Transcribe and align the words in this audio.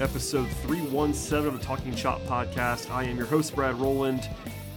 Episode 0.00 0.48
317 0.62 1.46
of 1.46 1.52
the 1.52 1.62
Talking 1.62 1.94
Chop 1.94 2.22
podcast. 2.22 2.90
I 2.90 3.04
am 3.04 3.18
your 3.18 3.26
host, 3.26 3.54
Brad 3.54 3.78
Rowland. 3.78 4.26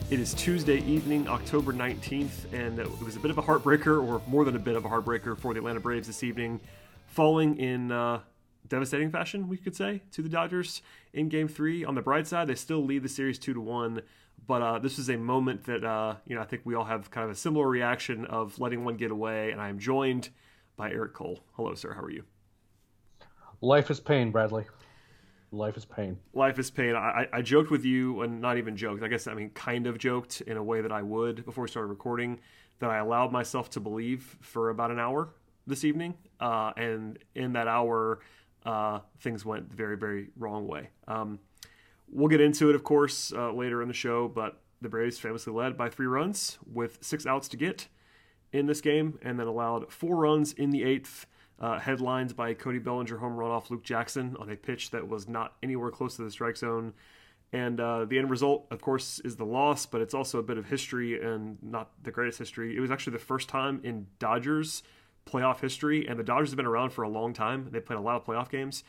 It 0.10 0.20
is 0.20 0.34
Tuesday 0.34 0.80
evening, 0.80 1.30
October 1.30 1.72
19th, 1.72 2.52
and 2.52 2.78
it 2.78 2.90
was 3.02 3.16
a 3.16 3.22
bit 3.22 3.32
of 3.32 3.38
a 3.38 3.42
heartbreaker, 3.42 4.06
or 4.06 4.22
more 4.28 4.44
than 4.44 4.58
a 4.58 4.60
bit 4.60 4.76
of 4.76 4.84
a 4.84 4.90
heartbreaker, 4.90 5.38
for 5.38 5.54
the 5.54 5.60
Atlanta 5.60 5.80
Braves 5.80 6.08
this 6.08 6.24
evening, 6.24 6.60
falling 7.08 7.58
in 7.58 7.90
uh, 7.90 8.20
devastating 8.68 9.12
fashion, 9.12 9.48
we 9.48 9.56
could 9.56 9.78
say, 9.78 10.02
to 10.12 10.22
the 10.22 10.28
Dodgers 10.28 10.82
in 11.14 11.30
Game 11.30 11.48
Three. 11.48 11.86
On 11.86 11.96
the 11.96 12.02
bright 12.02 12.28
side, 12.28 12.48
they 12.48 12.56
still 12.56 12.84
lead 12.84 13.02
the 13.02 13.08
series 13.08 13.40
two 13.40 13.54
to 13.54 13.62
one, 13.62 14.02
but 14.46 14.62
uh, 14.62 14.80
this 14.80 15.00
is 15.00 15.10
a 15.10 15.16
moment 15.16 15.64
that 15.68 15.86
uh, 15.86 16.16
you 16.28 16.36
know 16.36 16.42
I 16.42 16.46
think 16.46 16.64
we 16.66 16.76
all 16.76 16.84
have 16.84 17.10
kind 17.12 17.24
of 17.24 17.32
a 17.32 17.36
similar 17.36 17.70
reaction 17.70 18.26
of 18.26 18.60
letting 18.60 18.84
one 18.84 18.98
get 18.98 19.10
away. 19.10 19.52
And 19.52 19.62
I 19.62 19.70
am 19.70 19.80
joined 19.80 20.32
by 20.76 20.92
Eric 20.92 21.14
Cole. 21.14 21.40
Hello, 21.54 21.74
sir. 21.76 21.94
How 21.94 22.02
are 22.02 22.12
you? 22.12 22.26
Life 23.62 23.90
is 23.90 24.02
pain, 24.02 24.30
Bradley. 24.30 24.66
Life 25.54 25.78
is 25.78 25.86
pain. 25.86 26.18
Life 26.34 26.58
is 26.58 26.72
pain. 26.72 26.96
I, 26.96 27.28
I 27.32 27.44
joked 27.44 27.70
with 27.70 27.86
you, 27.86 28.24
and 28.24 28.42
not 28.42 28.58
even 28.58 28.76
joked. 28.76 29.04
I 29.04 29.08
guess 29.08 29.28
I 29.28 29.36
mean 29.36 29.52
kind 29.52 29.86
of 29.86 30.00
joked 30.00 30.42
in 30.42 30.58
a 30.58 30.64
way 30.64 30.82
that 30.82 30.92
I 30.92 31.04
would 31.04 31.46
before 31.46 31.62
we 31.62 31.70
started 31.70 31.90
recording. 31.90 32.40
That 32.80 32.90
I 32.90 32.98
allowed 32.98 33.32
myself 33.32 33.70
to 33.72 33.80
believe 33.80 34.36
for 34.42 34.72
about 34.72 34.90
an 34.90 35.00
hour 35.00 35.30
this 35.68 35.86
evening, 35.86 36.16
uh, 36.40 36.74
and 36.76 37.20
in 37.36 37.54
that 37.54 37.68
hour, 37.68 38.22
uh, 38.66 39.02
things 39.20 39.46
went 39.46 39.72
very, 39.72 39.96
very 39.96 40.30
wrong 40.38 40.68
way. 40.68 40.90
Um, 41.08 41.38
we'll 42.12 42.30
get 42.30 42.42
into 42.42 42.72
it, 42.72 42.76
of 42.76 42.84
course, 42.84 43.32
uh, 43.32 43.54
later 43.54 43.84
in 43.84 43.88
the 43.88 43.94
show. 43.94 44.28
But 44.28 44.60
the 44.82 44.90
Braves 44.90 45.20
famously 45.20 45.54
led 45.54 45.78
by 45.78 45.88
three 45.88 46.08
runs 46.08 46.58
with 46.66 46.98
six 47.02 47.28
outs 47.28 47.48
to 47.50 47.58
get 47.58 47.90
in 48.52 48.66
this 48.66 48.82
game, 48.82 49.20
and 49.22 49.40
then 49.40 49.46
allowed 49.46 49.92
four 49.92 50.16
runs 50.16 50.52
in 50.54 50.72
the 50.72 50.84
eighth 50.84 51.28
uh, 51.60 51.80
headlines 51.80 52.34
by 52.34 52.54
Cody 52.54 52.80
Bellinger 52.80 53.18
home 53.18 53.36
run 53.36 53.52
off 53.52 53.72
Luke 53.72 53.84
Jackson 53.84 54.36
on 54.40 54.50
a 54.50 54.56
pitch 54.56 54.92
that 54.92 55.08
was 55.08 55.28
not 55.28 55.54
anywhere 55.64 55.92
close 55.92 56.16
to 56.18 56.24
the 56.24 56.32
strike 56.32 56.58
zone. 56.58 56.94
And 57.52 57.80
uh, 57.80 58.06
the 58.06 58.18
end 58.18 58.32
result, 58.32 58.66
of 58.72 58.82
course, 58.82 59.20
is 59.20 59.36
the 59.36 59.46
loss, 59.46 59.86
but 59.86 60.02
it's 60.02 60.16
also 60.16 60.40
a 60.40 60.44
bit 60.44 60.58
of 60.58 60.66
history 60.66 61.22
and 61.22 61.58
not 61.62 61.92
the 62.02 62.12
greatest 62.12 62.40
history. 62.40 62.76
It 62.76 62.80
was 62.80 62.90
actually 62.90 63.14
the 63.14 63.20
first 63.20 63.48
time 63.48 63.80
in 63.84 64.08
Dodgers 64.18 64.82
playoff 65.26 65.62
history, 65.62 66.08
and 66.08 66.20
the 66.20 66.24
Dodgers 66.24 66.50
have 66.50 66.58
been 66.58 66.66
around 66.66 66.90
for 66.90 67.04
a 67.04 67.10
long 67.10 67.32
time. 67.32 67.70
They 67.72 67.80
played 67.80 68.00
a 68.00 68.02
lot 68.02 68.16
of 68.16 68.26
playoff 68.26 68.50
games. 68.50 68.84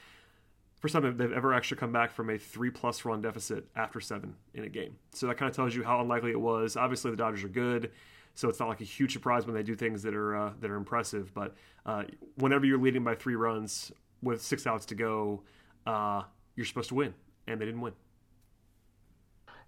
First 0.80 0.94
time 0.94 1.16
they've 1.16 1.32
ever 1.32 1.54
actually 1.54 1.76
come 1.76 1.92
back 1.92 2.10
from 2.10 2.28
a 2.30 2.38
three 2.38 2.70
plus 2.70 3.04
run 3.04 3.22
deficit 3.22 3.66
after 3.76 4.00
seven 4.00 4.34
in 4.52 4.64
a 4.64 4.68
game. 4.68 4.96
So 5.12 5.26
that 5.26 5.36
kind 5.36 5.48
of 5.48 5.56
tells 5.56 5.74
you 5.74 5.84
how 5.84 6.00
unlikely 6.00 6.30
it 6.30 6.40
was. 6.40 6.76
Obviously, 6.76 7.10
the 7.10 7.16
Dodgers 7.16 7.44
are 7.44 7.48
good. 7.48 7.90
So 8.34 8.48
it's 8.48 8.58
not 8.58 8.68
like 8.68 8.80
a 8.80 8.84
huge 8.84 9.12
surprise 9.12 9.46
when 9.46 9.54
they 9.54 9.62
do 9.62 9.74
things 9.74 10.02
that 10.02 10.14
are 10.14 10.36
uh, 10.36 10.52
that 10.60 10.70
are 10.70 10.76
impressive. 10.76 11.32
But 11.34 11.54
uh, 11.86 12.04
whenever 12.36 12.66
you're 12.66 12.78
leading 12.78 13.04
by 13.04 13.14
three 13.14 13.36
runs 13.36 13.92
with 14.22 14.42
six 14.42 14.66
outs 14.66 14.86
to 14.86 14.94
go, 14.94 15.42
uh, 15.86 16.22
you're 16.56 16.66
supposed 16.66 16.88
to 16.88 16.94
win, 16.94 17.14
and 17.46 17.60
they 17.60 17.64
didn't 17.64 17.80
win. 17.80 17.92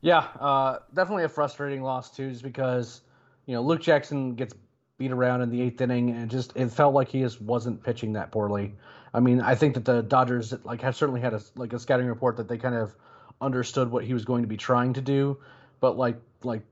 Yeah, 0.01 0.27
uh, 0.41 0.79
definitely 0.95 1.25
a 1.25 1.29
frustrating 1.29 1.83
loss 1.83 2.11
too, 2.11 2.31
just 2.31 2.43
because 2.43 3.03
you 3.47 3.55
know 3.55 3.63
Luke 3.63 3.83
Jackson 3.83 4.35
gets 4.35 4.55
beat 4.99 5.13
around 5.13 5.43
in 5.43 5.51
the 5.51 5.61
eighth 5.61 5.81
inning, 5.81 6.11
and 6.11 6.31
just 6.31 6.57
it 6.57 6.69
felt 6.71 6.95
like 6.95 7.09
he 7.09 7.21
just 7.21 7.41
wasn't 7.41 7.83
pitching 7.83 8.13
that 8.15 8.33
poorly. 8.33 8.75
I 9.15 9.21
mean, 9.21 9.41
I 9.41 9.55
think 9.55 9.75
that 9.75 9.85
the 9.85 10.03
Dodgers 10.03 10.55
like 10.65 10.83
have 10.83 10.97
certainly 10.97 11.21
had 11.21 11.35
a 11.35 11.41
like 11.55 11.73
a 11.73 11.79
scouting 11.79 12.07
report 12.07 12.37
that 12.37 12.49
they 12.49 12.59
kind 12.59 12.75
of 12.75 12.95
understood 13.41 13.91
what 13.91 14.05
he 14.05 14.15
was 14.15 14.25
going 14.25 14.43
to 14.43 14.49
be 14.49 14.57
trying 14.57 14.93
to 14.95 15.01
do, 15.01 15.39
but 15.81 15.97
like 15.97 16.17
like 16.43 16.63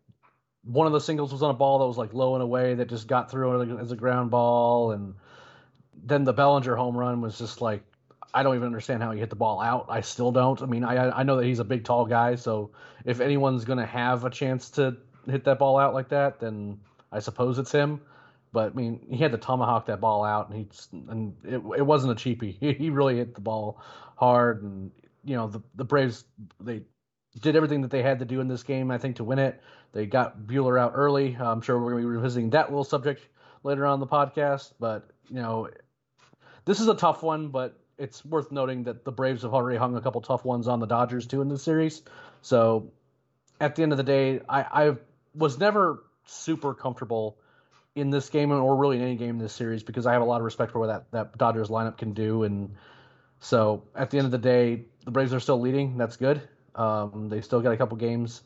one 0.65 0.87
of 0.87 0.93
the 0.93 1.01
singles 1.01 1.33
was 1.33 1.43
on 1.43 1.51
a 1.51 1.55
ball 1.55 1.79
that 1.79 1.87
was 1.87 1.99
like 1.99 2.15
low 2.15 2.35
and 2.35 2.43
away 2.43 2.75
that 2.75 2.89
just 2.89 3.07
got 3.07 3.31
through 3.31 3.79
as 3.79 3.93
a 3.93 3.97
ground 3.97 4.31
ball, 4.31 4.93
and 4.93 5.15
then 6.05 6.25
the 6.25 6.33
Bellinger 6.33 6.75
home 6.75 6.97
run 6.97 7.21
was 7.21 7.39
just 7.39 7.61
like 7.61 7.83
I 8.33 8.43
don't 8.43 8.57
even 8.57 8.67
understand 8.67 9.03
how 9.03 9.13
he 9.13 9.21
hit 9.21 9.31
the 9.31 9.37
ball 9.37 9.61
out. 9.61 9.87
I 9.89 10.01
still 10.01 10.33
don't. 10.33 10.61
I 10.61 10.67
mean, 10.67 10.85
I 10.85 11.21
I 11.21 11.23
know 11.23 11.37
that 11.37 11.45
he's 11.45 11.61
a 11.61 11.65
big 11.65 11.85
tall 11.85 12.07
guy, 12.07 12.35
so 12.35 12.71
if 13.05 13.21
anyone's 13.21 13.65
gonna 13.65 13.87
have 13.87 14.25
a 14.25 14.31
chance 14.31 14.71
to 14.71 14.97
hit 15.27 15.45
that 15.45 15.59
ball 15.59 15.79
out 15.79 15.95
like 15.95 16.09
that, 16.09 16.41
then 16.41 16.81
I 17.13 17.21
suppose 17.21 17.59
it's 17.59 17.73
him. 17.73 18.01
But 18.53 18.73
I 18.73 18.75
mean, 18.75 19.07
he 19.11 19.19
had 19.19 19.33
to 19.33 19.39
tomahawk 19.39 19.87
that 19.87 20.01
ball 20.01 20.25
out, 20.25 20.49
and 20.49 20.59
he 20.59 20.69
and 21.11 21.37
it, 21.45 21.63
it 21.79 21.83
wasn't 21.87 22.13
a 22.13 22.17
cheapie. 22.17 22.57
He, 22.59 22.73
he 22.85 22.91
really 22.91 23.17
hit 23.17 23.35
the 23.35 23.41
ball 23.41 23.81
hard, 24.17 24.63
and 24.63 24.91
you 25.25 25.37
know 25.37 25.49
the 25.49 25.63
the 25.75 25.85
Braves 25.85 26.25
they 26.61 26.83
did 27.41 27.57
everything 27.57 27.83
that 27.83 27.91
they 27.91 28.03
had 28.03 28.21
to 28.21 28.25
do 28.25 28.41
in 28.41 28.49
this 28.49 28.63
game, 28.63 28.91
I 28.91 28.99
think, 28.99 29.17
to 29.17 29.25
win 29.25 29.39
it. 29.39 29.61
They 29.93 30.07
got 30.07 30.39
Buehler 30.39 30.79
out 30.81 30.93
early. 30.95 31.37
Uh, 31.39 31.51
I'm 31.51 31.61
sure 31.61 31.79
we're 31.79 31.93
going 31.93 32.03
to 32.03 32.09
be 32.09 32.15
revisiting 32.17 32.51
that 32.51 32.71
little 32.71 32.85
subject 32.85 33.27
later 33.63 33.87
on 33.87 34.01
the 34.01 34.07
podcast. 34.07 34.73
But, 34.79 35.09
you 35.29 35.37
know, 35.37 35.69
this 36.65 36.81
is 36.81 36.89
a 36.89 36.95
tough 36.95 37.23
one, 37.23 37.49
but 37.49 37.79
it's 37.99 38.25
worth 38.25 38.51
noting 38.53 38.85
that 38.85 39.05
the 39.05 39.13
Braves 39.13 39.43
have 39.43 39.55
already 39.55 39.79
hung 39.79 39.97
a 39.97 40.01
couple 40.01 40.21
tough 40.21 40.45
ones 40.45 40.69
on 40.69 40.81
the 40.81 40.87
Dodgers, 40.87 41.27
too, 41.27 41.43
in 41.43 41.49
this 41.49 41.63
series. 41.63 42.03
So 42.43 42.93
at 43.61 43.77
the 43.77 43.83
end 43.83 43.93
of 43.93 43.99
the 43.99 44.05
day, 44.05 44.41
I, 44.49 44.89
I 44.89 44.97
was 45.35 45.59
never 45.59 46.03
super 46.27 46.75
comfortable 46.75 47.39
in 47.95 48.11
this 48.11 48.29
game 48.29 48.51
or 48.51 48.77
really 48.77 48.97
in 48.97 49.03
any 49.03 49.17
game 49.17 49.31
in 49.31 49.39
this 49.39 49.53
series 49.53 49.83
because 49.83 50.07
I 50.07 50.13
have 50.13 50.23
a 50.23 50.25
lot 50.25 50.41
of 50.41 50.45
respect 50.45 50.73
for 50.73 50.81
what 50.81 50.87
that, 50.89 51.11
that 51.13 51.39
Dodgers 51.39 51.69
lineup 51.69 51.97
can 51.97 52.13
do. 52.13 52.43
And 52.43 52.75
so 53.39 53.85
at 53.95 54.11
the 54.11 54.19
end 54.19 54.25
of 54.25 54.33
the 54.33 54.39
day, 54.39 54.87
the 55.05 55.13
Braves 55.13 55.33
are 55.33 55.41
still 55.41 55.61
leading. 55.61 55.97
That's 55.97 56.17
good. 56.17 56.43
Um, 56.75 57.29
they 57.29 57.41
still 57.41 57.61
got 57.61 57.73
a 57.73 57.77
couple 57.77 57.97
games 57.97 58.43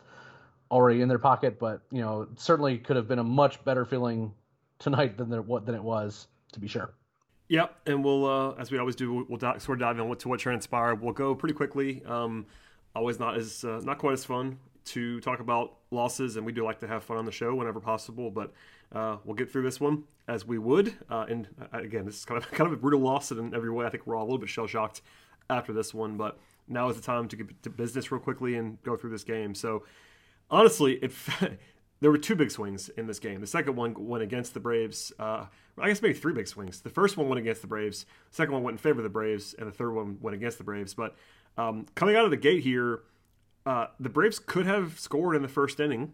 already 0.70 1.00
in 1.00 1.08
their 1.08 1.18
pocket, 1.18 1.58
but 1.58 1.82
you 1.90 2.00
know, 2.00 2.28
certainly 2.36 2.78
could 2.78 2.96
have 2.96 3.08
been 3.08 3.18
a 3.18 3.24
much 3.24 3.64
better 3.64 3.84
feeling 3.84 4.32
tonight 4.78 5.16
than 5.16 5.30
there, 5.30 5.42
than 5.42 5.74
it 5.74 5.82
was, 5.82 6.28
to 6.52 6.60
be 6.60 6.68
sure. 6.68 6.94
Yep, 7.48 7.76
and 7.86 8.04
we'll, 8.04 8.26
uh, 8.26 8.54
as 8.58 8.70
we 8.70 8.78
always 8.78 8.94
do, 8.94 9.26
we'll 9.28 9.40
sort 9.40 9.70
of 9.70 9.78
dive 9.78 9.98
into 9.98 10.28
what 10.28 10.38
transpired. 10.38 11.00
We'll 11.00 11.14
go 11.14 11.34
pretty 11.34 11.54
quickly. 11.54 12.02
Um, 12.04 12.46
always 12.94 13.18
not 13.18 13.36
as 13.36 13.64
uh, 13.64 13.80
not 13.82 13.98
quite 13.98 14.12
as 14.12 14.24
fun 14.24 14.58
to 14.86 15.20
talk 15.20 15.40
about 15.40 15.76
losses, 15.90 16.36
and 16.36 16.44
we 16.44 16.52
do 16.52 16.64
like 16.64 16.80
to 16.80 16.88
have 16.88 17.04
fun 17.04 17.16
on 17.16 17.24
the 17.24 17.32
show 17.32 17.54
whenever 17.54 17.80
possible. 17.80 18.30
But 18.30 18.52
uh, 18.92 19.16
we'll 19.24 19.34
get 19.34 19.50
through 19.50 19.62
this 19.62 19.80
one 19.80 20.04
as 20.28 20.46
we 20.46 20.58
would. 20.58 20.94
Uh, 21.10 21.24
and 21.28 21.48
uh, 21.60 21.78
again, 21.78 22.04
this 22.04 22.16
is 22.18 22.24
kind 22.26 22.42
of 22.42 22.50
kind 22.52 22.66
of 22.66 22.72
a 22.74 22.76
brutal 22.76 23.00
loss 23.00 23.30
in 23.30 23.54
every 23.54 23.70
way. 23.70 23.86
I 23.86 23.88
think 23.88 24.06
we're 24.06 24.16
all 24.16 24.24
a 24.24 24.26
little 24.26 24.38
bit 24.38 24.50
shell 24.50 24.66
shocked 24.66 25.00
after 25.48 25.72
this 25.72 25.94
one, 25.94 26.18
but 26.18 26.38
now 26.68 26.88
is 26.88 26.96
the 26.96 27.02
time 27.02 27.28
to 27.28 27.36
get 27.36 27.62
to 27.62 27.70
business 27.70 28.10
real 28.10 28.20
quickly 28.20 28.56
and 28.56 28.82
go 28.82 28.96
through 28.96 29.10
this 29.10 29.24
game. 29.24 29.54
So 29.54 29.84
honestly, 30.50 30.94
it 30.94 31.12
there 32.00 32.10
were 32.10 32.18
two 32.18 32.36
big 32.36 32.50
swings 32.50 32.88
in 32.90 33.06
this 33.06 33.18
game. 33.18 33.40
The 33.40 33.46
second 33.46 33.76
one 33.76 33.94
went 33.98 34.22
against 34.22 34.54
the 34.54 34.60
Braves. 34.60 35.12
Uh, 35.18 35.46
I 35.80 35.88
guess 35.88 36.02
maybe 36.02 36.14
three 36.14 36.32
big 36.32 36.48
swings. 36.48 36.80
The 36.80 36.90
first 36.90 37.16
one 37.16 37.28
went 37.28 37.38
against 37.38 37.60
the 37.60 37.68
Braves. 37.68 38.04
The 38.30 38.36
second 38.36 38.54
one 38.54 38.62
went 38.62 38.74
in 38.74 38.78
favor 38.78 39.00
of 39.00 39.04
the 39.04 39.10
Braves, 39.10 39.54
and 39.58 39.66
the 39.66 39.72
third 39.72 39.92
one 39.92 40.18
went 40.20 40.34
against 40.34 40.58
the 40.58 40.64
Braves. 40.64 40.94
But 40.94 41.16
um, 41.56 41.86
coming 41.94 42.16
out 42.16 42.24
of 42.24 42.30
the 42.30 42.36
gate 42.36 42.62
here, 42.62 43.00
uh, 43.66 43.86
the 43.98 44.08
Braves 44.08 44.38
could 44.38 44.66
have 44.66 44.98
scored 44.98 45.36
in 45.36 45.42
the 45.42 45.48
first 45.48 45.80
inning. 45.80 46.12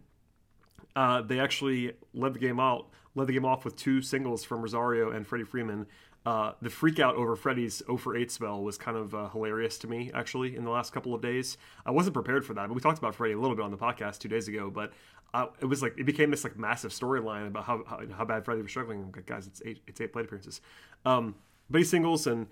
Uh, 0.95 1.21
they 1.21 1.39
actually 1.39 1.93
led 2.13 2.33
the 2.33 2.39
game 2.39 2.59
out, 2.59 2.87
led 3.15 3.27
the 3.27 3.33
game 3.33 3.45
off 3.45 3.65
with 3.65 3.75
two 3.75 4.01
singles 4.01 4.43
from 4.43 4.61
Rosario 4.61 5.11
and 5.11 5.27
Freddie 5.27 5.43
Freeman. 5.43 5.87
Uh, 6.25 6.53
the 6.59 6.71
freak 6.71 6.99
out 6.99 7.15
over 7.15 7.35
Freddie's 7.35 7.83
0 7.85 7.97
for 7.97 8.15
8 8.15 8.31
spell 8.31 8.63
was 8.63 8.79
kind 8.79 8.97
of 8.97 9.13
uh, 9.13 9.29
hilarious 9.29 9.77
to 9.79 9.87
me, 9.87 10.09
actually, 10.13 10.55
in 10.55 10.63
the 10.63 10.71
last 10.71 10.91
couple 10.91 11.13
of 11.13 11.21
days. 11.21 11.57
I 11.85 11.91
wasn't 11.91 12.15
prepared 12.15 12.43
for 12.43 12.55
that, 12.55 12.67
but 12.67 12.73
we 12.73 12.81
talked 12.81 12.97
about 12.97 13.13
Freddie 13.13 13.35
a 13.35 13.39
little 13.39 13.55
bit 13.55 13.63
on 13.63 13.69
the 13.69 13.77
podcast 13.77 14.19
two 14.19 14.27
days 14.27 14.47
ago. 14.47 14.71
But 14.71 14.91
uh, 15.35 15.47
it 15.61 15.65
was 15.65 15.83
like 15.83 15.93
it 15.99 16.05
became 16.05 16.31
this 16.31 16.43
like 16.43 16.57
massive 16.57 16.91
storyline 16.91 17.47
about 17.47 17.65
how, 17.65 17.83
how, 17.85 17.99
how 18.17 18.25
bad 18.25 18.43
Freddie 18.43 18.63
was 18.63 18.71
struggling. 18.71 19.11
Like, 19.15 19.27
guys, 19.27 19.45
it's 19.45 19.61
eight 19.65 19.81
it's 19.85 20.01
eight 20.01 20.13
plate 20.13 20.25
appearances. 20.25 20.61
Um, 21.05 21.35
but 21.69 21.77
he 21.77 21.83
singles 21.83 22.25
and 22.25 22.47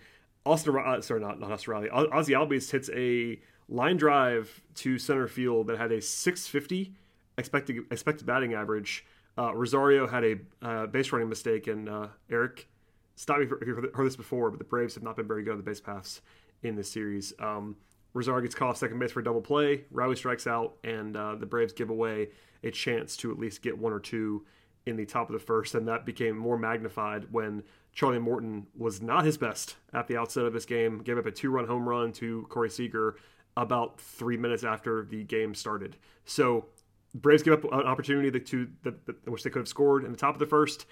Austin, 0.46 0.76
uh, 0.76 1.02
sorry, 1.02 1.22
not, 1.22 1.40
not 1.40 1.52
Austin 1.52 1.74
Riley. 1.74 1.90
Ozzie 1.90 2.34
Albies 2.34 2.69
hits 2.69 2.90
a 2.94 3.40
line 3.69 3.98
drive 3.98 4.62
to 4.76 5.00
center 5.00 5.28
field 5.28 5.68
that 5.68 5.78
had 5.80 5.92
a 5.92 6.02
650 6.02 6.94
expected 7.38 7.78
expected 7.90 8.28
batting 8.28 8.54
average. 8.54 9.06
Uh, 9.36 9.56
Rosario 9.56 10.06
had 10.06 10.24
a 10.24 10.36
uh, 10.62 10.86
base 10.86 11.12
running 11.12 11.30
mistake, 11.30 11.66
and 11.66 11.90
Eric, 12.30 12.68
stop 13.15 13.39
me 13.39 13.45
if 13.45 13.68
you've 13.68 13.94
heard 13.94 14.06
this 14.06 14.15
before, 14.15 14.50
but 14.50 14.60
the 14.60 14.65
Braves 14.65 14.95
have 14.95 15.04
not 15.04 15.15
been 15.15 15.27
very 15.27 15.44
good 15.44 15.51
on 15.51 15.57
the 15.57 15.63
base 15.63 15.81
paths 15.81 16.21
in 16.62 16.75
this 16.75 16.92
series. 16.92 17.33
Um, 17.39 17.75
gets 18.15 18.56
caught 18.56 18.69
off 18.69 18.77
second 18.77 19.00
base 19.00 19.12
for 19.12 19.19
a 19.19 19.24
double 19.24 19.42
play. 19.42 19.86
Riley 19.92 20.15
strikes 20.15 20.48
out, 20.48 20.75
and 20.83 21.15
uh, 21.18 21.36
the 21.36 21.45
Braves 21.45 21.74
give 21.74 21.89
away 21.89 22.30
a 22.63 22.71
chance 22.71 23.18
to 23.18 23.31
at 23.31 23.39
least 23.39 23.62
get 23.62 23.77
one 23.77 23.92
or 23.92 24.00
two 24.00 24.45
in 24.86 24.98
the 24.98 25.06
top 25.06 25.30
of 25.30 25.33
the 25.33 25.39
first, 25.39 25.75
and 25.75 25.88
that 25.88 26.06
became 26.06 26.38
more 26.38 26.57
magnified 26.57 27.25
when 27.31 27.63
Charlie 27.94 28.19
Morton 28.19 28.68
was 28.75 29.01
not 29.01 29.24
his 29.24 29.38
best 29.38 29.77
at 29.94 30.07
the 30.07 30.18
outset 30.18 30.45
of 30.45 30.54
this 30.54 30.66
game. 30.66 31.00
Gave 31.00 31.18
up 31.18 31.25
a 31.25 31.31
two-run 31.31 31.68
home 31.68 31.88
run 31.88 32.12
to 32.13 32.45
Corey 32.50 32.69
Seager 32.69 33.16
about 33.56 34.00
three 34.00 34.36
minutes 34.36 34.63
after 34.63 35.06
the 35.06 35.24
game 35.24 35.56
started. 35.56 35.95
So 36.25 36.66
Braves 37.16 37.44
give 37.44 37.54
up 37.54 37.63
an 37.66 37.88
opportunity 37.88 38.38
to 38.39 38.68
that, 38.83 39.06
that, 39.06 39.30
which 39.30 39.44
they 39.44 39.50
could 39.50 39.59
have 39.59 39.68
scored 39.68 40.04
in 40.04 40.12
the 40.12 40.18
top 40.18 40.36
of 40.36 40.39
the 40.39 40.45
first, 40.45 40.86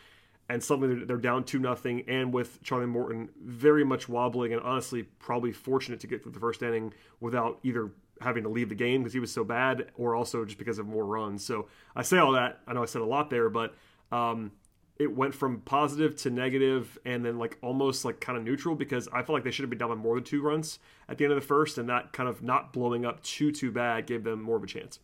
and 0.50 0.64
suddenly 0.64 1.06
they're 1.06 1.18
down 1.18 1.44
two 1.44 1.60
nothing. 1.60 2.04
And 2.08 2.34
with 2.34 2.62
Charlie 2.64 2.86
Morton 2.86 3.30
very 3.42 3.84
much 3.84 4.10
wobbling 4.10 4.54
and 4.54 4.62
honestly 4.62 5.04
probably 5.04 5.52
fortunate 5.52 6.00
to 6.02 6.08
get 6.08 6.24
through 6.24 6.34
the 6.34 6.40
first 6.40 6.62
inning 6.62 6.94
without 7.20 7.60
either 7.64 7.92
having 8.22 8.44
to 8.44 8.50
leave 8.50 8.70
the 8.70 8.76
game 8.76 9.02
because 9.02 9.14
he 9.14 9.20
was 9.20 9.32
so 9.32 9.44
bad, 9.44 9.88
or 9.96 10.16
also 10.16 10.46
just 10.46 10.58
because 10.58 10.78
of 10.78 10.86
more 10.86 11.06
runs. 11.06 11.44
So 11.44 11.68
I 11.96 12.04
say 12.04 12.18
all 12.18 12.34
that. 12.34 12.60
I 12.68 12.74
know 12.74 12.84
I 12.84 12.86
said 12.86 13.02
a 13.02 13.06
lot 13.06 13.30
there, 13.30 13.50
but 13.50 13.76
um, 14.12 14.52
it 15.00 15.16
went 15.16 15.34
from 15.34 15.62
positive 15.62 16.16
to 16.18 16.30
negative 16.30 17.00
and 17.06 17.26
then 17.26 17.40
like 17.40 17.58
almost 17.62 18.06
like 18.06 18.20
kind 18.20 18.38
of 18.38 18.44
neutral 18.44 18.76
because 18.76 19.08
I 19.08 19.24
felt 19.24 19.30
like 19.30 19.44
they 19.44 19.52
should 19.52 19.64
have 19.64 19.70
been 19.70 19.80
down 19.80 19.90
by 19.90 19.96
more 19.96 20.16
than 20.16 20.24
two 20.24 20.42
runs 20.42 20.78
at 21.10 21.18
the 21.18 21.24
end 21.24 21.34
of 21.34 21.40
the 21.40 21.46
first, 21.46 21.78
and 21.78 21.90
that 21.90 22.14
kind 22.14 22.30
of 22.30 22.44
not 22.44 22.72
blowing 22.74 23.06
up 23.06 23.24
too 23.24 23.52
too 23.52 23.72
bad 23.72 24.06
gave 24.06 24.24
them 24.24 24.42
more 24.42 24.58
of 24.58 24.64
a 24.64 24.68
chance. 24.68 25.00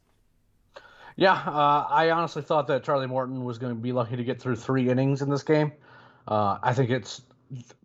Yeah, 1.18 1.34
uh, 1.34 1.88
I 1.90 2.12
honestly 2.12 2.44
thought 2.44 2.68
that 2.68 2.84
Charlie 2.84 3.08
Morton 3.08 3.44
was 3.44 3.58
going 3.58 3.76
to 3.76 3.82
be 3.82 3.92
lucky 3.92 4.16
to 4.16 4.24
get 4.24 4.40
through 4.40 4.56
three 4.56 4.88
innings 4.90 5.24
in 5.24 5.30
this 5.30 5.42
game. 5.42 5.72
Uh, 6.28 6.60
I 6.62 6.74
think 6.74 6.92
it's 6.92 7.24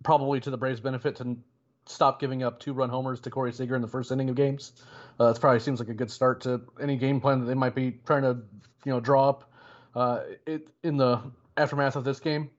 probably 0.03 0.39
to 0.41 0.51
the 0.51 0.59
Braves' 0.59 0.81
benefit 0.81 1.17
to 1.17 1.39
stop 1.87 2.21
giving 2.21 2.43
up 2.43 2.61
two 2.61 2.75
run 2.75 2.91
homers 2.91 3.21
to 3.23 3.31
Corey 3.31 3.53
Seager 3.53 3.75
in 3.75 3.81
the 3.81 3.89
first 3.89 4.13
inning 4.13 4.29
of 4.29 4.37
games. 4.37 4.73
Uh, 5.19 5.29
it 5.29 5.41
probably 5.41 5.61
seems 5.61 5.81
like 5.81 5.89
a 5.89 5.95
good 5.95 6.11
start 6.11 6.43
to 6.43 6.61
any 6.81 6.97
game 6.97 7.21
plan 7.23 7.41
that 7.41 7.47
they 7.47 7.55
might 7.55 7.75
be 7.75 7.93
trying 8.05 8.23
to, 8.23 8.37
you 8.85 8.93
know, 8.93 9.01
draw 9.01 9.31
up 9.31 9.51
uh, 9.95 10.21
it 10.47 10.69
in 10.83 10.99
the 10.99 11.19
aftermath 11.57 11.97
of 11.97 12.05
this 12.05 12.21
game. 12.21 12.51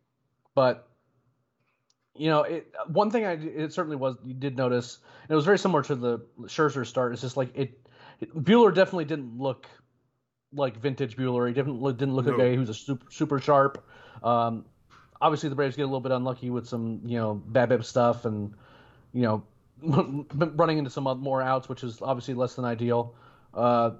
But 0.55 0.87
you 2.15 2.29
know, 2.29 2.43
it, 2.43 2.73
one 2.87 3.11
thing 3.11 3.25
I 3.25 3.33
it 3.33 3.73
certainly 3.73 3.95
was 3.95 4.15
you 4.23 4.33
did 4.33 4.57
notice 4.57 4.99
it 5.29 5.35
was 5.35 5.45
very 5.45 5.59
similar 5.59 5.83
to 5.83 5.95
the 5.95 6.19
Scherzer 6.41 6.85
start. 6.85 7.13
It's 7.13 7.21
just 7.21 7.37
like 7.37 7.55
it, 7.55 7.79
it 8.19 8.35
Buehler 8.35 8.73
definitely 8.73 9.05
didn't 9.05 9.37
look 9.37 9.67
like 10.55 10.77
vintage 10.77 11.15
Buehler. 11.15 11.47
He 11.47 11.53
didn't 11.53 11.81
look, 11.81 11.97
didn't 11.97 12.15
look 12.15 12.25
no. 12.25 12.35
a 12.35 12.37
guy 12.37 12.55
who's 12.55 12.69
a 12.69 12.73
super 12.73 13.05
super 13.11 13.39
sharp. 13.39 13.85
Um, 14.23 14.65
obviously, 15.21 15.49
the 15.49 15.55
Braves 15.55 15.75
get 15.75 15.83
a 15.83 15.85
little 15.85 16.01
bit 16.01 16.11
unlucky 16.11 16.49
with 16.49 16.67
some 16.67 17.01
you 17.05 17.17
know 17.17 17.41
BABIP 17.51 17.83
stuff 17.83 18.25
and 18.25 18.53
you 19.13 19.21
know 19.21 19.43
running 20.55 20.77
into 20.77 20.89
some 20.89 21.03
more 21.03 21.41
outs, 21.41 21.67
which 21.67 21.83
is 21.83 22.01
obviously 22.01 22.33
less 22.33 22.55
than 22.55 22.65
ideal. 22.65 23.15
Uh, 23.53 23.91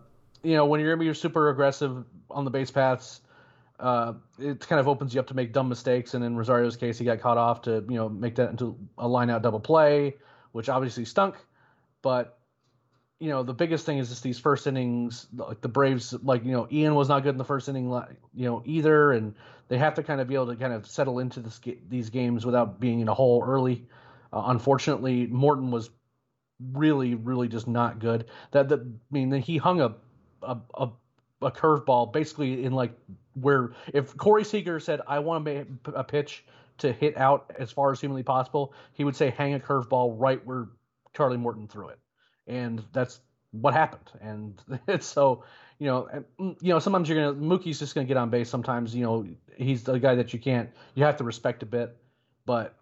you 0.44 0.56
know, 0.56 0.66
when 0.66 0.80
you're 0.80 1.02
you're 1.02 1.14
super 1.14 1.50
aggressive 1.50 2.04
on 2.30 2.46
the 2.46 2.52
base 2.52 2.72
paths, 2.72 3.22
uh, 3.80 4.14
it 4.40 4.60
kind 4.68 4.80
of 4.80 4.88
opens 4.88 5.14
you 5.14 5.20
up 5.20 5.28
to 5.28 5.34
make 5.34 5.54
dumb 5.54 5.70
mistakes. 5.70 6.14
And 6.14 6.24
in 6.24 6.36
Rosario's 6.36 6.78
case, 6.78 6.98
he 6.98 7.06
got 7.06 7.20
caught 7.20 7.38
off 7.38 7.62
to 7.64 7.84
you 7.90 7.96
know 7.96 8.10
make 8.10 8.36
that 8.36 8.50
into 8.50 8.78
a 8.98 9.08
line 9.08 9.30
out 9.30 9.42
double 9.42 9.60
play, 9.60 10.16
which 10.52 10.70
obviously 10.70 11.06
stunk. 11.06 11.36
But 12.02 12.38
you 13.24 13.30
know 13.30 13.42
the 13.42 13.54
biggest 13.54 13.86
thing 13.86 14.00
is 14.00 14.10
just 14.10 14.22
these 14.22 14.38
first 14.38 14.68
innings, 14.68 15.28
like 15.34 15.62
the 15.62 15.70
Braves, 15.70 16.14
like 16.24 16.44
you 16.44 16.52
know 16.52 16.68
Ian 16.70 16.94
was 16.94 17.08
not 17.08 17.24
good 17.24 17.30
in 17.30 17.38
the 17.38 17.46
first 17.46 17.70
inning, 17.70 17.86
you 18.34 18.46
know 18.46 18.62
either, 18.66 19.14
and 19.14 19.34
they 19.70 19.78
have 19.78 19.94
to 19.94 20.04
kind 20.04 20.20
of 20.20 20.28
be 20.28 20.36
able 20.36 20.48
to 20.48 20.58
kind 20.58 20.74
of 20.74 20.86
settle 20.86 21.20
into 21.20 21.40
this, 21.40 21.62
these 21.88 22.10
games 22.10 22.46
without 22.46 22.82
being 22.82 23.00
in 23.00 23.08
a 23.08 23.14
hole 23.14 23.42
early. 23.48 23.88
Uh, 24.34 24.44
unfortunately, 24.48 25.28
Morton 25.28 25.72
was 25.72 25.90
really, 26.74 27.16
really 27.16 27.48
just 27.48 27.66
not 27.66 28.00
good. 28.00 28.26
That 28.52 28.68
that 28.68 28.82
I 28.82 29.14
mean 29.14 29.32
he 29.32 29.56
hung 29.56 29.80
a 29.80 29.96
a, 30.42 30.58
a, 30.74 30.90
a 31.44 31.52
curveball 31.52 32.12
basically 32.12 32.66
in 32.66 32.74
like 32.74 32.92
where 33.36 33.72
if 33.94 34.18
Corey 34.18 34.44
Seager 34.44 34.82
said 34.82 35.00
I 35.08 35.20
want 35.20 35.46
to 35.46 35.54
make 35.54 35.68
a 35.96 36.04
pitch 36.04 36.44
to 36.80 36.92
hit 36.92 37.16
out 37.16 37.56
as 37.58 37.72
far 37.72 37.94
as 37.94 38.02
humanly 38.02 38.24
possible, 38.24 38.74
he 38.92 39.06
would 39.06 39.16
say 39.16 39.30
hang 39.30 39.54
a 39.54 39.60
curveball 39.60 40.16
right 40.20 40.46
where 40.46 40.68
Charlie 41.16 41.38
Morton 41.38 41.70
threw 41.70 41.88
it, 41.88 42.00
and 42.48 42.84
that's 42.94 43.20
what 43.52 43.74
happened. 43.74 44.10
And 44.22 44.62
it's 44.88 45.06
so 45.06 45.44
you 45.80 45.88
know 45.88 46.08
mm, 46.40 46.56
you 46.62 46.70
know 46.70 46.80
sometimes 46.80 47.10
you're 47.10 47.34
gonna 47.34 47.40
Mookie's 47.40 47.80
just 47.80 47.96
gonna 47.96 48.08
get 48.08 48.18
on 48.18 48.30
base. 48.30 48.50
Sometimes 48.50 48.96
you 48.96 49.04
know 49.04 49.28
he's 49.58 49.84
the 49.84 49.98
guy 50.00 50.16
that 50.16 50.34
you 50.34 50.40
can't 50.40 50.70
you 50.96 51.04
have 51.04 51.18
to 51.18 51.24
respect 51.24 51.64
a 51.64 51.66
bit, 51.66 51.96
but 52.46 52.76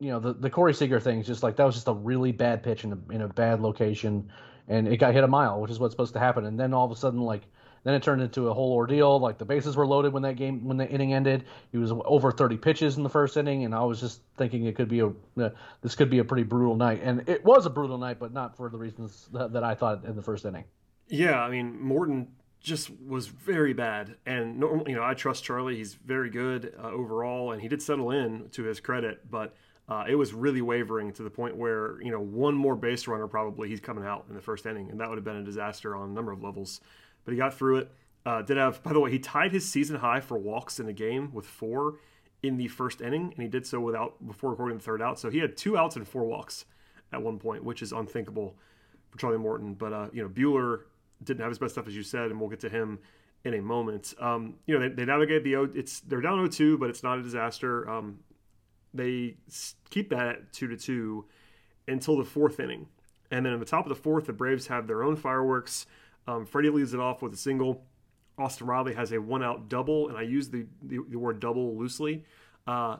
you 0.00 0.10
know 0.10 0.20
the 0.20 0.34
the 0.34 0.50
Corey 0.50 0.74
Seager 0.74 1.00
thing 1.00 1.20
is 1.20 1.26
just 1.26 1.42
like 1.42 1.56
that 1.56 1.64
was 1.64 1.74
just 1.74 1.88
a 1.88 1.92
really 1.92 2.32
bad 2.32 2.62
pitch 2.62 2.84
in 2.84 2.92
a 2.92 3.12
in 3.12 3.22
a 3.22 3.28
bad 3.28 3.60
location, 3.60 4.30
and 4.68 4.88
it 4.88 4.98
got 4.98 5.14
hit 5.14 5.24
a 5.24 5.28
mile, 5.28 5.60
which 5.60 5.70
is 5.70 5.78
what's 5.78 5.92
supposed 5.92 6.12
to 6.14 6.20
happen. 6.20 6.44
And 6.44 6.58
then 6.58 6.72
all 6.72 6.84
of 6.84 6.92
a 6.92 6.96
sudden 6.96 7.20
like 7.20 7.42
then 7.84 7.94
it 7.94 8.02
turned 8.02 8.22
into 8.22 8.48
a 8.48 8.54
whole 8.54 8.72
ordeal. 8.72 9.18
Like 9.18 9.38
the 9.38 9.44
bases 9.44 9.76
were 9.76 9.86
loaded 9.86 10.12
when 10.12 10.22
that 10.22 10.36
game 10.36 10.64
when 10.64 10.76
the 10.76 10.88
inning 10.88 11.14
ended. 11.14 11.44
He 11.72 11.78
was 11.78 11.92
over 11.92 12.32
30 12.32 12.56
pitches 12.56 12.96
in 12.96 13.02
the 13.02 13.08
first 13.08 13.36
inning, 13.36 13.64
and 13.64 13.74
I 13.74 13.84
was 13.84 14.00
just 14.00 14.20
thinking 14.36 14.64
it 14.64 14.76
could 14.76 14.88
be 14.88 15.00
a 15.00 15.08
uh, 15.08 15.50
this 15.82 15.94
could 15.94 16.10
be 16.10 16.18
a 16.18 16.24
pretty 16.24 16.42
brutal 16.42 16.76
night, 16.76 17.00
and 17.02 17.28
it 17.28 17.44
was 17.44 17.66
a 17.66 17.70
brutal 17.70 17.98
night, 17.98 18.18
but 18.18 18.32
not 18.32 18.56
for 18.56 18.68
the 18.68 18.78
reasons 18.78 19.28
that, 19.32 19.52
that 19.52 19.64
I 19.64 19.74
thought 19.74 20.04
in 20.04 20.16
the 20.16 20.22
first 20.22 20.44
inning. 20.44 20.64
Yeah, 21.08 21.40
I 21.40 21.50
mean 21.50 21.80
Morton 21.80 22.28
just 22.60 22.90
was 23.06 23.28
very 23.28 23.72
bad, 23.72 24.16
and 24.26 24.58
normally, 24.58 24.90
you 24.90 24.96
know 24.96 25.04
I 25.04 25.14
trust 25.14 25.44
Charlie. 25.44 25.76
He's 25.76 25.94
very 25.94 26.30
good 26.30 26.74
uh, 26.82 26.90
overall, 26.90 27.52
and 27.52 27.62
he 27.62 27.68
did 27.68 27.82
settle 27.82 28.10
in 28.10 28.48
to 28.52 28.64
his 28.64 28.80
credit, 28.80 29.30
but. 29.30 29.54
Uh, 29.90 30.04
it 30.06 30.14
was 30.14 30.34
really 30.34 30.60
wavering 30.60 31.14
to 31.14 31.22
the 31.22 31.30
point 31.30 31.56
where 31.56 31.98
you 32.02 32.10
know 32.10 32.20
one 32.20 32.54
more 32.54 32.76
base 32.76 33.08
runner 33.08 33.26
probably 33.26 33.70
he's 33.70 33.80
coming 33.80 34.04
out 34.04 34.26
in 34.28 34.34
the 34.34 34.42
first 34.42 34.66
inning, 34.66 34.90
and 34.90 35.00
that 35.00 35.08
would 35.08 35.16
have 35.16 35.24
been 35.24 35.36
a 35.36 35.42
disaster 35.42 35.96
on 35.96 36.10
a 36.10 36.12
number 36.12 36.30
of 36.30 36.42
levels 36.42 36.82
but 37.28 37.34
he 37.34 37.38
got 37.38 37.52
through 37.52 37.76
it. 37.76 37.90
Uh, 38.24 38.40
did 38.40 38.56
have, 38.56 38.82
by 38.82 38.90
the 38.90 38.98
way, 38.98 39.10
he 39.10 39.18
tied 39.18 39.52
his 39.52 39.70
season 39.70 39.96
high 39.96 40.18
for 40.18 40.38
walks 40.38 40.80
in 40.80 40.88
a 40.88 40.94
game 40.94 41.30
with 41.34 41.44
four 41.44 41.96
in 42.42 42.56
the 42.56 42.68
first 42.68 43.02
inning, 43.02 43.34
and 43.34 43.42
he 43.42 43.48
did 43.48 43.66
so 43.66 43.78
without 43.80 44.26
before 44.26 44.48
recording 44.48 44.78
the 44.78 44.82
third 44.82 45.02
out. 45.02 45.18
So 45.18 45.28
he 45.28 45.36
had 45.36 45.54
two 45.54 45.76
outs 45.76 45.96
and 45.96 46.08
four 46.08 46.24
walks 46.24 46.64
at 47.12 47.20
one 47.20 47.38
point, 47.38 47.64
which 47.64 47.82
is 47.82 47.92
unthinkable 47.92 48.56
for 49.10 49.18
Charlie 49.18 49.36
Morton. 49.36 49.74
But 49.74 49.92
uh, 49.92 50.08
you 50.10 50.22
know, 50.22 50.28
Buehler 50.30 50.84
didn't 51.22 51.40
have 51.40 51.50
his 51.50 51.58
best 51.58 51.74
stuff, 51.74 51.86
as 51.86 51.94
you 51.94 52.02
said, 52.02 52.30
and 52.30 52.40
we'll 52.40 52.48
get 52.48 52.60
to 52.60 52.70
him 52.70 52.98
in 53.44 53.52
a 53.52 53.60
moment. 53.60 54.14
Um, 54.18 54.54
you 54.64 54.78
know, 54.78 54.88
they, 54.88 54.94
they 54.94 55.04
navigate 55.04 55.44
the 55.44 55.64
it's 55.74 56.00
they're 56.00 56.22
down 56.22 56.38
0-2, 56.38 56.80
but 56.80 56.88
it's 56.88 57.02
not 57.02 57.18
a 57.18 57.22
disaster. 57.22 57.86
Um, 57.90 58.20
they 58.94 59.36
keep 59.90 60.08
that 60.08 60.28
at 60.28 60.52
two 60.54 60.68
to 60.68 60.78
two 60.78 61.26
until 61.86 62.16
the 62.16 62.24
fourth 62.24 62.58
inning, 62.58 62.86
and 63.30 63.44
then 63.44 63.52
in 63.52 63.60
the 63.60 63.66
top 63.66 63.84
of 63.84 63.90
the 63.90 64.02
fourth, 64.02 64.24
the 64.24 64.32
Braves 64.32 64.68
have 64.68 64.86
their 64.86 65.02
own 65.02 65.14
fireworks. 65.14 65.84
Um, 66.28 66.44
Freddie 66.44 66.68
leads 66.68 66.92
it 66.92 67.00
off 67.00 67.22
with 67.22 67.32
a 67.32 67.36
single. 67.36 67.82
Austin 68.36 68.66
Riley 68.66 68.94
has 68.94 69.12
a 69.12 69.20
one 69.20 69.42
out 69.42 69.68
double, 69.68 70.08
and 70.08 70.16
I 70.16 70.22
use 70.22 70.50
the, 70.50 70.66
the, 70.82 70.98
the 71.08 71.18
word 71.18 71.40
double 71.40 71.76
loosely. 71.76 72.24
Uh, 72.66 72.98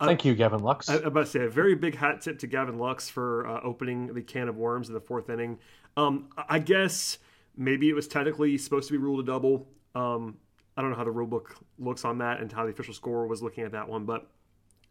Thank 0.00 0.24
you, 0.24 0.34
Gavin 0.34 0.60
Lux. 0.60 0.88
I, 0.88 0.96
about 0.96 1.20
to 1.20 1.26
say 1.26 1.44
a 1.44 1.48
very 1.48 1.74
big 1.74 1.94
hat 1.94 2.22
tip 2.22 2.38
to 2.40 2.46
Gavin 2.46 2.78
Lux 2.78 3.08
for 3.08 3.46
uh, 3.46 3.60
opening 3.62 4.12
the 4.12 4.22
can 4.22 4.48
of 4.48 4.56
worms 4.56 4.88
in 4.88 4.94
the 4.94 5.00
fourth 5.00 5.30
inning. 5.30 5.58
Um, 5.96 6.28
I 6.48 6.58
guess 6.58 7.18
maybe 7.56 7.88
it 7.88 7.94
was 7.94 8.08
technically 8.08 8.58
supposed 8.58 8.88
to 8.88 8.92
be 8.92 8.98
ruled 8.98 9.20
a 9.20 9.22
double. 9.22 9.68
Um, 9.94 10.38
I 10.76 10.82
don't 10.82 10.90
know 10.90 10.96
how 10.96 11.04
the 11.04 11.10
rule 11.10 11.26
book 11.26 11.56
looks 11.78 12.04
on 12.04 12.18
that 12.18 12.40
and 12.40 12.50
how 12.50 12.64
the 12.64 12.70
official 12.70 12.92
score 12.92 13.26
was 13.26 13.42
looking 13.42 13.64
at 13.64 13.72
that 13.72 13.88
one, 13.88 14.04
but 14.04 14.28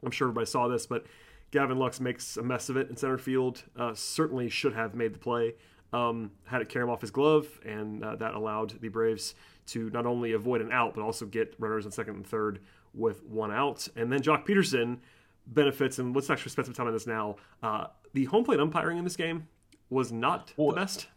I'm 0.03 0.11
sure 0.11 0.27
everybody 0.27 0.47
saw 0.47 0.67
this. 0.67 0.85
But 0.87 1.05
Gavin 1.51 1.77
Lux 1.77 1.99
makes 1.99 2.37
a 2.37 2.43
mess 2.43 2.69
of 2.69 2.77
it 2.77 2.89
in 2.89 2.95
center 2.95 3.19
field. 3.19 3.63
Uh, 3.77 3.93
certainly 3.93 4.49
should 4.49 4.73
have 4.73 4.95
made 4.95 5.13
the 5.13 5.19
play 5.19 5.53
um, 5.93 6.31
had 6.45 6.61
it 6.61 6.69
carry 6.69 6.83
him 6.83 6.89
off 6.89 7.01
his 7.01 7.11
glove, 7.11 7.47
and 7.65 8.03
uh, 8.03 8.15
that 8.17 8.33
allowed 8.33 8.79
the 8.81 8.89
Braves 8.89 9.35
to 9.67 9.89
not 9.91 10.05
only 10.05 10.33
avoid 10.33 10.61
an 10.61 10.71
out, 10.71 10.93
but 10.93 11.01
also 11.01 11.25
get 11.25 11.55
runners 11.57 11.85
in 11.85 11.91
second 11.91 12.15
and 12.15 12.27
third 12.27 12.59
with 12.93 13.23
one 13.23 13.51
out. 13.51 13.87
And 13.95 14.11
then 14.11 14.21
Joc 14.21 14.45
Pederson 14.45 14.99
benefits, 15.47 15.99
and 15.99 16.15
let's 16.15 16.29
actually 16.29 16.51
spend 16.51 16.65
some 16.65 16.73
time 16.73 16.87
on 16.87 16.93
this 16.93 17.07
now. 17.07 17.37
Uh, 17.61 17.87
the 18.13 18.25
home 18.25 18.43
plate 18.43 18.59
umpiring 18.59 18.97
in 18.97 19.03
this 19.03 19.15
game 19.15 19.47
was 19.89 20.11
not 20.11 20.53
well, 20.57 20.69
the 20.69 20.75
best. 20.75 21.07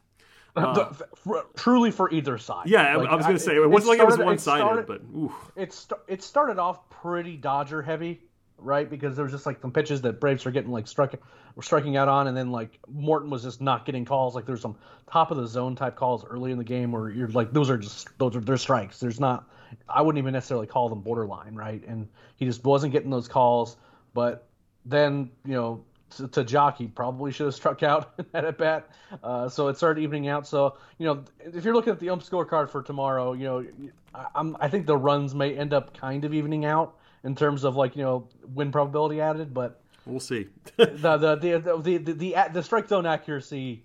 Uh, 0.57 0.73
the, 0.73 1.09
for, 1.15 1.47
truly 1.57 1.91
for 1.91 2.11
either 2.11 2.37
side. 2.39 2.67
Yeah, 2.69 2.97
like, 2.97 3.09
I 3.09 3.15
was 3.15 3.27
going 3.27 3.37
to 3.37 3.43
say 3.43 3.53
it, 3.53 3.63
it 3.63 3.71
wasn't 3.71 3.95
it 3.95 3.99
like 3.99 4.09
it 4.09 4.11
was 4.11 4.19
one 4.19 4.39
sided, 4.39 4.87
but 4.87 5.03
oof. 5.17 5.33
it 5.57 5.73
st- 5.73 6.01
it 6.09 6.23
started 6.23 6.59
off 6.59 6.89
pretty 6.91 7.37
Dodger 7.37 7.83
heavy 7.83 8.21
right? 8.59 8.89
Because 8.89 9.17
there 9.17 9.25
was 9.25 9.33
just 9.33 9.47
like 9.47 9.61
some 9.61 9.73
pitches 9.73 10.01
that 10.03 10.21
Braves 10.21 10.45
were 10.45 10.51
getting 10.51 10.71
like 10.71 10.87
struck 10.87 11.15
were 11.55 11.63
striking 11.63 11.97
out 11.97 12.09
on, 12.09 12.27
and 12.27 12.37
then 12.37 12.51
like 12.51 12.79
Morton 12.89 13.31
was 13.31 13.43
just 13.43 13.61
not 13.61 13.85
getting 13.85 14.05
calls. 14.05 14.35
Like 14.35 14.47
there's 14.47 14.61
some 14.61 14.77
top 15.11 15.31
of 15.31 15.37
the 15.37 15.47
zone 15.47 15.77
type 15.77 15.97
calls 15.97 16.25
early 16.25 16.53
in 16.53 16.59
the 16.59 16.65
game 16.65 16.93
where 16.93 17.11
you're 17.11 17.29
like 17.29 17.53
those 17.53 17.71
are 17.71 17.79
just 17.79 18.17
those 18.19 18.37
are 18.37 18.41
they're 18.41 18.57
strikes. 18.57 19.01
There's 19.01 19.21
not 19.21 19.49
I 19.89 20.03
wouldn't 20.03 20.23
even 20.23 20.33
necessarily 20.33 20.67
call 20.67 20.89
them 20.89 21.01
borderline, 21.01 21.55
right? 21.55 21.83
And 21.87 22.09
he 22.37 22.45
just 22.45 22.65
wasn't 22.65 22.93
getting 22.93 23.11
those 23.11 23.29
calls. 23.29 23.77
But 24.15 24.47
then 24.85 25.31
you 25.45 25.55
know 25.55 25.85
to, 26.17 26.29
to 26.29 26.45
Joc, 26.45 26.77
he 26.77 26.87
probably 26.87 27.33
should 27.33 27.47
have 27.47 27.55
struck 27.55 27.83
out 27.83 28.21
at 28.35 28.45
a 28.45 28.53
bat. 28.53 28.91
Uh, 29.23 29.49
so 29.49 29.69
it 29.69 29.77
started 29.77 30.03
evening 30.03 30.29
out. 30.29 30.47
So 30.47 30.77
you 30.99 31.07
know, 31.07 31.25
if 31.41 31.65
you're 31.65 31.75
looking 31.75 31.93
at 31.93 32.01
the 32.01 32.11
ump 32.11 32.23
scorecard 32.23 32.71
for 32.71 32.83
tomorrow, 32.83 33.33
you 33.33 33.45
know, 33.45 33.67
I, 34.15 34.27
I'm 34.35 34.57
I 34.61 34.69
think 34.69 34.87
the 34.87 34.97
runs 34.97 35.35
may 35.35 35.57
end 35.57 35.73
up 35.73 35.97
kind 35.97 36.25
of 36.25 36.35
evening 36.35 36.65
out 36.65 36.98
in 37.25 37.35
terms 37.35 37.65
of 37.65 37.77
like 37.77 37.97
you 37.97 38.03
know 38.03 38.29
win 38.55 38.73
probability 38.73 39.21
added, 39.21 39.53
but 39.53 39.81
we'll 40.07 40.21
see. 40.21 40.49
the, 40.77 40.87
the, 40.87 41.37
the 41.37 41.59
the 41.59 41.99
the 41.99 42.13
the 42.13 42.37
the 42.53 42.63
strike 42.63 42.89
zone 42.89 43.07
accuracy. 43.07 43.83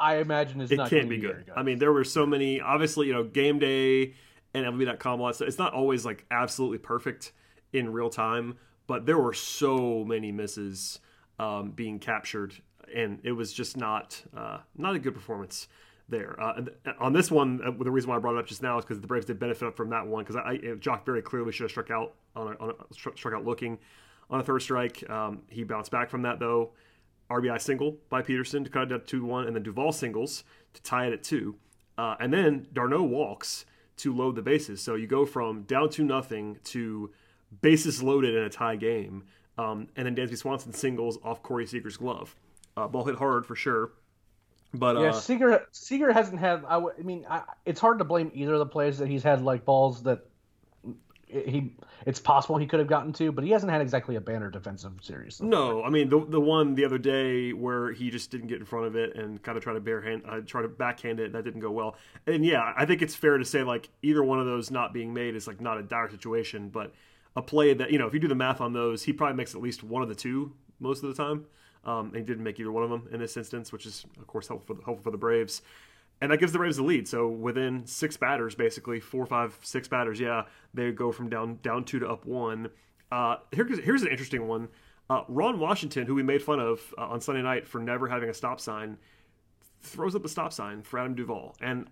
I 0.00 0.18
imagine 0.18 0.60
is 0.60 0.70
it 0.70 0.76
not 0.76 0.90
can't 0.90 1.08
be 1.08 1.18
good. 1.18 1.50
I 1.56 1.64
mean, 1.64 1.80
there 1.80 1.92
were 1.92 2.04
so 2.04 2.24
many. 2.24 2.60
Obviously, 2.60 3.08
you 3.08 3.12
know, 3.12 3.24
game 3.24 3.58
day 3.58 4.14
and 4.54 4.64
MLB.com. 4.64 5.20
It's 5.40 5.58
not 5.58 5.74
always 5.74 6.04
like 6.04 6.24
absolutely 6.30 6.78
perfect 6.78 7.32
in 7.72 7.92
real 7.92 8.08
time, 8.08 8.58
but 8.86 9.06
there 9.06 9.18
were 9.18 9.34
so 9.34 10.04
many 10.04 10.30
misses 10.30 11.00
um, 11.40 11.72
being 11.72 11.98
captured, 11.98 12.54
and 12.94 13.18
it 13.24 13.32
was 13.32 13.52
just 13.52 13.76
not 13.76 14.22
uh, 14.36 14.58
not 14.76 14.94
a 14.94 14.98
good 15.00 15.14
performance 15.14 15.66
there. 16.08 16.40
Uh, 16.40 16.62
on 16.98 17.12
this 17.12 17.30
one, 17.30 17.60
uh, 17.64 17.70
the 17.82 17.90
reason 17.90 18.10
why 18.10 18.16
I 18.16 18.18
brought 18.18 18.36
it 18.36 18.38
up 18.38 18.46
just 18.46 18.62
now 18.62 18.78
is 18.78 18.84
because 18.84 19.00
the 19.00 19.06
Braves 19.06 19.26
did 19.26 19.38
benefit 19.38 19.76
from 19.76 19.90
that 19.90 20.06
one 20.06 20.24
because 20.24 20.36
I, 20.36 20.52
I 20.52 20.56
Joc 20.78 21.04
very 21.04 21.22
clearly 21.22 21.52
should 21.52 21.64
have 21.64 21.70
struck 21.70 21.90
out 21.90 22.14
on 22.34 22.48
a, 22.48 22.62
on 22.62 22.70
a 22.70 22.94
struck 22.94 23.34
out 23.34 23.44
looking 23.44 23.78
on 24.30 24.40
a 24.40 24.42
third 24.42 24.60
strike. 24.60 25.08
Um, 25.08 25.42
he 25.48 25.64
bounced 25.64 25.90
back 25.90 26.10
from 26.10 26.22
that 26.22 26.38
though. 26.38 26.70
RBI 27.30 27.60
single 27.60 27.96
by 28.08 28.22
Pederson 28.22 28.64
to 28.64 28.70
cut 28.70 28.84
it 28.84 28.88
down 28.88 29.00
to 29.00 29.06
two 29.06 29.24
one, 29.24 29.46
and 29.46 29.54
then 29.54 29.62
Duvall 29.62 29.92
singles 29.92 30.44
to 30.72 30.82
tie 30.82 31.06
it 31.06 31.12
at 31.12 31.22
two, 31.22 31.56
uh, 31.98 32.16
and 32.20 32.32
then 32.32 32.66
d'Arnaud 32.72 33.02
walks 33.02 33.66
to 33.98 34.14
load 34.14 34.36
the 34.36 34.42
bases. 34.42 34.80
So 34.80 34.94
you 34.94 35.06
go 35.06 35.26
from 35.26 35.62
down 35.62 35.90
to 35.90 36.04
nothing 36.04 36.58
to 36.64 37.10
bases 37.60 38.02
loaded 38.02 38.34
in 38.34 38.42
a 38.42 38.48
tie 38.48 38.76
game. 38.76 39.24
Um, 39.58 39.88
and 39.96 40.06
then 40.06 40.14
Dansby 40.14 40.38
Swanson 40.38 40.72
singles 40.72 41.18
off 41.24 41.42
Corey 41.42 41.66
Seager's 41.66 41.96
glove. 41.96 42.36
Uh, 42.76 42.86
ball 42.86 43.04
hit 43.04 43.16
hard 43.16 43.44
for 43.44 43.56
sure. 43.56 43.90
But 44.74 44.98
yeah, 44.98 45.08
uh, 45.08 45.12
Seager 45.12 45.66
Seager 45.72 46.12
hasn't 46.12 46.40
had. 46.40 46.64
I, 46.66 46.74
w- 46.74 46.94
I 46.98 47.02
mean, 47.02 47.24
I, 47.28 47.42
it's 47.64 47.80
hard 47.80 47.98
to 48.00 48.04
blame 48.04 48.30
either 48.34 48.52
of 48.52 48.58
the 48.58 48.66
players 48.66 48.98
that 48.98 49.08
he's 49.08 49.22
had 49.22 49.42
like 49.42 49.64
balls 49.64 50.02
that 50.02 50.26
he. 51.26 51.72
It's 52.06 52.20
possible 52.20 52.58
he 52.58 52.66
could 52.66 52.78
have 52.78 52.88
gotten 52.88 53.12
to, 53.14 53.32
but 53.32 53.44
he 53.44 53.50
hasn't 53.50 53.72
had 53.72 53.80
exactly 53.80 54.16
a 54.16 54.20
banner 54.20 54.50
defensive 54.50 54.92
series. 55.00 55.40
No, 55.40 55.82
I 55.82 55.90
mean 55.90 56.10
the 56.10 56.24
the 56.24 56.40
one 56.40 56.74
the 56.74 56.84
other 56.84 56.98
day 56.98 57.52
where 57.52 57.92
he 57.92 58.10
just 58.10 58.30
didn't 58.30 58.48
get 58.48 58.58
in 58.58 58.66
front 58.66 58.86
of 58.86 58.94
it 58.94 59.16
and 59.16 59.42
kind 59.42 59.56
of 59.56 59.64
try 59.64 59.72
to 59.72 59.80
barehand, 59.80 60.22
uh, 60.28 60.40
try 60.46 60.60
to 60.60 60.68
backhand 60.68 61.18
it, 61.18 61.26
and 61.26 61.34
that 61.34 61.44
didn't 61.44 61.60
go 61.60 61.70
well. 61.70 61.96
And 62.26 62.44
yeah, 62.44 62.74
I 62.76 62.84
think 62.84 63.00
it's 63.00 63.14
fair 63.14 63.38
to 63.38 63.44
say 63.46 63.62
like 63.62 63.88
either 64.02 64.22
one 64.22 64.38
of 64.38 64.46
those 64.46 64.70
not 64.70 64.92
being 64.92 65.14
made 65.14 65.34
is 65.34 65.46
like 65.46 65.62
not 65.62 65.78
a 65.78 65.82
dire 65.82 66.10
situation, 66.10 66.68
but 66.68 66.92
a 67.36 67.42
play 67.42 67.72
that 67.72 67.90
you 67.90 67.98
know 67.98 68.06
if 68.06 68.12
you 68.12 68.20
do 68.20 68.28
the 68.28 68.34
math 68.34 68.60
on 68.60 68.74
those, 68.74 69.02
he 69.04 69.14
probably 69.14 69.36
makes 69.36 69.54
at 69.54 69.62
least 69.62 69.82
one 69.82 70.02
of 70.02 70.10
the 70.10 70.14
two 70.14 70.52
most 70.78 71.02
of 71.02 71.08
the 71.08 71.14
time. 71.14 71.46
Um, 71.88 72.08
and 72.08 72.16
he 72.16 72.22
didn't 72.22 72.44
make 72.44 72.60
either 72.60 72.70
one 72.70 72.82
of 72.82 72.90
them 72.90 73.08
in 73.12 73.18
this 73.18 73.34
instance, 73.38 73.72
which 73.72 73.86
is 73.86 74.04
of 74.18 74.26
course 74.26 74.46
helpful 74.46 74.74
for 74.74 74.78
the, 74.78 74.84
helpful 74.84 75.04
for 75.04 75.10
the 75.10 75.16
Braves. 75.16 75.62
And 76.20 76.30
that 76.30 76.38
gives 76.38 76.52
the 76.52 76.58
Braves 76.58 76.76
the 76.76 76.82
lead. 76.82 77.08
So 77.08 77.28
within 77.28 77.86
six 77.86 78.14
batters, 78.16 78.54
basically 78.54 79.00
four, 79.00 79.24
five, 79.24 79.56
six 79.62 79.88
batters, 79.88 80.20
yeah, 80.20 80.42
they 80.74 80.92
go 80.92 81.12
from 81.12 81.30
down 81.30 81.60
down 81.62 81.84
two 81.84 81.98
to 82.00 82.08
up 82.08 82.26
one. 82.26 82.68
Uh, 83.10 83.36
here's 83.52 83.78
here's 83.78 84.02
an 84.02 84.08
interesting 84.08 84.46
one. 84.46 84.68
Uh, 85.08 85.22
Ron 85.28 85.58
Washington, 85.58 86.04
who 86.06 86.14
we 86.14 86.22
made 86.22 86.42
fun 86.42 86.60
of 86.60 86.92
uh, 86.98 87.06
on 87.06 87.22
Sunday 87.22 87.40
night 87.40 87.66
for 87.66 87.80
never 87.80 88.06
having 88.06 88.28
a 88.28 88.34
stop 88.34 88.60
sign, 88.60 88.98
throws 89.80 90.14
up 90.14 90.26
a 90.26 90.28
stop 90.28 90.52
sign 90.52 90.82
for 90.82 90.98
Adam 90.98 91.14
Duvall, 91.14 91.56
and 91.62 91.86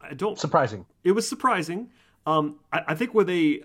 I 0.00 0.14
don't 0.14 0.40
surprising. 0.40 0.86
It 1.04 1.12
was 1.12 1.28
surprising. 1.28 1.90
Um, 2.26 2.56
I, 2.72 2.82
I 2.88 2.94
think 2.96 3.14
with 3.14 3.30
a 3.30 3.62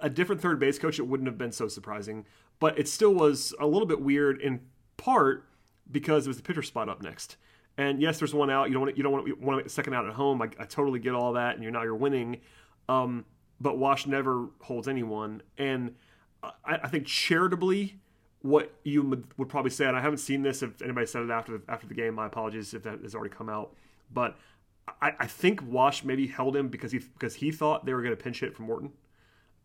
a 0.00 0.08
different 0.08 0.40
third 0.40 0.58
base 0.58 0.78
coach, 0.78 0.98
it 0.98 1.06
wouldn't 1.06 1.28
have 1.28 1.36
been 1.36 1.52
so 1.52 1.68
surprising. 1.68 2.24
But 2.60 2.78
it 2.78 2.88
still 2.88 3.14
was 3.14 3.54
a 3.60 3.66
little 3.66 3.86
bit 3.86 4.00
weird 4.00 4.40
in 4.40 4.60
part 4.98 5.46
because 5.90 6.26
it 6.26 6.28
was 6.28 6.36
the 6.36 6.42
pitcher 6.42 6.62
spot 6.62 6.90
up 6.90 7.02
next. 7.02 7.36
And 7.78 8.02
yes, 8.02 8.18
there's 8.18 8.34
one 8.34 8.50
out. 8.50 8.68
You 8.68 8.74
don't 8.74 8.82
want 8.82 8.94
to, 8.94 8.96
you 8.98 9.02
don't 9.02 9.12
want 9.12 9.26
to, 9.26 9.34
want 9.34 9.64
to 9.64 9.70
second 9.70 9.94
out 9.94 10.06
at 10.06 10.12
home. 10.12 10.42
I, 10.42 10.50
I 10.58 10.64
totally 10.64 10.98
get 10.98 11.14
all 11.14 11.32
that, 11.32 11.54
and 11.54 11.62
you're 11.62 11.72
now 11.72 11.84
you're 11.84 11.94
winning. 11.94 12.40
Um, 12.88 13.24
but 13.60 13.78
Wash 13.78 14.06
never 14.06 14.48
holds 14.60 14.88
anyone, 14.88 15.42
and 15.56 15.94
I, 16.42 16.52
I, 16.82 16.88
think 16.88 17.06
charitably, 17.06 17.98
what 18.42 18.72
you 18.84 19.02
would, 19.36 19.48
probably 19.48 19.70
say, 19.70 19.86
and 19.86 19.96
I 19.96 20.00
haven't 20.00 20.18
seen 20.18 20.42
this. 20.42 20.62
If 20.62 20.82
anybody 20.82 21.06
said 21.06 21.22
it 21.22 21.30
after 21.30 21.58
the, 21.58 21.62
after 21.68 21.86
the 21.86 21.94
game, 21.94 22.14
my 22.14 22.26
apologies 22.26 22.74
if 22.74 22.82
that 22.84 23.00
has 23.02 23.14
already 23.14 23.34
come 23.34 23.48
out. 23.48 23.74
But 24.12 24.36
I, 25.02 25.12
I 25.20 25.26
think 25.26 25.62
Wash 25.66 26.04
maybe 26.04 26.26
held 26.26 26.56
him 26.56 26.68
because 26.68 26.92
he 26.92 26.98
because 26.98 27.36
he 27.36 27.50
thought 27.50 27.84
they 27.84 27.94
were 27.94 28.02
going 28.02 28.16
to 28.16 28.22
pinch 28.22 28.40
hit 28.40 28.54
from 28.54 28.66
Morton 28.66 28.92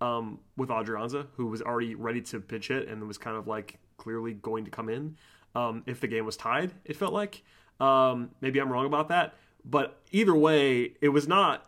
um, 0.02 0.40
with 0.58 0.70
Adrianza, 0.70 1.28
who 1.36 1.48
was 1.48 1.62
already 1.62 1.96
ready 1.96 2.22
to 2.22 2.40
pitch 2.40 2.70
it 2.72 2.88
and 2.88 3.08
was 3.08 3.18
kind 3.18 3.38
of 3.38 3.48
like 3.48 3.80
clearly 4.04 4.34
going 4.34 4.66
to 4.66 4.72
come 4.72 4.90
in 4.90 5.16
um, 5.56 5.84
if 5.86 6.02
the 6.02 6.08
game 6.08 6.26
was 6.26 6.36
tied. 6.36 6.74
It 6.84 6.96
felt 6.98 7.14
like 7.14 7.44
um, 7.80 8.32
maybe 8.42 8.60
I'm 8.60 8.72
wrong 8.72 8.86
about 8.86 9.08
that, 9.10 9.36
but 9.64 10.02
either 10.12 10.36
way, 10.36 10.94
it 11.02 11.10
was 11.10 11.28
not. 11.28 11.66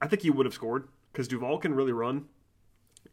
I 0.00 0.06
think 0.06 0.22
he 0.22 0.30
would 0.30 0.46
have 0.46 0.54
scored 0.54 0.88
because 1.12 1.28
Duvall 1.28 1.58
can 1.58 1.74
really 1.74 1.92
run. 1.92 2.26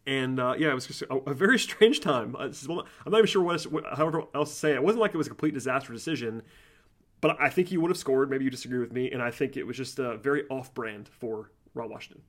And 0.06 0.40
uh, 0.40 0.56
yeah, 0.58 0.72
it 0.72 0.74
was 0.74 0.88
just 0.88 1.02
a, 1.02 1.16
a 1.16 1.34
very 1.34 1.60
strange 1.68 2.00
time. 2.00 2.36
I'm 2.38 2.52
not 2.70 3.18
even 3.18 3.26
sure 3.26 3.44
what, 3.44 3.66
however 3.98 4.24
else 4.34 4.52
to 4.52 4.56
say. 4.56 4.74
It 4.74 4.84
wasn't 4.84 5.02
like 5.02 5.14
it 5.14 5.18
was 5.18 5.28
a 5.28 5.32
complete 5.32 5.54
disaster 5.54 5.92
decision, 5.92 6.44
but 7.20 7.36
I 7.40 7.50
think 7.50 7.68
he 7.68 7.78
would 7.78 7.92
have 7.92 7.98
scored. 7.98 8.30
Maybe 8.30 8.46
you 8.46 8.50
disagree 8.50 8.80
with 8.80 8.94
me, 8.94 9.12
and 9.12 9.22
I 9.22 9.32
think 9.32 9.58
it 9.58 9.64
was 9.64 9.76
just 9.76 10.00
uh, 10.00 10.16
very 10.16 10.44
off-brand 10.50 11.10
for 11.10 11.52
Ron 11.74 11.90
Washington. 11.90 12.22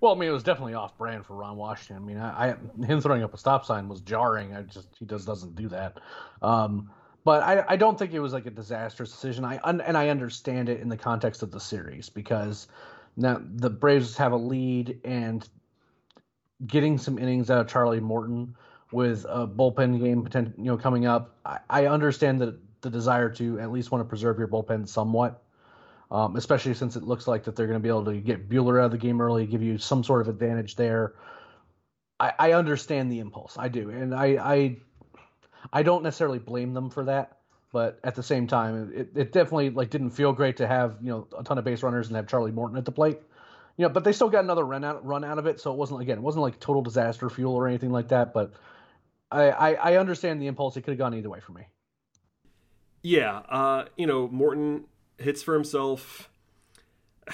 Well, 0.00 0.14
I 0.14 0.18
mean, 0.18 0.28
it 0.28 0.32
was 0.32 0.42
definitely 0.42 0.74
off 0.74 0.96
brand 0.98 1.24
for 1.24 1.34
Ron 1.34 1.56
Washington. 1.56 1.96
I 1.96 2.06
mean, 2.06 2.18
I, 2.18 2.50
I 2.50 2.84
him 2.86 3.00
throwing 3.00 3.22
up 3.22 3.32
a 3.32 3.38
stop 3.38 3.64
sign 3.64 3.88
was 3.88 4.00
jarring. 4.00 4.54
I 4.54 4.62
just 4.62 4.88
he 4.98 5.06
just 5.06 5.26
doesn't 5.26 5.56
do 5.56 5.68
that. 5.68 5.98
Um, 6.42 6.90
but 7.24 7.42
I, 7.42 7.64
I 7.70 7.76
don't 7.76 7.98
think 7.98 8.12
it 8.12 8.20
was 8.20 8.32
like 8.32 8.46
a 8.46 8.50
disastrous 8.50 9.10
decision. 9.10 9.44
I 9.44 9.58
and 9.64 9.96
I 9.96 10.10
understand 10.10 10.68
it 10.68 10.80
in 10.80 10.88
the 10.88 10.96
context 10.96 11.42
of 11.42 11.50
the 11.50 11.60
series 11.60 12.08
because 12.08 12.68
now 13.16 13.40
the 13.42 13.70
Braves 13.70 14.16
have 14.18 14.32
a 14.32 14.36
lead 14.36 15.00
and 15.04 15.48
getting 16.66 16.98
some 16.98 17.18
innings 17.18 17.50
out 17.50 17.58
of 17.58 17.68
Charlie 17.68 18.00
Morton 18.00 18.54
with 18.92 19.24
a 19.28 19.46
bullpen 19.46 19.98
game 19.98 20.22
potential, 20.22 20.54
you 20.56 20.64
know, 20.64 20.76
coming 20.76 21.06
up. 21.06 21.36
I, 21.44 21.58
I 21.68 21.86
understand 21.86 22.40
that 22.42 22.58
the 22.82 22.90
desire 22.90 23.30
to 23.30 23.58
at 23.60 23.72
least 23.72 23.90
want 23.90 24.04
to 24.04 24.08
preserve 24.08 24.38
your 24.38 24.48
bullpen 24.48 24.88
somewhat 24.88 25.42
um, 26.10 26.36
especially 26.36 26.74
since 26.74 26.96
it 26.96 27.02
looks 27.02 27.26
like 27.26 27.44
that 27.44 27.56
they're 27.56 27.66
going 27.66 27.78
to 27.78 27.82
be 27.82 27.88
able 27.88 28.04
to 28.04 28.16
get 28.16 28.48
Buehler 28.48 28.80
out 28.80 28.86
of 28.86 28.90
the 28.92 28.98
game 28.98 29.20
early, 29.20 29.46
give 29.46 29.62
you 29.62 29.78
some 29.78 30.04
sort 30.04 30.20
of 30.20 30.28
advantage 30.28 30.76
there. 30.76 31.14
I, 32.18 32.32
I 32.38 32.52
understand 32.52 33.10
the 33.10 33.18
impulse, 33.18 33.56
I 33.58 33.68
do, 33.68 33.90
and 33.90 34.14
I, 34.14 34.26
I, 34.40 34.76
I 35.72 35.82
don't 35.82 36.02
necessarily 36.02 36.38
blame 36.38 36.72
them 36.74 36.90
for 36.90 37.04
that, 37.04 37.38
but 37.72 37.98
at 38.04 38.14
the 38.14 38.22
same 38.22 38.46
time, 38.46 38.92
it, 38.94 39.08
it 39.14 39.32
definitely 39.32 39.70
like 39.70 39.90
didn't 39.90 40.10
feel 40.10 40.32
great 40.32 40.56
to 40.58 40.66
have 40.66 40.96
you 41.02 41.10
know 41.10 41.28
a 41.38 41.42
ton 41.42 41.58
of 41.58 41.64
base 41.64 41.82
runners 41.82 42.06
and 42.06 42.16
have 42.16 42.26
Charlie 42.26 42.52
Morton 42.52 42.78
at 42.78 42.84
the 42.84 42.92
plate. 42.92 43.18
You 43.76 43.82
know, 43.82 43.90
but 43.90 44.04
they 44.04 44.12
still 44.12 44.30
got 44.30 44.44
another 44.44 44.64
run 44.64 44.84
out 44.84 45.04
run 45.04 45.24
out 45.24 45.38
of 45.38 45.46
it, 45.46 45.60
so 45.60 45.72
it 45.72 45.76
wasn't 45.76 46.00
again, 46.00 46.16
it 46.16 46.22
wasn't 46.22 46.42
like 46.42 46.58
total 46.58 46.80
disaster 46.80 47.28
fuel 47.28 47.54
or 47.54 47.68
anything 47.68 47.92
like 47.92 48.08
that. 48.08 48.32
But 48.32 48.54
I, 49.30 49.50
I, 49.50 49.72
I 49.74 49.96
understand 49.98 50.40
the 50.40 50.46
impulse; 50.46 50.78
it 50.78 50.82
could 50.82 50.92
have 50.92 50.98
gone 50.98 51.14
either 51.14 51.28
way 51.28 51.40
for 51.40 51.52
me. 51.52 51.66
Yeah, 53.02 53.40
uh, 53.50 53.84
you 53.96 54.06
know, 54.06 54.28
Morton 54.28 54.84
hits 55.18 55.42
for 55.42 55.54
himself. 55.54 56.30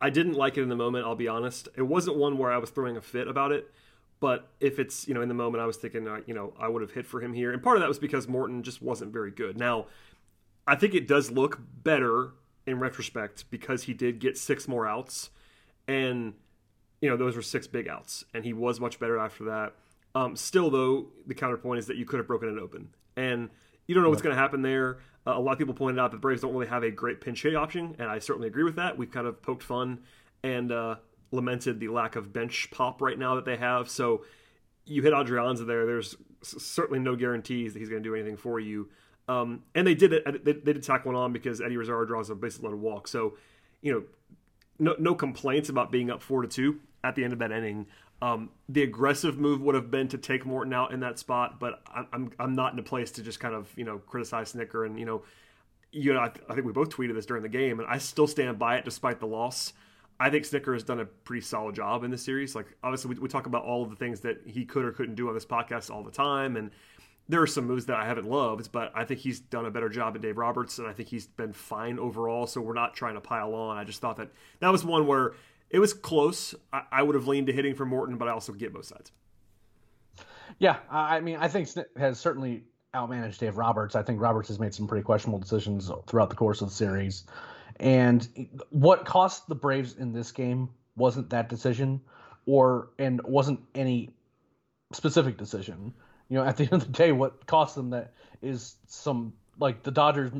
I 0.00 0.10
didn't 0.10 0.34
like 0.34 0.58
it 0.58 0.62
in 0.62 0.68
the 0.68 0.76
moment, 0.76 1.06
I'll 1.06 1.14
be 1.14 1.28
honest. 1.28 1.68
It 1.76 1.82
wasn't 1.82 2.16
one 2.16 2.36
where 2.36 2.52
I 2.52 2.58
was 2.58 2.70
throwing 2.70 2.96
a 2.96 3.00
fit 3.00 3.26
about 3.26 3.52
it, 3.52 3.72
but 4.20 4.50
if 4.60 4.78
it's, 4.78 5.08
you 5.08 5.14
know, 5.14 5.22
in 5.22 5.28
the 5.28 5.34
moment 5.34 5.62
I 5.62 5.66
was 5.66 5.78
thinking, 5.78 6.06
uh, 6.06 6.20
you 6.26 6.34
know, 6.34 6.52
I 6.58 6.68
would 6.68 6.82
have 6.82 6.90
hit 6.90 7.06
for 7.06 7.22
him 7.22 7.32
here. 7.32 7.52
And 7.52 7.62
part 7.62 7.76
of 7.76 7.80
that 7.80 7.88
was 7.88 7.98
because 7.98 8.28
Morton 8.28 8.62
just 8.62 8.82
wasn't 8.82 9.12
very 9.12 9.30
good. 9.30 9.56
Now, 9.56 9.86
I 10.66 10.76
think 10.76 10.94
it 10.94 11.08
does 11.08 11.30
look 11.30 11.58
better 11.82 12.32
in 12.66 12.80
retrospect 12.80 13.50
because 13.50 13.84
he 13.84 13.94
did 13.94 14.18
get 14.18 14.36
six 14.36 14.66
more 14.68 14.86
outs 14.86 15.30
and 15.86 16.34
you 17.00 17.10
know, 17.10 17.16
those 17.18 17.36
were 17.36 17.42
six 17.42 17.66
big 17.66 17.86
outs 17.88 18.24
and 18.32 18.44
he 18.44 18.52
was 18.52 18.80
much 18.80 18.98
better 18.98 19.18
after 19.18 19.44
that. 19.44 19.74
Um, 20.14 20.36
still 20.36 20.70
though, 20.70 21.08
the 21.26 21.34
counterpoint 21.34 21.78
is 21.78 21.86
that 21.86 21.96
you 21.96 22.06
could 22.06 22.18
have 22.18 22.26
broken 22.26 22.48
it 22.48 22.58
open. 22.58 22.88
And 23.16 23.50
you 23.86 23.94
don't 23.94 24.04
know 24.04 24.10
what's 24.10 24.22
going 24.22 24.34
to 24.34 24.40
happen 24.40 24.62
there. 24.62 24.98
Uh, 25.26 25.32
a 25.36 25.40
lot 25.40 25.52
of 25.52 25.58
people 25.58 25.74
pointed 25.74 25.98
out 25.98 26.10
that 26.10 26.18
the 26.18 26.20
Braves 26.20 26.42
don't 26.42 26.52
really 26.52 26.66
have 26.66 26.82
a 26.82 26.90
great 26.90 27.20
pinch 27.20 27.42
hit 27.42 27.56
option, 27.56 27.96
and 27.98 28.08
I 28.08 28.18
certainly 28.18 28.48
agree 28.48 28.64
with 28.64 28.76
that. 28.76 28.98
We've 28.98 29.10
kind 29.10 29.26
of 29.26 29.40
poked 29.42 29.62
fun 29.62 30.00
and 30.42 30.70
uh, 30.70 30.96
lamented 31.30 31.80
the 31.80 31.88
lack 31.88 32.16
of 32.16 32.32
bench 32.32 32.68
pop 32.70 33.00
right 33.00 33.18
now 33.18 33.34
that 33.36 33.44
they 33.44 33.56
have. 33.56 33.88
So 33.88 34.24
you 34.84 35.02
hit 35.02 35.12
Adrianza 35.12 35.66
there. 35.66 35.86
There's 35.86 36.16
certainly 36.42 36.98
no 36.98 37.16
guarantees 37.16 37.72
that 37.72 37.78
he's 37.78 37.88
going 37.88 38.02
to 38.02 38.08
do 38.08 38.14
anything 38.14 38.36
for 38.36 38.60
you. 38.60 38.90
Um, 39.28 39.62
and 39.74 39.86
they 39.86 39.94
did 39.94 40.12
it. 40.12 40.44
They, 40.44 40.52
they, 40.52 40.72
did 40.74 40.82
tack 40.82 41.06
one 41.06 41.14
on 41.14 41.32
because 41.32 41.62
Eddie 41.62 41.78
Rosario 41.78 42.04
draws 42.04 42.28
a 42.28 42.34
bases 42.34 42.62
loaded 42.62 42.80
walk. 42.80 43.08
So 43.08 43.38
you 43.80 43.92
know, 43.92 44.02
no 44.78 44.96
no 44.98 45.14
complaints 45.14 45.68
about 45.68 45.90
being 45.90 46.10
up 46.10 46.22
four 46.22 46.42
to 46.42 46.48
two 46.48 46.80
at 47.02 47.14
the 47.14 47.24
end 47.24 47.32
of 47.32 47.38
that 47.38 47.52
inning. 47.52 47.86
Um, 48.22 48.50
the 48.68 48.82
aggressive 48.82 49.38
move 49.38 49.60
would 49.60 49.74
have 49.74 49.90
been 49.90 50.08
to 50.08 50.18
take 50.18 50.46
Morton 50.46 50.72
out 50.72 50.92
in 50.92 51.00
that 51.00 51.18
spot, 51.18 51.60
but 51.60 51.82
I'm 52.12 52.32
I'm 52.38 52.54
not 52.54 52.72
in 52.72 52.78
a 52.78 52.82
place 52.82 53.10
to 53.12 53.22
just 53.22 53.40
kind 53.40 53.54
of 53.54 53.70
you 53.76 53.84
know 53.84 53.98
criticize 53.98 54.52
Snitker 54.52 54.86
and 54.86 54.98
you 54.98 55.04
know 55.04 55.22
you 55.92 56.14
know 56.14 56.20
I, 56.20 56.30
I 56.48 56.54
think 56.54 56.66
we 56.66 56.72
both 56.72 56.90
tweeted 56.90 57.14
this 57.14 57.26
during 57.26 57.42
the 57.42 57.48
game 57.48 57.80
and 57.80 57.88
I 57.88 57.98
still 57.98 58.26
stand 58.26 58.58
by 58.58 58.76
it 58.76 58.84
despite 58.84 59.20
the 59.20 59.26
loss. 59.26 59.72
I 60.18 60.30
think 60.30 60.44
Snitker 60.44 60.72
has 60.74 60.84
done 60.84 61.00
a 61.00 61.04
pretty 61.04 61.42
solid 61.42 61.74
job 61.74 62.04
in 62.04 62.10
this 62.10 62.24
series. 62.24 62.54
Like 62.54 62.66
obviously 62.82 63.14
we, 63.14 63.20
we 63.20 63.28
talk 63.28 63.46
about 63.46 63.64
all 63.64 63.82
of 63.82 63.90
the 63.90 63.96
things 63.96 64.20
that 64.20 64.38
he 64.46 64.64
could 64.64 64.84
or 64.84 64.92
couldn't 64.92 65.16
do 65.16 65.28
on 65.28 65.34
this 65.34 65.44
podcast 65.44 65.90
all 65.90 66.02
the 66.02 66.10
time, 66.10 66.56
and 66.56 66.70
there 67.28 67.40
are 67.40 67.46
some 67.46 67.66
moves 67.66 67.86
that 67.86 67.96
I 67.96 68.04
haven't 68.04 68.28
loved, 68.28 68.70
but 68.70 68.92
I 68.94 69.04
think 69.04 69.20
he's 69.20 69.40
done 69.40 69.64
a 69.64 69.70
better 69.70 69.88
job 69.88 70.12
than 70.12 70.22
Dave 70.22 70.36
Roberts, 70.36 70.78
and 70.78 70.86
I 70.86 70.92
think 70.92 71.08
he's 71.08 71.26
been 71.26 71.52
fine 71.52 71.98
overall. 71.98 72.46
So 72.46 72.60
we're 72.60 72.74
not 72.74 72.94
trying 72.94 73.14
to 73.14 73.20
pile 73.20 73.54
on. 73.54 73.78
I 73.78 73.84
just 73.84 74.00
thought 74.00 74.18
that 74.18 74.30
that 74.60 74.68
was 74.68 74.84
one 74.84 75.06
where 75.06 75.32
it 75.74 75.80
was 75.80 75.92
close. 75.92 76.54
I, 76.72 76.82
I 76.92 77.02
would 77.02 77.16
have 77.16 77.26
leaned 77.26 77.48
to 77.48 77.52
hitting 77.52 77.74
for 77.74 77.84
Morton, 77.84 78.16
but 78.16 78.28
I 78.28 78.30
also 78.30 78.52
get 78.52 78.72
both 78.72 78.84
sides. 78.84 79.10
Yeah, 80.60 80.76
I 80.88 81.18
mean, 81.18 81.36
I 81.36 81.48
think 81.48 81.66
Snit 81.66 81.86
has 81.96 82.20
certainly 82.20 82.62
outmanaged 82.94 83.38
Dave 83.38 83.56
Roberts. 83.56 83.96
I 83.96 84.02
think 84.04 84.20
Roberts 84.20 84.46
has 84.48 84.60
made 84.60 84.72
some 84.72 84.86
pretty 84.86 85.02
questionable 85.02 85.40
decisions 85.40 85.90
throughout 86.06 86.30
the 86.30 86.36
course 86.36 86.60
of 86.60 86.68
the 86.68 86.74
series. 86.74 87.24
And 87.80 88.48
what 88.70 89.04
cost 89.04 89.48
the 89.48 89.56
Braves 89.56 89.96
in 89.96 90.12
this 90.12 90.30
game 90.30 90.68
wasn't 90.94 91.28
that 91.30 91.48
decision 91.48 92.00
or 92.46 92.90
and 93.00 93.20
wasn't 93.24 93.58
any 93.74 94.10
specific 94.92 95.36
decision. 95.36 95.92
You 96.28 96.38
know, 96.38 96.44
at 96.44 96.56
the 96.56 96.64
end 96.64 96.74
of 96.74 96.80
the 96.86 96.92
day, 96.92 97.10
what 97.10 97.44
cost 97.46 97.74
them 97.74 97.90
that 97.90 98.12
is 98.42 98.76
some 98.86 99.32
like 99.58 99.82
the 99.82 99.90
Dodgers 99.90 100.30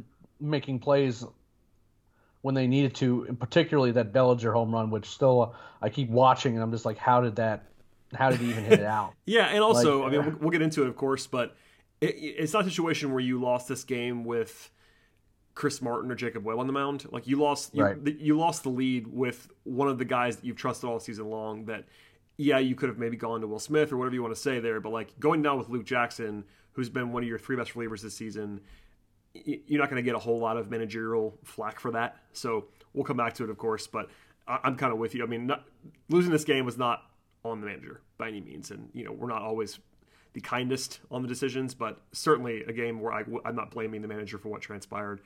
making 0.41 0.79
plays 0.79 1.25
when 2.45 2.55
they 2.55 2.67
needed 2.67 2.95
to, 2.95 3.25
and 3.27 3.41
particularly 3.41 3.91
that 3.91 4.13
Bellinger 4.13 4.53
home 4.53 4.71
run, 4.71 4.91
which 4.91 5.07
still 5.07 5.41
uh, 5.41 5.57
I 5.81 5.89
keep 5.89 6.11
watching 6.11 6.53
and 6.53 6.63
I'm 6.63 6.71
just 6.71 6.85
like, 6.85 6.99
how 6.99 7.23
did 7.23 7.37
that? 7.37 7.65
How 8.13 8.29
did 8.29 8.39
he 8.41 8.51
even 8.51 8.65
hit 8.65 8.81
it 8.81 8.85
out? 8.85 9.15
yeah, 9.25 9.47
and 9.47 9.61
also, 9.61 10.03
like, 10.03 10.09
I 10.09 10.11
mean, 10.11 10.21
uh, 10.21 10.25
we'll, 10.25 10.39
we'll, 10.41 10.51
get 10.51 10.61
into 10.61 10.83
it, 10.83 10.89
of 10.89 10.95
course, 10.95 11.27
but 11.27 11.57
it, 12.03 12.15
it's 12.17 12.53
not 12.53 12.67
a 12.67 12.69
situation 12.69 13.13
where 13.13 13.21
you 13.21 13.41
lost 13.41 13.67
this 13.67 13.83
game 13.83 14.27
with 14.27 14.71
Chris 15.55 15.81
Martin 15.81 16.13
or 16.13 16.15
Jacob 16.15 16.45
Webb 16.45 16.59
on 16.59 16.67
the 16.67 16.73
mound. 16.75 17.07
Like 17.11 17.27
you 17.27 17.37
lost, 17.41 17.75
you, 17.75 17.83
right. 17.83 18.05
the, 18.05 18.13
you 18.13 18.37
lost 18.37 18.65
the 18.65 18.69
lead 18.69 19.07
with 19.07 19.49
one 19.63 19.89
of 19.89 19.97
the 19.97 20.05
guys 20.05 20.37
that 20.37 20.45
you've 20.45 20.59
trusted 20.59 20.91
all 20.91 21.01
season 21.01 21.31
long. 21.31 21.65
That 21.65 21.87
yeah, 22.37 22.59
you 22.59 22.75
could 22.75 22.91
have 22.91 22.99
maybe 22.99 23.17
gone 23.17 23.41
to 23.41 23.47
Will 23.47 23.59
Smith 23.59 23.91
or 23.91 23.97
whatever 23.97 24.17
you 24.17 24.23
want 24.23 24.35
to 24.35 24.41
say 24.41 24.61
there, 24.61 24.81
but 24.81 24.93
like 24.93 25.19
going 25.19 25.41
down 25.41 25.57
with 25.57 25.71
Luke 25.71 25.87
Jackson, 25.87 26.45
who's 26.73 26.91
been 26.91 27.11
one 27.11 27.23
of 27.23 27.29
your 27.29 27.39
three 27.39 27.57
best 27.57 27.73
relievers 27.73 28.03
this 28.03 28.15
season, 28.15 28.61
you're 29.35 29.81
not 29.81 29.91
going 29.91 30.03
to 30.03 30.07
get 30.07 30.15
a 30.15 30.19
whole 30.19 30.39
lot 30.39 30.57
of 30.57 30.71
managerial 30.71 31.37
flack 31.43 31.81
for 31.81 31.91
that. 31.91 32.19
So 32.33 32.67
we'll 32.93 33.05
come 33.05 33.17
back 33.17 33.35
to 33.35 33.45
it, 33.45 33.51
of 33.51 33.59
course. 33.59 33.87
But 33.87 34.09
I'm 34.47 34.77
kind 34.77 34.93
of 34.93 34.99
with 34.99 35.15
you. 35.15 35.25
I 35.25 35.27
mean, 35.27 35.47
not, 35.47 35.65
losing 36.09 36.31
this 36.31 36.45
game 36.45 36.65
was 36.65 36.79
not 36.79 37.03
on 37.45 37.61
the 37.61 37.67
manager 37.67 38.01
by 38.17 38.29
any 38.29 38.41
means, 38.41 38.71
and 38.71 38.89
you 38.93 39.05
know 39.05 39.13
we're 39.13 39.29
not 39.29 39.43
always 39.43 39.79
the 40.33 40.41
kindest 40.41 41.01
on 41.11 41.23
the 41.23 41.29
decisions, 41.29 41.75
but 41.75 42.01
certainly 42.13 42.63
a 42.65 42.73
game 42.73 43.01
where 43.01 43.13
I, 43.13 43.23
am 43.45 43.55
not 43.55 43.71
blaming 43.71 44.03
the 44.03 44.09
manager 44.09 44.39
for 44.39 44.49
what 44.49 44.61
transpired. 44.61 45.21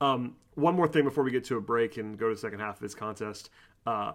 Um, 0.00 0.36
one 0.54 0.74
more 0.74 0.88
thing 0.88 1.04
before 1.04 1.24
we 1.24 1.30
get 1.30 1.44
to 1.44 1.56
a 1.56 1.60
break 1.60 1.96
and 1.96 2.18
go 2.18 2.28
to 2.28 2.34
the 2.34 2.40
second 2.40 2.60
half 2.60 2.76
of 2.76 2.80
this 2.80 2.94
contest. 2.94 3.50
Uh, 3.86 4.12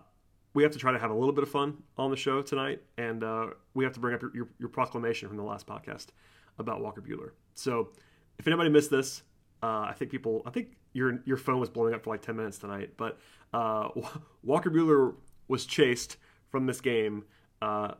we 0.53 0.63
have 0.63 0.71
to 0.71 0.79
try 0.79 0.91
to 0.91 0.99
have 0.99 1.11
a 1.11 1.13
little 1.13 1.33
bit 1.33 1.43
of 1.43 1.51
fun 1.51 1.77
on 1.97 2.09
the 2.09 2.17
show 2.17 2.41
tonight, 2.41 2.81
and 2.97 3.23
uh, 3.23 3.47
we 3.73 3.83
have 3.83 3.93
to 3.93 3.99
bring 3.99 4.15
up 4.15 4.21
your, 4.21 4.31
your, 4.33 4.47
your, 4.59 4.69
proclamation 4.69 5.27
from 5.27 5.37
the 5.37 5.43
last 5.43 5.67
podcast 5.67 6.07
about 6.57 6.81
Walker 6.81 7.01
Buehler. 7.01 7.31
So, 7.53 7.89
if 8.39 8.47
anybody 8.47 8.69
missed 8.69 8.89
this, 8.89 9.23
uh, 9.63 9.87
I 9.89 9.93
think 9.97 10.11
people, 10.11 10.43
I 10.45 10.51
think 10.51 10.77
your 10.93 11.19
your 11.25 11.37
phone 11.37 11.59
was 11.59 11.69
blowing 11.69 11.93
up 11.93 12.03
for 12.03 12.11
like 12.11 12.21
ten 12.21 12.35
minutes 12.35 12.57
tonight. 12.57 12.91
But 12.97 13.17
uh, 13.53 13.89
Walker 14.43 14.69
Buehler 14.69 15.15
was 15.47 15.65
chased 15.65 16.17
from 16.49 16.65
this 16.65 16.81
game 16.81 17.25
uh, 17.61 17.93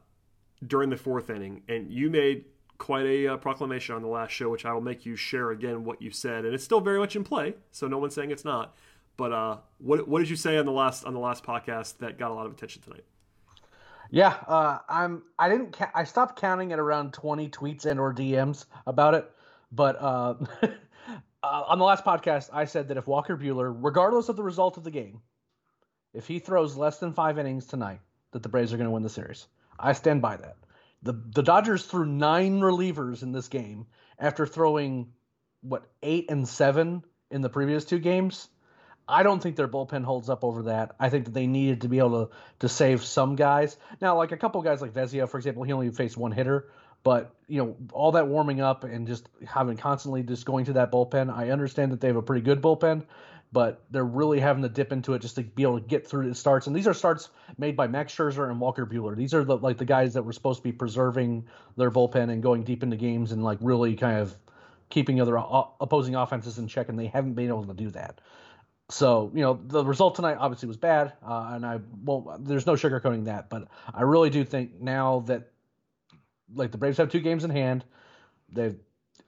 during 0.66 0.90
the 0.90 0.98
fourth 0.98 1.30
inning, 1.30 1.64
and 1.68 1.92
you 1.92 2.10
made 2.10 2.46
quite 2.78 3.06
a 3.06 3.28
uh, 3.28 3.38
proclamation 3.38 3.96
on 3.96 4.02
the 4.02 4.08
last 4.08 4.32
show, 4.32 4.50
which 4.50 4.66
I 4.66 4.74
will 4.74 4.82
make 4.82 5.06
you 5.06 5.16
share 5.16 5.52
again 5.52 5.84
what 5.84 6.02
you 6.02 6.12
said, 6.12 6.46
and 6.46 6.54
it's 6.54 6.64
still 6.64 6.82
very 6.82 7.00
much 7.00 7.16
in 7.16 7.24
play. 7.24 7.56
So 7.72 7.88
no 7.88 7.98
one's 7.98 8.14
saying 8.14 8.32
it's 8.32 8.46
not. 8.46 8.76
But 9.18 9.32
uh, 9.32 9.58
what 9.80 10.08
what 10.08 10.20
did 10.20 10.30
you 10.30 10.36
say 10.36 10.58
on 10.58 10.66
the 10.66 10.72
last 10.72 11.06
on 11.06 11.14
the 11.14 11.20
last 11.20 11.44
podcast 11.44 11.98
that 11.98 12.20
got 12.20 12.32
a 12.32 12.34
lot 12.34 12.46
of 12.46 12.52
attention 12.52 12.84
tonight? 12.84 13.04
Yeah, 14.10 14.36
uh, 14.48 14.80
I'm. 14.88 15.24
I 15.38 15.50
didn't. 15.50 15.74
Ca- 15.74 15.92
I 15.94 16.04
stopped 16.04 16.40
counting 16.40 16.72
at 16.72 16.80
around 16.80 17.14
20 17.14 17.50
tweets 17.50 17.86
and 17.86 18.00
or 18.00 18.14
DMs 18.14 18.66
about 18.86 19.16
it. 19.16 19.30
But 19.72 19.98
uh, 21.48 21.64
on 21.68 21.80
the 21.80 21.86
last 21.86 22.04
podcast, 22.04 22.50
I 22.52 22.66
said 22.66 22.90
that 22.90 22.98
if 22.98 23.08
Walker 23.08 23.38
Buehler, 23.38 23.74
regardless 23.76 24.30
of 24.30 24.36
the 24.36 24.44
result 24.44 24.78
of 24.78 24.84
the 24.84 24.92
game, 24.92 25.22
if 26.14 26.28
he 26.28 26.40
throws 26.40 26.76
less 26.76 27.00
than 27.00 27.14
five 27.14 27.38
innings 27.40 27.66
tonight, 27.66 28.00
that 28.32 28.44
the 28.44 28.50
Braves 28.50 28.74
are 28.74 28.78
going 28.78 28.88
to 28.88 28.92
win 28.92 29.04
the 29.04 29.10
series. 29.10 29.48
I 29.80 29.94
stand 29.94 30.22
by 30.22 30.38
that. 30.38 30.58
The 31.04 31.14
the 31.14 31.44
Dodgers 31.44 31.86
threw 31.86 32.06
nine 32.06 32.60
relievers 32.60 33.24
in 33.24 33.32
this 33.32 33.48
game 33.48 33.86
after 34.20 34.46
throwing 34.46 35.14
what 35.62 35.84
eight 36.02 36.30
and 36.30 36.48
seven 36.48 37.04
in 37.30 37.42
the 37.42 37.50
previous 37.50 37.86
two 37.86 38.00
games. 38.00 38.50
I 39.08 39.24
don't 39.24 39.42
think 39.42 39.56
their 39.56 39.70
bullpen 39.70 40.04
holds 40.04 40.30
up 40.30 40.44
over 40.44 40.64
that. 40.64 40.96
I 41.00 41.10
think 41.10 41.26
that 41.26 41.34
they 41.34 41.48
needed 41.48 41.82
to 41.82 41.88
be 41.88 42.00
able 42.00 42.26
to 42.26 42.32
to 42.60 42.70
save 42.70 43.04
some 43.04 43.36
guys. 43.36 43.78
Now, 44.02 44.18
like 44.18 44.32
a 44.32 44.38
couple 44.38 44.62
guys 44.62 44.82
like 44.82 44.94
Vesia, 44.94 45.30
for 45.30 45.38
example, 45.38 45.64
he 45.64 45.72
only 45.72 45.92
faced 45.92 46.18
one 46.18 46.32
hitter, 46.32 46.70
but 47.04 47.34
you 47.48 47.64
know 47.64 47.76
all 47.94 48.12
that 48.14 48.28
warming 48.28 48.62
up 48.62 48.84
and 48.84 49.08
just 49.08 49.30
having 49.46 49.78
constantly 49.78 50.24
just 50.24 50.46
going 50.46 50.66
to 50.66 50.74
that 50.74 50.92
bullpen. 50.92 51.34
I 51.34 51.52
understand 51.52 51.92
that 51.92 52.02
they 52.02 52.08
have 52.08 52.18
a 52.18 52.22
pretty 52.22 52.42
good 52.42 52.62
bullpen, 52.62 53.06
but 53.52 53.84
they're 53.92 54.04
really 54.06 54.40
having 54.40 54.64
to 54.64 54.70
dip 54.70 54.92
into 54.92 55.14
it 55.14 55.22
just 55.22 55.36
to 55.36 55.44
be 55.44 55.64
able 55.64 55.80
to 55.80 55.88
get 55.88 56.08
through 56.08 56.28
the 56.28 56.36
starts. 56.36 56.68
And 56.68 56.76
these 56.76 56.88
are 56.88 56.94
starts 56.94 57.30
made 57.58 57.78
by 57.78 57.88
Max 57.88 58.14
Scherzer 58.14 58.50
and 58.50 58.60
Walker 58.60 58.86
Buehler. 58.86 59.16
These 59.16 59.34
are 59.34 59.44
the, 59.44 59.58
like 59.58 59.78
the 59.78 59.86
guys 59.86 60.14
that 60.16 60.24
were 60.24 60.34
supposed 60.34 60.60
to 60.60 60.64
be 60.64 60.72
preserving 60.72 61.46
their 61.78 61.92
bullpen 61.92 62.30
and 62.30 62.44
going 62.44 62.64
deep 62.64 62.84
into 62.84 62.98
games 62.98 63.32
and 63.32 63.44
like 63.44 63.60
really 63.62 63.96
kind 63.96 64.20
of 64.20 64.36
keeping 64.90 65.20
other 65.22 65.38
opposing 65.38 66.16
offenses 66.16 66.58
in 66.58 66.68
check, 66.68 66.90
and 66.90 66.98
they 66.98 67.08
haven't 67.08 67.34
been 67.34 67.48
able 67.48 67.66
to 67.66 67.74
do 67.74 67.90
that. 67.92 68.20
So 68.90 69.32
you 69.34 69.42
know 69.42 69.60
the 69.68 69.84
result 69.84 70.16
tonight 70.16 70.38
obviously 70.40 70.68
was 70.68 70.78
bad, 70.78 71.14
uh, 71.26 71.52
and 71.54 71.66
I 71.66 71.80
well 72.06 72.38
there's 72.40 72.66
no 72.66 72.74
sugarcoating 72.74 73.26
that, 73.26 73.50
but 73.50 73.68
I 73.94 74.04
really 74.04 74.30
do 74.30 74.46
think 74.46 74.80
now 74.80 75.26
that 75.28 75.52
like 76.54 76.72
the 76.72 76.78
Braves 76.78 76.98
have 76.98 77.10
two 77.10 77.20
games 77.20 77.44
in 77.44 77.50
hand, 77.50 77.84
they've 78.52 78.78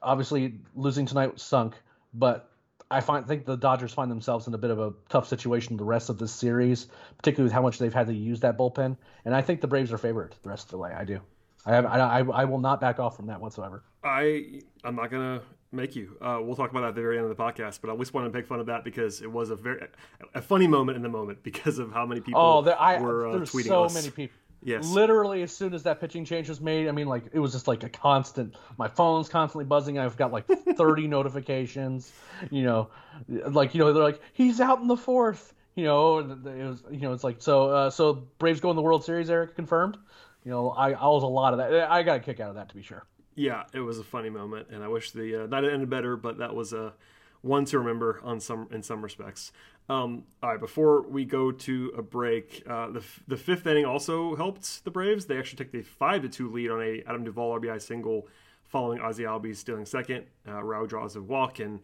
obviously 0.02 0.56
losing 0.76 1.06
tonight 1.06 1.40
sunk, 1.40 1.76
but 2.14 2.50
I 2.92 3.02
find 3.02 3.28
think 3.28 3.46
the 3.46 3.58
Dodgers 3.58 3.94
find 3.94 4.10
themselves 4.10 4.48
in 4.48 4.54
a 4.54 4.58
bit 4.58 4.72
of 4.72 4.80
a 4.80 4.94
tough 5.10 5.28
situation 5.28 5.78
the 5.78 5.84
rest 5.84 6.10
of 6.10 6.18
this 6.18 6.34
series, 6.34 6.88
particularly 7.18 7.46
with 7.46 7.54
how 7.54 7.62
much 7.62 7.78
they've 7.78 7.94
had 7.94 8.08
to 8.08 8.14
use 8.14 8.40
that 8.40 8.58
bullpen. 8.58 8.98
And 9.26 9.36
I 9.36 9.42
think 9.42 9.62
the 9.62 9.68
Braves 9.68 9.94
are 9.94 9.98
favored 9.98 10.36
the 10.42 10.50
rest 10.50 10.66
of 10.66 10.72
the 10.72 10.78
way. 10.78 10.92
I 10.92 11.06
do. 11.06 11.20
I 11.66 11.76
have, 11.76 11.86
I, 11.86 12.20
I, 12.20 12.46
will 12.46 12.60
not 12.60 12.80
back 12.80 13.00
off 13.00 13.18
from 13.18 13.28
that 13.28 13.42
whatsoever. 13.42 13.84
I 14.04 14.62
I'm 14.84 14.96
not 14.96 15.12
gonna 15.12 15.42
make 15.72 15.96
you. 15.96 16.16
Uh, 16.22 16.40
we'll 16.42 16.56
talk 16.56 16.72
about 16.72 16.82
that 16.82 16.90
at 16.90 16.96
the 16.96 17.02
very 17.02 17.18
end 17.18 17.30
of 17.30 17.36
the 17.36 17.42
podcast, 17.44 17.80
but 17.82 17.92
I 17.92 17.98
just 17.98 18.14
want 18.14 18.32
to 18.32 18.36
make 18.36 18.48
fun 18.48 18.60
of 18.60 18.66
that 18.68 18.84
because 18.84 19.22
it 19.22 19.30
was 19.30 19.50
a 19.50 19.56
very 19.56 19.86
a 20.34 20.42
funny 20.42 20.68
moment 20.68 20.96
in 20.96 21.04
the 21.04 21.10
moment 21.10 21.44
because 21.44 21.78
of 21.78 21.92
how 21.92 22.06
many 22.06 22.22
people 22.22 22.42
oh, 22.42 22.62
there, 22.62 22.80
I, 22.80 23.00
were 23.00 23.28
uh, 23.28 23.32
tweeting 23.40 23.68
so 23.68 23.84
us. 23.84 23.94
many 23.94 24.10
people. 24.10 24.39
Yes. 24.64 24.90
Literally, 24.90 25.42
as 25.42 25.56
soon 25.56 25.74
as 25.74 25.84
that 25.84 26.02
pitching 26.02 26.26
change 26.26 26.50
was 26.50 26.60
made, 26.60 26.88
I 26.88 26.92
mean, 26.92 27.08
like 27.08 27.24
it 27.32 27.40
was 27.40 27.54
just 27.54 27.68
like 27.68 27.84
a 27.84 27.90
constant. 27.90 28.56
My 28.78 28.88
phone's 28.88 29.30
constantly 29.30 29.66
buzzing. 29.66 29.98
I've 29.98 30.18
got 30.18 30.32
like 30.32 30.46
30 30.76 31.08
notifications. 31.08 32.12
You 32.52 32.64
know, 32.64 32.90
like 33.28 33.74
you 33.74 33.80
know, 33.80 33.94
they're 33.94 34.04
like 34.04 34.22
he's 34.34 34.60
out 34.60 34.82
in 34.82 34.88
the 34.88 34.98
fourth. 34.98 35.54
You 35.76 35.86
know, 35.86 36.18
it 36.20 36.44
was 36.44 36.84
you 36.92 37.00
know, 37.00 37.14
it's 37.14 37.24
like 37.24 37.42
so. 37.42 37.70
Uh, 37.70 37.90
so 37.90 38.28
Braves 38.38 38.60
go 38.60 38.70
in 38.70 38.76
the 38.76 38.82
World 38.82 39.04
Series. 39.06 39.30
Eric 39.30 39.56
confirmed. 39.56 39.98
You 40.44 40.52
know, 40.52 40.72
I 40.72 40.92
I 40.92 41.08
was 41.08 41.24
a 41.24 41.28
lot 41.28 41.54
of 41.54 41.60
that. 41.60 41.90
I 41.90 42.04
got 42.04 42.18
a 42.18 42.20
kick 42.20 42.40
out 42.40 42.50
of 42.50 42.56
that 42.56 42.70
to 42.70 42.76
be 42.76 42.82
sure. 42.82 43.06
Yeah, 43.36 43.64
it 43.74 43.80
was 43.80 44.00
a 44.00 44.04
funny 44.04 44.30
moment, 44.30 44.68
and 44.72 44.84
I 44.84 44.90
wish 44.90 45.12
the 45.12 45.44
uh, 45.44 45.48
that 45.48 45.64
ended 45.64 45.90
better, 45.90 46.18
but 46.18 46.40
that 46.40 46.54
was 46.54 46.74
a 46.74 46.94
one 47.42 47.66
to 47.66 47.80
remember 47.80 48.20
on 48.24 48.40
some 48.40 48.68
in 48.72 48.84
some 48.84 49.02
respects. 49.02 49.52
Um, 49.88 50.26
all 50.44 50.52
right, 50.52 50.60
before 50.60 51.02
we 51.02 51.26
go 51.26 51.52
to 51.52 51.94
a 51.98 52.02
break, 52.02 52.64
uh, 52.70 52.92
the 52.92 53.04
the 53.28 53.38
fifth 53.38 53.66
inning 53.66 53.86
also 53.86 54.36
helped 54.36 54.84
the 54.84 54.92
Braves. 54.92 55.26
They 55.26 55.38
actually 55.38 55.58
took 55.58 55.72
the 55.72 55.82
five 55.82 56.22
to 56.22 56.30
two 56.30 56.52
lead 56.52 56.70
on 56.70 56.82
a 56.82 57.02
Adam 57.08 57.24
Duvall 57.24 57.60
RBI 57.60 57.82
single, 57.82 58.28
following 58.66 59.00
Ozzie 59.00 59.24
Albies 59.24 59.58
stealing 59.58 59.86
second. 59.86 60.26
Uh, 60.48 60.64
Rao 60.64 60.86
draws 60.86 61.16
a 61.16 61.22
walk, 61.22 61.60
and 61.60 61.80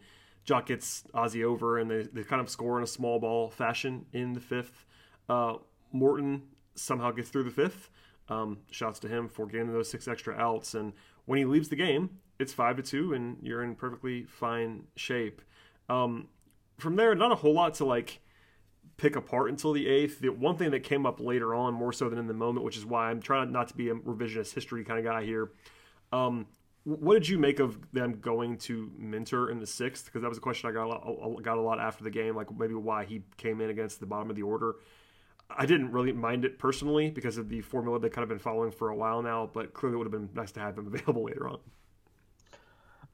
Joc 0.46 0.66
gets 0.66 1.04
Ozzie 1.14 1.44
over, 1.44 1.78
and 1.78 1.90
they, 1.90 2.02
they 2.02 2.22
kind 2.22 2.40
of 2.40 2.48
score 2.48 2.78
in 2.78 2.84
a 2.84 2.86
small 2.86 3.18
ball 3.18 3.50
fashion 3.50 4.06
in 4.12 4.34
the 4.34 4.40
fifth. 4.40 4.86
Uh, 5.28 5.54
Morton 5.90 6.42
somehow 6.74 7.10
gets 7.10 7.30
through 7.30 7.44
the 7.44 7.50
fifth. 7.50 7.90
Um, 8.28 8.58
shouts 8.70 8.98
to 9.00 9.08
him 9.08 9.28
for 9.28 9.46
getting 9.46 9.72
those 9.72 9.88
six 9.90 10.08
extra 10.08 10.34
outs, 10.34 10.74
and 10.74 10.92
when 11.26 11.38
he 11.38 11.44
leaves 11.44 11.68
the 11.68 11.76
game, 11.76 12.10
it's 12.38 12.52
five 12.52 12.76
to 12.76 12.82
two, 12.82 13.12
and 13.12 13.38
you're 13.42 13.62
in 13.62 13.74
perfectly 13.74 14.24
fine 14.24 14.84
shape. 14.96 15.42
Um, 15.88 16.28
from 16.78 16.96
there, 16.96 17.14
not 17.14 17.32
a 17.32 17.36
whole 17.36 17.54
lot 17.54 17.74
to 17.74 17.84
like 17.84 18.20
pick 18.96 19.16
apart 19.16 19.50
until 19.50 19.72
the 19.72 19.86
eighth. 19.86 20.20
The 20.20 20.30
one 20.30 20.56
thing 20.56 20.70
that 20.70 20.80
came 20.80 21.06
up 21.06 21.20
later 21.20 21.54
on, 21.54 21.74
more 21.74 21.92
so 21.92 22.08
than 22.08 22.18
in 22.18 22.26
the 22.26 22.34
moment, 22.34 22.64
which 22.64 22.76
is 22.76 22.86
why 22.86 23.10
I'm 23.10 23.20
trying 23.20 23.52
not 23.52 23.68
to 23.68 23.74
be 23.74 23.88
a 23.90 23.94
revisionist 23.94 24.54
history 24.54 24.84
kind 24.84 24.98
of 24.98 25.04
guy 25.04 25.24
here. 25.24 25.50
Um, 26.12 26.46
what 26.84 27.14
did 27.14 27.28
you 27.28 27.38
make 27.38 27.58
of 27.58 27.78
them 27.92 28.20
going 28.20 28.58
to 28.58 28.92
Minter 28.96 29.50
in 29.50 29.58
the 29.58 29.66
sixth? 29.66 30.04
Because 30.04 30.22
that 30.22 30.28
was 30.28 30.38
a 30.38 30.40
question 30.40 30.70
I 30.70 30.72
got 30.72 30.86
a 30.86 30.88
lot, 30.88 31.42
got 31.42 31.58
a 31.58 31.60
lot 31.60 31.80
after 31.80 32.04
the 32.04 32.10
game, 32.10 32.36
like 32.36 32.56
maybe 32.56 32.74
why 32.74 33.04
he 33.04 33.22
came 33.36 33.60
in 33.60 33.70
against 33.70 33.98
the 33.98 34.06
bottom 34.06 34.30
of 34.30 34.36
the 34.36 34.42
order. 34.42 34.76
I 35.50 35.66
didn't 35.66 35.92
really 35.92 36.12
mind 36.12 36.44
it 36.44 36.58
personally 36.58 37.10
because 37.10 37.38
of 37.38 37.48
the 37.48 37.60
formula 37.60 37.98
they've 37.98 38.10
kind 38.10 38.22
of 38.22 38.28
been 38.28 38.38
following 38.38 38.70
for 38.70 38.90
a 38.90 38.96
while 38.96 39.22
now, 39.22 39.50
but 39.52 39.74
clearly 39.74 39.96
it 39.96 39.98
would 39.98 40.06
have 40.06 40.12
been 40.12 40.30
nice 40.34 40.52
to 40.52 40.60
have 40.60 40.78
him 40.78 40.86
available 40.94 41.24
later 41.24 41.48
on. 41.48 41.58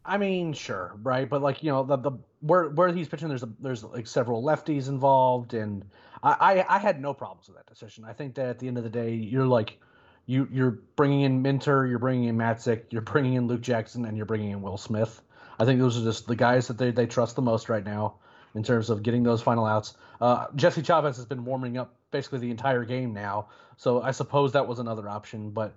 I 0.04 0.18
mean, 0.18 0.52
sure, 0.52 0.92
right, 1.02 1.28
but 1.28 1.42
like 1.42 1.62
you 1.62 1.70
know, 1.70 1.84
the 1.84 1.96
the 1.96 2.12
where 2.40 2.68
where 2.70 2.92
he's 2.92 3.08
pitching, 3.08 3.28
there's 3.28 3.44
a, 3.44 3.48
there's 3.60 3.84
like 3.84 4.06
several 4.06 4.42
lefties 4.42 4.88
involved, 4.88 5.54
and 5.54 5.84
I, 6.22 6.32
I 6.40 6.76
I 6.76 6.78
had 6.78 7.00
no 7.00 7.14
problems 7.14 7.46
with 7.46 7.56
that 7.56 7.66
decision. 7.66 8.04
I 8.04 8.12
think 8.12 8.34
that 8.34 8.48
at 8.48 8.58
the 8.58 8.66
end 8.66 8.78
of 8.78 8.84
the 8.84 8.90
day, 8.90 9.14
you're 9.14 9.46
like 9.46 9.78
you 10.26 10.48
you're 10.50 10.78
bringing 10.96 11.20
in 11.22 11.42
Minter, 11.42 11.86
you're 11.86 12.00
bringing 12.00 12.28
in 12.28 12.36
Matzek, 12.36 12.84
you're 12.90 13.02
bringing 13.02 13.34
in 13.34 13.46
Luke 13.46 13.60
Jackson, 13.60 14.04
and 14.04 14.16
you're 14.16 14.26
bringing 14.26 14.50
in 14.50 14.60
Will 14.60 14.76
Smith. 14.76 15.22
I 15.58 15.64
think 15.64 15.78
those 15.78 16.00
are 16.00 16.04
just 16.04 16.26
the 16.26 16.34
guys 16.36 16.66
that 16.68 16.78
they, 16.78 16.90
they 16.90 17.06
trust 17.06 17.36
the 17.36 17.42
most 17.42 17.68
right 17.68 17.84
now 17.84 18.14
in 18.54 18.62
terms 18.62 18.90
of 18.90 19.02
getting 19.02 19.22
those 19.22 19.40
final 19.40 19.64
outs. 19.64 19.94
Uh, 20.20 20.46
Jesse 20.56 20.82
Chavez 20.82 21.16
has 21.16 21.26
been 21.26 21.44
warming 21.44 21.76
up 21.76 21.94
basically 22.10 22.40
the 22.40 22.50
entire 22.50 22.84
game 22.84 23.12
now, 23.12 23.48
so 23.76 24.02
I 24.02 24.10
suppose 24.10 24.52
that 24.52 24.66
was 24.66 24.78
another 24.78 25.08
option. 25.08 25.50
But 25.50 25.74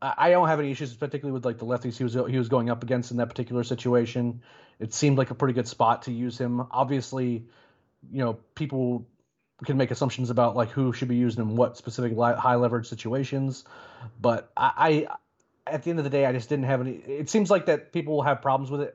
I, 0.00 0.30
don't 0.30 0.46
have 0.48 0.60
any 0.60 0.70
issues, 0.70 0.94
particularly 0.94 1.32
with 1.32 1.44
like 1.44 1.58
the 1.58 1.66
lefties 1.66 1.96
he 1.96 2.04
was 2.04 2.14
he 2.14 2.38
was 2.38 2.48
going 2.48 2.70
up 2.70 2.82
against 2.82 3.10
in 3.10 3.16
that 3.16 3.28
particular 3.28 3.64
situation. 3.64 4.42
It 4.78 4.94
seemed 4.94 5.18
like 5.18 5.30
a 5.30 5.34
pretty 5.34 5.54
good 5.54 5.66
spot 5.66 6.02
to 6.02 6.12
use 6.12 6.38
him. 6.38 6.66
Obviously, 6.70 7.46
you 8.12 8.24
know 8.24 8.38
people 8.54 9.06
can 9.64 9.76
make 9.76 9.90
assumptions 9.90 10.30
about 10.30 10.54
like 10.54 10.70
who 10.70 10.92
should 10.92 11.08
be 11.08 11.16
used 11.16 11.38
in 11.38 11.56
what 11.56 11.76
specific 11.76 12.16
high 12.16 12.54
leverage 12.54 12.86
situations, 12.86 13.64
but 14.20 14.52
I, 14.56 14.72
I 14.76 15.16
at 15.66 15.82
the 15.82 15.90
end 15.90 15.98
of 15.98 16.04
the 16.04 16.10
day, 16.10 16.26
I 16.26 16.32
just 16.32 16.48
didn't 16.48 16.66
have 16.66 16.80
any. 16.80 16.92
It 16.92 17.28
seems 17.28 17.50
like 17.50 17.66
that 17.66 17.92
people 17.92 18.14
will 18.14 18.22
have 18.22 18.40
problems 18.40 18.70
with 18.70 18.82
it 18.82 18.94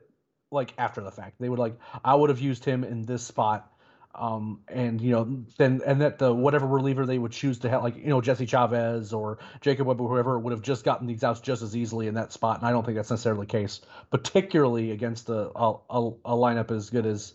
like 0.50 0.72
after 0.78 1.02
the 1.02 1.10
fact. 1.10 1.36
They 1.38 1.48
would 1.48 1.58
like 1.58 1.78
I 2.04 2.14
would 2.14 2.30
have 2.30 2.40
used 2.40 2.64
him 2.64 2.84
in 2.84 3.02
this 3.02 3.22
spot. 3.22 3.70
Um, 4.14 4.60
and 4.68 5.00
you 5.00 5.10
know, 5.10 5.44
then 5.58 5.80
and 5.84 6.00
that 6.00 6.18
the 6.18 6.32
whatever 6.32 6.66
reliever 6.66 7.04
they 7.04 7.18
would 7.18 7.32
choose 7.32 7.58
to 7.60 7.68
have, 7.68 7.82
like 7.82 7.96
you 7.96 8.06
know 8.06 8.20
Jesse 8.20 8.46
Chavez 8.46 9.12
or 9.12 9.38
Jacob 9.60 9.88
Webb 9.88 10.00
or 10.00 10.08
whoever 10.08 10.38
would 10.38 10.52
have 10.52 10.62
just 10.62 10.84
gotten 10.84 11.06
these 11.06 11.24
outs 11.24 11.40
just 11.40 11.62
as 11.62 11.76
easily 11.76 12.06
in 12.06 12.14
that 12.14 12.32
spot, 12.32 12.58
and 12.58 12.66
I 12.66 12.70
don't 12.70 12.84
think 12.84 12.96
that's 12.96 13.10
necessarily 13.10 13.46
the 13.46 13.52
case, 13.52 13.80
particularly 14.10 14.92
against 14.92 15.28
a 15.28 15.50
a, 15.56 15.78
a 15.90 16.32
lineup 16.36 16.70
as 16.70 16.90
good 16.90 17.06
as 17.06 17.34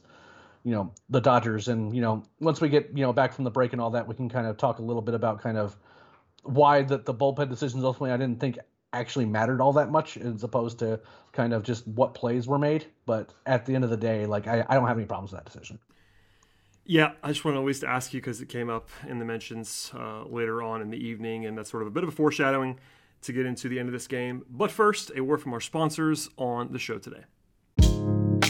you 0.63 0.71
know 0.71 0.93
the 1.09 1.19
Dodgers. 1.19 1.67
And 1.67 1.93
you 1.93 2.01
know, 2.01 2.23
once 2.39 2.61
we 2.61 2.69
get 2.69 2.91
you 2.95 3.01
know 3.01 3.11
back 3.11 3.33
from 3.33 3.43
the 3.43 3.51
break 3.51 3.73
and 3.73 3.81
all 3.81 3.91
that, 3.91 4.07
we 4.07 4.15
can 4.15 4.29
kind 4.29 4.47
of 4.47 4.57
talk 4.57 4.79
a 4.79 4.83
little 4.83 5.01
bit 5.01 5.15
about 5.15 5.41
kind 5.41 5.57
of 5.57 5.75
why 6.43 6.83
that 6.83 7.05
the 7.05 7.13
bullpen 7.13 7.49
decisions 7.49 7.83
ultimately 7.83 8.11
I 8.11 8.17
didn't 8.17 8.39
think 8.39 8.57
actually 8.93 9.25
mattered 9.25 9.61
all 9.61 9.73
that 9.73 9.91
much 9.91 10.17
as 10.17 10.43
opposed 10.43 10.79
to 10.79 10.99
kind 11.31 11.53
of 11.53 11.63
just 11.63 11.87
what 11.87 12.13
plays 12.13 12.47
were 12.47 12.57
made. 12.57 12.85
But 13.05 13.33
at 13.45 13.65
the 13.65 13.75
end 13.75 13.83
of 13.83 13.89
the 13.89 13.97
day, 13.97 14.25
like 14.25 14.47
I, 14.47 14.65
I 14.67 14.75
don't 14.75 14.87
have 14.87 14.97
any 14.97 15.05
problems 15.05 15.31
with 15.31 15.43
that 15.43 15.51
decision. 15.51 15.79
Yeah, 16.85 17.11
I 17.21 17.27
just 17.29 17.45
want 17.45 17.55
to 17.55 17.59
at 17.59 17.65
least 17.65 17.83
ask 17.83 18.13
you 18.13 18.19
because 18.19 18.41
it 18.41 18.49
came 18.49 18.69
up 18.69 18.89
in 19.07 19.19
the 19.19 19.25
mentions 19.25 19.91
uh, 19.95 20.23
later 20.25 20.63
on 20.63 20.81
in 20.81 20.89
the 20.89 20.97
evening, 20.97 21.45
and 21.45 21.57
that's 21.57 21.69
sort 21.69 21.83
of 21.83 21.87
a 21.87 21.91
bit 21.91 22.03
of 22.03 22.09
a 22.09 22.11
foreshadowing 22.11 22.79
to 23.21 23.33
get 23.33 23.45
into 23.45 23.69
the 23.69 23.79
end 23.79 23.89
of 23.89 23.93
this 23.93 24.07
game. 24.07 24.43
But 24.49 24.71
first, 24.71 25.11
a 25.15 25.21
word 25.21 25.41
from 25.41 25.53
our 25.53 25.59
sponsors 25.59 26.29
on 26.37 26.71
the 26.71 26.79
show 26.79 26.97
today. 26.97 27.25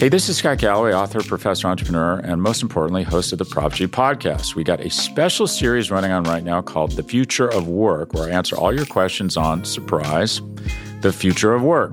Hey, 0.00 0.08
this 0.08 0.30
is 0.30 0.38
Scott 0.38 0.56
Galloway, 0.56 0.94
author, 0.94 1.22
professor, 1.22 1.68
entrepreneur, 1.68 2.20
and 2.20 2.40
most 2.40 2.62
importantly, 2.62 3.02
host 3.02 3.32
of 3.32 3.38
the 3.38 3.44
Prop 3.44 3.74
G 3.74 3.86
podcast. 3.86 4.54
We 4.54 4.64
got 4.64 4.80
a 4.80 4.88
special 4.88 5.46
series 5.46 5.90
running 5.90 6.10
on 6.10 6.24
right 6.24 6.42
now 6.42 6.62
called 6.62 6.92
The 6.92 7.02
Future 7.02 7.48
of 7.48 7.68
Work, 7.68 8.14
where 8.14 8.24
I 8.24 8.30
answer 8.30 8.56
all 8.56 8.74
your 8.74 8.86
questions 8.86 9.36
on 9.36 9.66
surprise, 9.66 10.40
the 11.02 11.12
future 11.12 11.52
of 11.52 11.60
work. 11.60 11.92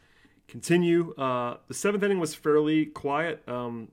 continue. 0.51 1.15
Uh, 1.15 1.57
the 1.67 1.73
seventh 1.73 2.03
inning 2.03 2.19
was 2.19 2.35
fairly 2.35 2.85
quiet. 2.85 3.41
Um, 3.47 3.87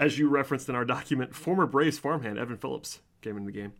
as 0.00 0.18
you 0.18 0.28
referenced 0.28 0.68
in 0.68 0.74
our 0.74 0.84
document, 0.84 1.34
former 1.34 1.66
Braves 1.66 1.98
farmhand 1.98 2.38
Evan 2.38 2.56
Phillips 2.56 3.00
came 3.20 3.36
into 3.36 3.52
the 3.52 3.58
game 3.58 3.72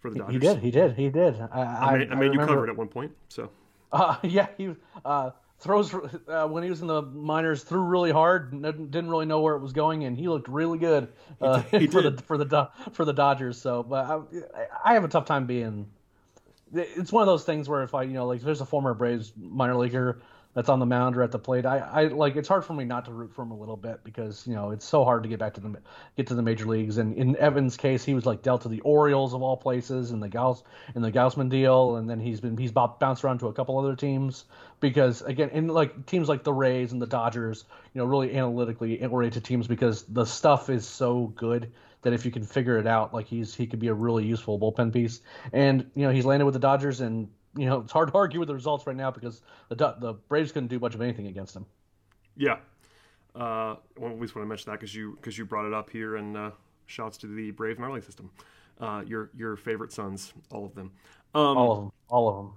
for 0.00 0.10
the 0.10 0.20
Dodgers. 0.20 0.34
He 0.34 0.38
did. 0.38 0.58
He 0.60 0.70
did. 0.70 0.96
He 0.96 1.08
did. 1.10 1.40
I, 1.40 1.60
I, 1.60 1.62
I, 1.62 2.08
I 2.10 2.14
mean, 2.14 2.32
you 2.32 2.38
covered 2.38 2.70
at 2.70 2.76
one 2.76 2.88
point. 2.88 3.12
So. 3.28 3.50
Uh, 3.92 4.16
yeah, 4.22 4.46
he 4.56 4.74
uh, 5.04 5.30
throws 5.58 5.92
uh, 6.28 6.46
when 6.46 6.62
he 6.62 6.70
was 6.70 6.80
in 6.80 6.86
the 6.86 7.02
minors 7.02 7.62
threw 7.64 7.82
really 7.82 8.10
hard. 8.10 8.50
Didn't 8.62 9.10
really 9.10 9.26
know 9.26 9.40
where 9.40 9.56
it 9.56 9.60
was 9.60 9.72
going, 9.72 10.04
and 10.04 10.16
he 10.16 10.28
looked 10.28 10.48
really 10.48 10.78
good 10.78 11.08
uh, 11.40 11.62
he 11.62 11.78
did. 11.80 11.92
for 11.92 12.02
the 12.02 12.22
for 12.22 12.38
the 12.38 12.68
for 12.92 13.04
the 13.04 13.12
Dodgers. 13.12 13.60
So, 13.60 13.82
but 13.82 14.06
I, 14.06 14.20
I 14.84 14.94
have 14.94 15.04
a 15.04 15.08
tough 15.08 15.24
time 15.24 15.46
being. 15.46 15.86
It's 16.72 17.12
one 17.12 17.22
of 17.22 17.26
those 17.26 17.44
things 17.44 17.68
where 17.68 17.84
if 17.84 17.94
I, 17.94 18.02
you 18.02 18.14
know, 18.14 18.26
like 18.26 18.38
if 18.38 18.44
there's 18.44 18.60
a 18.60 18.66
former 18.66 18.94
Braves 18.94 19.32
minor 19.36 19.76
leaguer 19.76 20.22
that's 20.54 20.68
on 20.68 20.78
the 20.78 20.86
mound 20.86 21.16
or 21.16 21.22
at 21.22 21.32
the 21.32 21.38
plate. 21.38 21.66
I, 21.66 21.78
I 21.78 22.04
like 22.04 22.36
it's 22.36 22.48
hard 22.48 22.64
for 22.64 22.72
me 22.72 22.84
not 22.84 23.04
to 23.06 23.12
root 23.12 23.32
for 23.34 23.42
him 23.42 23.50
a 23.50 23.56
little 23.56 23.76
bit 23.76 24.02
because 24.04 24.46
you 24.46 24.54
know 24.54 24.70
it's 24.70 24.84
so 24.84 25.04
hard 25.04 25.24
to 25.24 25.28
get 25.28 25.38
back 25.38 25.54
to 25.54 25.60
the 25.60 25.76
get 26.16 26.28
to 26.28 26.34
the 26.34 26.42
major 26.42 26.66
leagues. 26.66 26.96
And 26.98 27.16
in 27.16 27.36
Evans' 27.36 27.76
case, 27.76 28.04
he 28.04 28.14
was 28.14 28.24
like 28.24 28.42
dealt 28.42 28.62
to 28.62 28.68
the 28.68 28.80
Orioles 28.80 29.34
of 29.34 29.42
all 29.42 29.56
places 29.56 30.12
in 30.12 30.20
the 30.20 30.28
Gauss 30.28 30.62
in 30.94 31.02
the 31.02 31.12
Gausman 31.12 31.50
deal, 31.50 31.96
and 31.96 32.08
then 32.08 32.20
he's 32.20 32.40
been 32.40 32.56
he's 32.56 32.72
bounced 32.72 33.24
around 33.24 33.38
to 33.40 33.48
a 33.48 33.52
couple 33.52 33.78
other 33.78 33.96
teams 33.96 34.44
because 34.80 35.22
again 35.22 35.50
in 35.50 35.68
like 35.68 36.06
teams 36.06 36.28
like 36.28 36.44
the 36.44 36.52
Rays 36.52 36.92
and 36.92 37.02
the 37.02 37.06
Dodgers, 37.06 37.64
you 37.92 38.00
know, 38.00 38.06
really 38.06 38.36
analytically 38.36 39.04
oriented 39.04 39.44
teams 39.44 39.66
because 39.66 40.04
the 40.04 40.24
stuff 40.24 40.70
is 40.70 40.86
so 40.86 41.32
good 41.34 41.72
that 42.02 42.12
if 42.12 42.24
you 42.24 42.30
can 42.30 42.44
figure 42.44 42.78
it 42.78 42.86
out, 42.86 43.12
like 43.12 43.26
he's 43.26 43.54
he 43.54 43.66
could 43.66 43.80
be 43.80 43.88
a 43.88 43.94
really 43.94 44.24
useful 44.24 44.58
bullpen 44.58 44.92
piece. 44.92 45.20
And 45.52 45.90
you 45.94 46.02
know 46.06 46.12
he's 46.12 46.24
landed 46.24 46.44
with 46.44 46.54
the 46.54 46.60
Dodgers 46.60 47.00
and 47.00 47.28
you 47.56 47.66
know, 47.66 47.80
it's 47.80 47.92
hard 47.92 48.08
to 48.08 48.14
argue 48.14 48.40
with 48.40 48.48
the 48.48 48.54
results 48.54 48.86
right 48.86 48.96
now 48.96 49.10
because 49.10 49.42
the 49.68 49.76
the 49.76 50.14
Braves 50.28 50.52
couldn't 50.52 50.68
do 50.68 50.78
much 50.78 50.94
of 50.94 51.00
anything 51.00 51.26
against 51.26 51.54
them. 51.54 51.66
Yeah, 52.36 52.56
uh, 53.34 53.76
well, 53.96 54.12
at 54.12 54.20
least 54.20 54.34
want 54.34 54.44
to 54.44 54.48
mention 54.48 54.70
that 54.70 54.80
because 54.80 54.94
you 54.94 55.16
because 55.16 55.38
you 55.38 55.44
brought 55.44 55.66
it 55.66 55.72
up 55.72 55.90
here, 55.90 56.16
and 56.16 56.36
uh, 56.36 56.50
shouts 56.86 57.16
to 57.18 57.26
the 57.26 57.50
Brave 57.50 57.78
minor 57.78 57.94
league 57.94 58.04
system. 58.04 58.30
Uh, 58.80 59.02
your 59.06 59.30
your 59.36 59.56
favorite 59.56 59.92
sons, 59.92 60.32
all 60.50 60.64
of 60.64 60.74
them. 60.74 60.90
Um, 61.34 61.56
all 61.56 61.72
of 61.72 61.78
them. 61.78 61.92
All 62.08 62.28
of 62.28 62.36
them. 62.36 62.52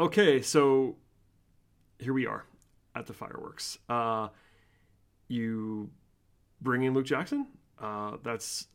Okay, 0.00 0.42
so 0.42 0.96
here 1.98 2.12
we 2.12 2.26
are 2.26 2.44
at 2.94 3.06
the 3.06 3.12
fireworks. 3.12 3.78
Uh, 3.88 4.28
you 5.28 5.90
bring 6.60 6.84
in 6.84 6.94
Luke 6.94 7.06
Jackson. 7.06 7.46
Uh, 7.80 8.16
that's 8.22 8.66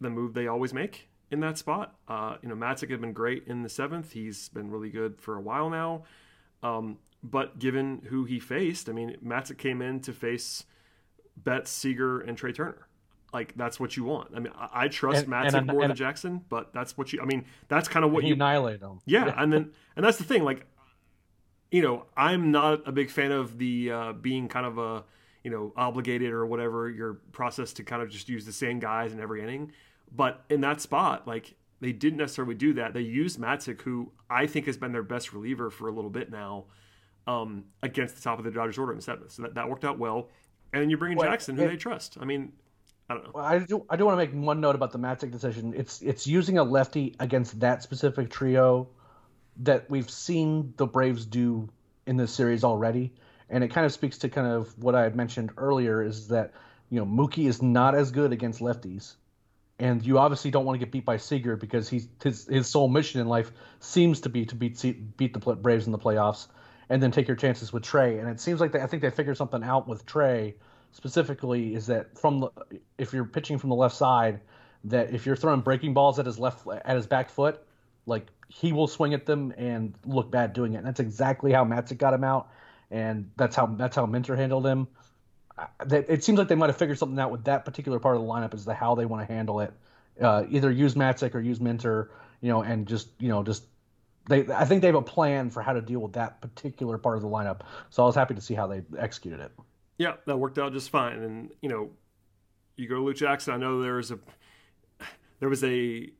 the 0.00 0.10
move 0.10 0.34
they 0.34 0.46
always 0.48 0.74
make 0.74 1.08
in 1.34 1.40
that 1.40 1.58
spot. 1.58 1.94
Uh, 2.08 2.36
you 2.42 2.48
know, 2.48 2.54
Matzek 2.54 2.90
had 2.90 3.00
been 3.00 3.12
great 3.12 3.46
in 3.46 3.62
the 3.62 3.68
seventh. 3.68 4.12
He's 4.12 4.48
been 4.48 4.70
really 4.70 4.90
good 4.90 5.20
for 5.20 5.36
a 5.36 5.40
while 5.40 5.68
now. 5.68 6.04
Um, 6.62 6.98
but 7.22 7.58
given 7.58 8.02
who 8.08 8.24
he 8.24 8.40
faced, 8.40 8.88
I 8.88 8.92
mean, 8.92 9.16
Matzek 9.24 9.58
came 9.58 9.82
in 9.82 10.00
to 10.00 10.12
face 10.12 10.64
Betts, 11.36 11.70
Seager, 11.70 12.20
and 12.20 12.38
Trea 12.38 12.52
Turner. 12.52 12.88
Like 13.32 13.54
that's 13.56 13.80
what 13.80 13.96
you 13.96 14.04
want. 14.04 14.30
I 14.34 14.38
mean, 14.38 14.52
I, 14.56 14.84
I 14.84 14.88
trust 14.88 15.26
Matzek 15.26 15.66
more 15.66 15.86
than 15.86 15.96
Jackson, 15.96 16.44
but 16.48 16.72
that's 16.72 16.96
what 16.96 17.12
you. 17.12 17.20
I 17.20 17.24
mean, 17.24 17.44
that's 17.68 17.88
kind 17.88 18.04
of 18.04 18.12
what 18.12 18.22
you 18.24 18.34
annihilate 18.34 18.80
them. 18.80 19.00
Yeah, 19.06 19.34
and 19.36 19.52
then 19.52 19.72
and 19.96 20.04
that's 20.04 20.18
the 20.18 20.24
thing. 20.24 20.44
Like, 20.44 20.66
you 21.72 21.82
know, 21.82 22.06
I'm 22.16 22.52
not 22.52 22.86
a 22.86 22.92
big 22.92 23.10
fan 23.10 23.32
of 23.32 23.58
the 23.58 23.90
uh, 23.90 24.12
being 24.12 24.46
kind 24.46 24.66
of 24.66 24.78
a 24.78 25.04
you 25.42 25.50
know 25.50 25.72
obligated 25.76 26.30
or 26.30 26.46
whatever 26.46 26.88
your 26.88 27.14
process 27.32 27.72
to 27.74 27.82
kind 27.82 28.02
of 28.02 28.08
just 28.08 28.28
use 28.28 28.46
the 28.46 28.52
same 28.52 28.78
guys 28.78 29.12
in 29.12 29.18
every 29.18 29.42
inning. 29.42 29.72
But 30.14 30.44
in 30.48 30.60
that 30.60 30.80
spot, 30.80 31.26
like 31.26 31.54
they 31.80 31.92
didn't 31.92 32.18
necessarily 32.18 32.54
do 32.54 32.74
that. 32.74 32.94
They 32.94 33.00
used 33.00 33.38
Matzek, 33.38 33.82
who 33.82 34.12
I 34.30 34.46
think 34.46 34.66
has 34.66 34.76
been 34.76 34.92
their 34.92 35.02
best 35.02 35.32
reliever 35.32 35.70
for 35.70 35.88
a 35.88 35.92
little 35.92 36.10
bit 36.10 36.30
now, 36.30 36.64
um, 37.26 37.64
against 37.82 38.16
the 38.16 38.22
top 38.22 38.38
of 38.38 38.44
the 38.44 38.50
Dodgers 38.50 38.78
order 38.78 38.92
in 38.92 39.00
seventh. 39.00 39.32
So 39.32 39.42
that, 39.42 39.54
that 39.54 39.68
worked 39.68 39.84
out 39.84 39.98
well. 39.98 40.30
And 40.72 40.82
then 40.82 40.90
you 40.90 40.96
bring 40.96 41.12
in 41.12 41.18
Jackson, 41.18 41.56
who 41.56 41.64
it, 41.64 41.68
they 41.68 41.76
trust. 41.76 42.16
I 42.20 42.24
mean, 42.24 42.52
I 43.08 43.14
don't 43.14 43.24
know. 43.24 43.30
Well, 43.34 43.44
I 43.44 43.58
do. 43.58 43.84
I 43.90 43.96
do 43.96 44.06
want 44.06 44.18
to 44.18 44.24
make 44.24 44.44
one 44.44 44.60
note 44.60 44.74
about 44.74 44.92
the 44.92 44.98
Matzek 44.98 45.30
decision. 45.30 45.74
It's 45.76 46.00
it's 46.00 46.26
using 46.26 46.58
a 46.58 46.64
lefty 46.64 47.14
against 47.20 47.60
that 47.60 47.82
specific 47.82 48.30
trio 48.30 48.88
that 49.58 49.88
we've 49.90 50.10
seen 50.10 50.74
the 50.76 50.86
Braves 50.86 51.26
do 51.26 51.68
in 52.06 52.16
this 52.16 52.32
series 52.32 52.64
already, 52.64 53.12
and 53.50 53.62
it 53.62 53.68
kind 53.68 53.84
of 53.84 53.92
speaks 53.92 54.18
to 54.18 54.28
kind 54.28 54.46
of 54.46 54.76
what 54.78 54.94
I 54.94 55.02
had 55.02 55.14
mentioned 55.14 55.52
earlier 55.56 56.02
is 56.02 56.28
that 56.28 56.54
you 56.88 56.98
know 56.98 57.06
Mookie 57.06 57.46
is 57.46 57.62
not 57.62 57.94
as 57.94 58.10
good 58.10 58.32
against 58.32 58.60
lefties 58.60 59.14
and 59.78 60.04
you 60.04 60.18
obviously 60.18 60.50
don't 60.50 60.64
want 60.64 60.78
to 60.78 60.84
get 60.84 60.92
beat 60.92 61.04
by 61.04 61.16
Seager 61.16 61.56
because 61.56 61.88
he's 61.88 62.08
his 62.22 62.46
his 62.46 62.66
sole 62.66 62.88
mission 62.88 63.20
in 63.20 63.28
life 63.28 63.50
seems 63.80 64.20
to 64.20 64.28
be 64.28 64.44
to 64.46 64.54
beat 64.54 65.16
beat 65.16 65.34
the 65.34 65.54
Braves 65.56 65.86
in 65.86 65.92
the 65.92 65.98
playoffs, 65.98 66.46
and 66.88 67.02
then 67.02 67.10
take 67.10 67.26
your 67.26 67.36
chances 67.36 67.72
with 67.72 67.82
Trea. 67.82 68.18
And 68.18 68.28
it 68.28 68.40
seems 68.40 68.60
like 68.60 68.72
they, 68.72 68.80
I 68.80 68.86
think 68.86 69.02
they 69.02 69.10
figured 69.10 69.36
something 69.36 69.62
out 69.62 69.88
with 69.88 70.06
Trea 70.06 70.54
specifically 70.92 71.74
is 71.74 71.86
that 71.86 72.16
from 72.16 72.40
the 72.40 72.50
if 72.98 73.12
you're 73.12 73.24
pitching 73.24 73.58
from 73.58 73.70
the 73.70 73.76
left 73.76 73.96
side, 73.96 74.40
that 74.84 75.12
if 75.12 75.26
you're 75.26 75.36
throwing 75.36 75.60
breaking 75.60 75.92
balls 75.92 76.18
at 76.18 76.26
his 76.26 76.38
left 76.38 76.66
at 76.68 76.94
his 76.94 77.06
back 77.06 77.28
foot, 77.28 77.60
like 78.06 78.28
he 78.48 78.72
will 78.72 78.86
swing 78.86 79.12
at 79.12 79.26
them 79.26 79.52
and 79.56 79.94
look 80.06 80.30
bad 80.30 80.52
doing 80.52 80.74
it. 80.74 80.78
And 80.78 80.86
that's 80.86 81.00
exactly 81.00 81.50
how 81.50 81.64
Matzek 81.64 81.98
got 81.98 82.14
him 82.14 82.22
out, 82.22 82.48
and 82.92 83.28
that's 83.36 83.56
how 83.56 83.66
that's 83.66 83.96
how 83.96 84.06
Minter 84.06 84.36
handled 84.36 84.66
him 84.66 84.86
it 85.90 86.24
seems 86.24 86.38
like 86.38 86.48
they 86.48 86.54
might 86.54 86.68
have 86.68 86.76
figured 86.76 86.98
something 86.98 87.18
out 87.18 87.30
with 87.30 87.44
that 87.44 87.64
particular 87.64 87.98
part 87.98 88.16
of 88.16 88.22
the 88.22 88.28
lineup 88.28 88.54
as 88.54 88.64
to 88.64 88.74
how 88.74 88.94
they 88.94 89.06
want 89.06 89.26
to 89.26 89.32
handle 89.32 89.60
it. 89.60 89.72
Uh, 90.20 90.44
either 90.48 90.70
use 90.70 90.94
Matzek 90.94 91.34
or 91.34 91.40
use 91.40 91.60
Minter, 91.60 92.10
you 92.40 92.48
know, 92.48 92.62
and 92.62 92.86
just 92.86 93.08
you 93.18 93.28
know 93.28 93.42
just 93.42 93.64
they 94.28 94.46
I 94.52 94.64
think 94.64 94.80
they 94.80 94.88
have 94.88 94.96
a 94.96 95.02
plan 95.02 95.50
for 95.50 95.62
how 95.62 95.72
to 95.72 95.80
deal 95.80 96.00
with 96.00 96.12
that 96.14 96.40
particular 96.40 96.98
part 96.98 97.16
of 97.16 97.22
the 97.22 97.28
lineup. 97.28 97.60
So 97.90 98.02
I 98.02 98.06
was 98.06 98.14
happy 98.14 98.34
to 98.34 98.40
see 98.40 98.54
how 98.54 98.66
they 98.66 98.82
executed 98.98 99.40
it. 99.40 99.52
Yeah, 99.98 100.14
that 100.26 100.36
worked 100.36 100.58
out 100.58 100.72
just 100.72 100.90
fine. 100.90 101.18
And 101.20 101.50
you 101.60 101.68
know, 101.68 101.90
you 102.76 102.88
go 102.88 102.96
to 102.96 103.00
Luke 103.02 103.16
Jackson. 103.16 103.54
I 103.54 103.56
know 103.56 103.82
there's 103.82 104.10
a 104.10 104.18
there 105.40 105.48
was 105.48 105.62
a 105.64 106.10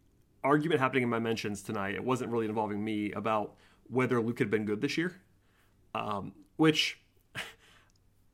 argument 0.42 0.80
happening 0.80 1.04
in 1.04 1.08
my 1.08 1.18
mentions 1.18 1.62
tonight. 1.62 1.94
It 1.94 2.04
wasn't 2.04 2.30
really 2.30 2.46
involving 2.46 2.84
me 2.84 3.12
about 3.12 3.54
whether 3.88 4.20
Luke 4.20 4.38
had 4.38 4.50
been 4.50 4.64
good 4.64 4.80
this 4.80 4.96
year, 4.98 5.14
um, 5.94 6.32
which 6.56 6.98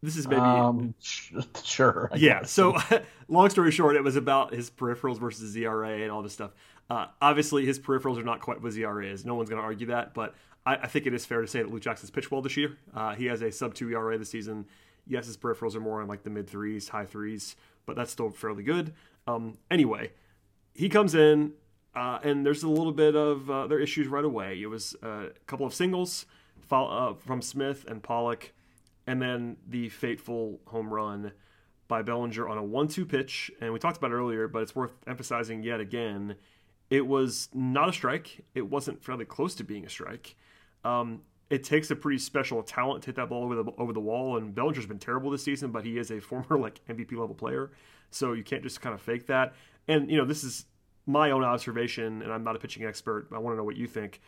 this 0.02 0.16
is 0.16 0.26
maybe 0.26 0.40
um, 0.40 0.94
sure. 1.62 2.10
I 2.12 2.16
yeah. 2.16 2.40
Guess. 2.40 2.50
So, 2.50 2.76
long 3.28 3.50
story 3.50 3.70
short, 3.70 3.96
it 3.96 4.04
was 4.04 4.16
about 4.16 4.54
his 4.54 4.70
peripherals 4.70 5.18
versus 5.18 5.54
ERA 5.56 6.02
and 6.02 6.10
all 6.10 6.22
this 6.22 6.32
stuff. 6.32 6.52
Uh, 6.88 7.06
obviously, 7.20 7.66
his 7.66 7.78
peripherals 7.78 8.18
are 8.18 8.24
not 8.24 8.40
quite 8.40 8.60
what 8.62 8.74
ERA 8.74 9.06
is. 9.06 9.24
No 9.24 9.34
one's 9.34 9.48
going 9.48 9.60
to 9.60 9.64
argue 9.64 9.88
that, 9.88 10.14
but 10.14 10.34
I, 10.66 10.76
I, 10.76 10.86
think 10.88 11.06
it 11.06 11.14
is 11.14 11.24
fair 11.24 11.40
to 11.40 11.46
say 11.46 11.62
that 11.62 11.70
Luke 11.70 11.82
Jackson's 11.82 12.10
pitched 12.10 12.30
well 12.30 12.42
this 12.42 12.56
year. 12.56 12.76
Uh, 12.94 13.14
he 13.14 13.26
has 13.26 13.42
a 13.42 13.52
sub 13.52 13.74
two 13.74 13.90
ERA 13.90 14.18
this 14.18 14.30
season. 14.30 14.66
Yes, 15.06 15.26
his 15.26 15.36
peripherals 15.36 15.74
are 15.74 15.80
more 15.80 16.02
in 16.02 16.08
like 16.08 16.24
the 16.24 16.30
mid 16.30 16.48
threes, 16.48 16.88
high 16.88 17.04
threes, 17.04 17.56
but 17.86 17.94
that's 17.94 18.10
still 18.10 18.30
fairly 18.30 18.62
good. 18.62 18.92
Um, 19.26 19.58
anyway, 19.70 20.10
he 20.74 20.88
comes 20.88 21.14
in, 21.14 21.52
uh, 21.94 22.18
and 22.22 22.44
there's 22.44 22.62
a 22.62 22.68
little 22.68 22.92
bit 22.92 23.14
of 23.14 23.50
uh, 23.50 23.66
their 23.66 23.80
issues 23.80 24.08
right 24.08 24.24
away. 24.24 24.60
It 24.60 24.66
was 24.66 24.96
a 25.02 25.28
couple 25.46 25.66
of 25.66 25.74
singles 25.74 26.26
uh, 26.70 27.14
from 27.14 27.42
Smith 27.42 27.84
and 27.88 28.02
Pollock, 28.02 28.52
and 29.10 29.20
then 29.20 29.56
the 29.68 29.88
fateful 29.88 30.60
home 30.66 30.92
run 30.92 31.32
by 31.88 32.02
Bellinger 32.02 32.48
on 32.48 32.58
a 32.58 32.62
one-two 32.62 33.04
pitch. 33.04 33.50
And 33.60 33.72
we 33.72 33.78
talked 33.78 33.96
about 33.96 34.12
it 34.12 34.14
earlier, 34.14 34.46
but 34.46 34.62
it's 34.62 34.74
worth 34.76 34.92
emphasizing 35.06 35.62
yet 35.62 35.80
again 35.80 36.36
it 36.90 37.06
was 37.06 37.48
not 37.54 37.88
a 37.88 37.92
strike. 37.92 38.44
It 38.54 38.68
wasn't 38.68 39.02
fairly 39.02 39.24
close 39.24 39.54
to 39.56 39.64
being 39.64 39.86
a 39.86 39.88
strike. 39.88 40.34
Um, 40.84 41.22
it 41.48 41.64
takes 41.64 41.90
a 41.90 41.96
pretty 41.96 42.18
special 42.18 42.62
talent 42.62 43.02
to 43.02 43.06
hit 43.06 43.16
that 43.16 43.28
ball 43.28 43.44
over 43.44 43.62
the 43.62 43.72
over 43.78 43.92
the 43.92 44.00
wall. 44.00 44.36
And 44.36 44.54
Bellinger's 44.54 44.86
been 44.86 44.98
terrible 44.98 45.30
this 45.30 45.44
season, 45.44 45.70
but 45.70 45.84
he 45.84 45.98
is 45.98 46.10
a 46.10 46.20
former 46.20 46.58
like 46.58 46.80
MVP 46.88 47.12
level 47.12 47.34
player, 47.34 47.70
so 48.10 48.32
you 48.32 48.42
can't 48.42 48.62
just 48.62 48.80
kind 48.80 48.94
of 48.94 49.00
fake 49.00 49.28
that. 49.28 49.54
And 49.88 50.10
you 50.10 50.18
know, 50.18 50.24
this 50.24 50.44
is 50.44 50.66
my 51.06 51.30
own 51.30 51.44
observation, 51.44 52.22
and 52.22 52.32
I'm 52.32 52.44
not 52.44 52.56
a 52.56 52.58
pitching 52.58 52.84
expert. 52.84 53.28
I 53.32 53.38
want 53.38 53.54
to 53.54 53.56
know 53.56 53.64
what 53.64 53.76
you 53.76 53.86
think. 53.86 54.20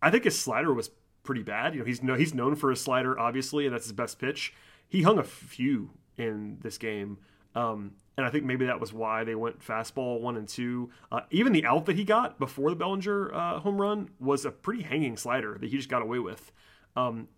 I 0.00 0.10
think 0.10 0.24
his 0.24 0.38
slider 0.38 0.72
was 0.72 0.90
pretty 1.28 1.42
bad. 1.42 1.74
You 1.74 1.80
know, 1.80 1.84
he's 1.84 2.02
no, 2.02 2.14
he's 2.14 2.32
known 2.32 2.56
for 2.56 2.70
his 2.70 2.80
slider, 2.80 3.18
obviously, 3.20 3.66
and 3.66 3.74
that's 3.74 3.84
his 3.84 3.92
best 3.92 4.18
pitch. 4.18 4.54
He 4.88 5.02
hung 5.02 5.18
a 5.18 5.22
few 5.22 5.90
in 6.16 6.56
this 6.62 6.78
game. 6.78 7.18
Um, 7.54 7.92
and 8.16 8.24
I 8.24 8.30
think 8.30 8.46
maybe 8.46 8.64
that 8.64 8.80
was 8.80 8.94
why 8.94 9.24
they 9.24 9.34
went 9.34 9.60
fastball 9.60 10.22
one 10.22 10.38
and 10.38 10.48
two. 10.48 10.88
Uh, 11.12 11.20
even 11.30 11.52
the 11.52 11.66
out 11.66 11.84
that 11.84 11.96
he 11.96 12.04
got 12.04 12.38
before 12.38 12.70
the 12.70 12.76
Bellinger 12.76 13.34
uh, 13.34 13.60
home 13.60 13.78
run 13.78 14.08
was 14.18 14.46
a 14.46 14.50
pretty 14.50 14.82
hanging 14.82 15.18
slider 15.18 15.58
that 15.60 15.68
he 15.68 15.76
just 15.76 15.90
got 15.90 16.00
away 16.00 16.18
with. 16.18 16.50
Um, 16.96 17.28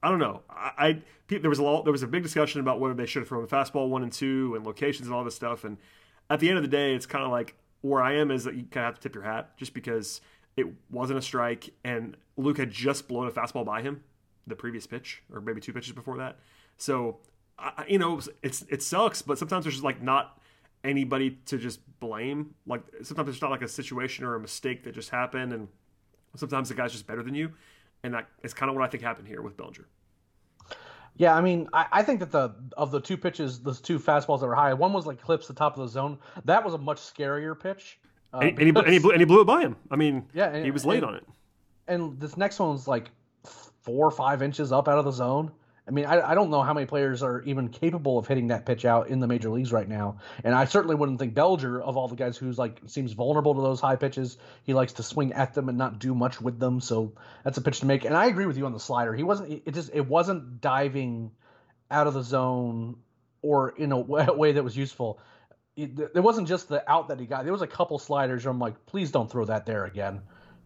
I 0.00 0.10
don't 0.10 0.20
know. 0.20 0.42
I, 0.48 0.70
I, 0.78 1.02
there 1.26 1.50
was 1.50 1.58
a 1.58 1.64
lot, 1.64 1.84
there 1.84 1.92
was 1.92 2.04
a 2.04 2.06
big 2.06 2.22
discussion 2.22 2.60
about 2.60 2.78
whether 2.78 2.94
they 2.94 3.04
should 3.04 3.22
have 3.22 3.28
thrown 3.28 3.42
the 3.42 3.48
fastball 3.48 3.88
one 3.88 4.04
and 4.04 4.12
two 4.12 4.54
and 4.54 4.64
locations 4.64 5.08
and 5.08 5.14
all 5.14 5.24
this 5.24 5.34
stuff. 5.34 5.64
And 5.64 5.76
at 6.30 6.38
the 6.38 6.48
end 6.48 6.56
of 6.56 6.62
the 6.62 6.70
day, 6.70 6.94
it's 6.94 7.04
kind 7.04 7.24
of 7.24 7.32
like 7.32 7.56
where 7.80 8.00
I 8.00 8.14
am 8.14 8.30
is 8.30 8.44
that 8.44 8.54
you 8.54 8.62
kind 8.70 8.86
of 8.86 8.92
have 8.92 8.94
to 8.94 9.00
tip 9.00 9.16
your 9.16 9.24
hat 9.24 9.56
just 9.56 9.74
because 9.74 10.20
it 10.56 10.66
wasn't 10.90 11.18
a 11.18 11.22
strike 11.22 11.70
and 11.84 12.16
Luke 12.36 12.58
had 12.58 12.70
just 12.70 13.08
blown 13.08 13.26
a 13.26 13.30
fastball 13.30 13.64
by 13.64 13.82
him 13.82 14.02
the 14.46 14.56
previous 14.56 14.86
pitch 14.86 15.22
or 15.32 15.40
maybe 15.40 15.60
two 15.60 15.72
pitches 15.72 15.92
before 15.92 16.18
that. 16.18 16.38
So 16.76 17.18
I, 17.58 17.84
you 17.88 17.98
know, 17.98 18.20
it's 18.42 18.62
it 18.68 18.82
sucks, 18.82 19.22
but 19.22 19.38
sometimes 19.38 19.64
there's 19.64 19.74
just 19.74 19.84
like 19.84 20.02
not 20.02 20.38
anybody 20.82 21.38
to 21.46 21.58
just 21.58 21.80
blame. 22.00 22.54
Like 22.66 22.82
sometimes 23.02 23.28
it's 23.28 23.42
not 23.42 23.50
like 23.50 23.62
a 23.62 23.68
situation 23.68 24.24
or 24.24 24.34
a 24.34 24.40
mistake 24.40 24.84
that 24.84 24.94
just 24.94 25.10
happened, 25.10 25.52
and 25.52 25.68
sometimes 26.36 26.68
the 26.68 26.74
guy's 26.74 26.92
just 26.92 27.06
better 27.06 27.22
than 27.22 27.34
you, 27.34 27.52
and 28.02 28.14
that 28.14 28.28
is 28.42 28.54
kind 28.54 28.70
of 28.70 28.76
what 28.76 28.84
I 28.84 28.88
think 28.88 29.02
happened 29.02 29.28
here 29.28 29.42
with 29.42 29.56
Bellinger. 29.56 29.86
Yeah, 31.16 31.34
I 31.34 31.42
mean, 31.42 31.68
I, 31.72 31.86
I, 31.92 32.02
think 32.02 32.20
that 32.20 32.30
the 32.30 32.54
of 32.78 32.92
the 32.92 33.00
two 33.00 33.18
pitches, 33.18 33.60
those 33.60 33.80
two 33.80 33.98
fastballs 33.98 34.40
that 34.40 34.46
were 34.46 34.54
high, 34.54 34.72
one 34.72 34.92
was 34.92 35.06
like 35.06 35.20
clips 35.20 35.46
the 35.46 35.54
top 35.54 35.76
of 35.76 35.82
the 35.82 35.88
zone. 35.88 36.18
That 36.46 36.64
was 36.64 36.72
a 36.72 36.78
much 36.78 36.98
scarier 36.98 37.58
pitch. 37.58 37.98
Uh, 38.32 38.38
and, 38.38 38.56
because, 38.56 38.60
and, 38.60 38.60
he, 38.60 38.78
and, 38.78 38.92
he 38.92 38.98
blew, 38.98 39.10
and, 39.12 39.20
he, 39.20 39.24
blew, 39.24 39.40
it 39.40 39.44
by 39.44 39.60
him. 39.62 39.76
I 39.90 39.96
mean, 39.96 40.26
yeah, 40.32 40.50
and, 40.50 40.64
he 40.64 40.70
was 40.70 40.86
late 40.86 41.02
on 41.02 41.16
it. 41.16 41.26
And 41.88 42.20
this 42.20 42.36
next 42.36 42.58
one 42.58 42.70
was 42.70 42.86
like 42.86 43.10
four 43.82 44.06
or 44.06 44.10
five 44.10 44.42
inches 44.42 44.70
up 44.72 44.88
out 44.88 44.98
of 44.98 45.04
the 45.04 45.10
zone. 45.10 45.50
I 45.88 45.92
mean, 45.92 46.04
I, 46.04 46.30
I 46.30 46.34
don't 46.36 46.50
know 46.50 46.62
how 46.62 46.72
many 46.72 46.86
players 46.86 47.20
are 47.20 47.42
even 47.42 47.68
capable 47.68 48.16
of 48.16 48.28
hitting 48.28 48.48
that 48.48 48.64
pitch 48.64 48.84
out 48.84 49.08
in 49.08 49.18
the 49.18 49.26
major 49.26 49.50
leagues 49.50 49.72
right 49.72 49.88
now. 49.88 50.18
And 50.44 50.54
I 50.54 50.64
certainly 50.64 50.94
wouldn't 50.94 51.18
think 51.18 51.34
Bellinger, 51.34 51.80
of 51.80 51.96
all 51.96 52.06
the 52.06 52.14
guys 52.14 52.36
who's 52.36 52.58
like 52.58 52.80
seems 52.86 53.12
vulnerable 53.12 53.54
to 53.56 53.60
those 53.60 53.80
high 53.80 53.96
pitches, 53.96 54.38
he 54.62 54.72
likes 54.72 54.92
to 54.94 55.02
swing 55.02 55.32
at 55.32 55.54
them 55.54 55.68
and 55.68 55.76
not 55.76 55.98
do 55.98 56.14
much 56.14 56.40
with 56.40 56.60
them. 56.60 56.80
So 56.80 57.12
that's 57.42 57.58
a 57.58 57.60
pitch 57.60 57.80
to 57.80 57.86
make. 57.86 58.04
And 58.04 58.16
I 58.16 58.26
agree 58.26 58.46
with 58.46 58.56
you 58.56 58.66
on 58.66 58.72
the 58.72 58.78
slider. 58.78 59.14
He 59.14 59.24
wasn't. 59.24 59.62
It 59.66 59.74
just 59.74 59.90
it 59.92 60.06
wasn't 60.06 60.60
diving 60.60 61.32
out 61.90 62.06
of 62.06 62.14
the 62.14 62.22
zone 62.22 62.96
or 63.42 63.70
in 63.70 63.90
a 63.90 63.98
way 64.32 64.52
that 64.52 64.62
was 64.62 64.76
useful. 64.76 65.18
It, 65.76 66.12
there 66.12 66.22
wasn't 66.22 66.48
just 66.48 66.68
the 66.68 66.88
out 66.90 67.08
that 67.08 67.20
he 67.20 67.26
got. 67.26 67.44
There 67.44 67.52
was 67.52 67.62
a 67.62 67.66
couple 67.66 67.98
sliders 67.98 68.44
where 68.44 68.50
I'm 68.50 68.58
like, 68.58 68.86
please 68.86 69.10
don't 69.10 69.30
throw 69.30 69.44
that 69.46 69.66
there 69.66 69.84
again 69.84 70.20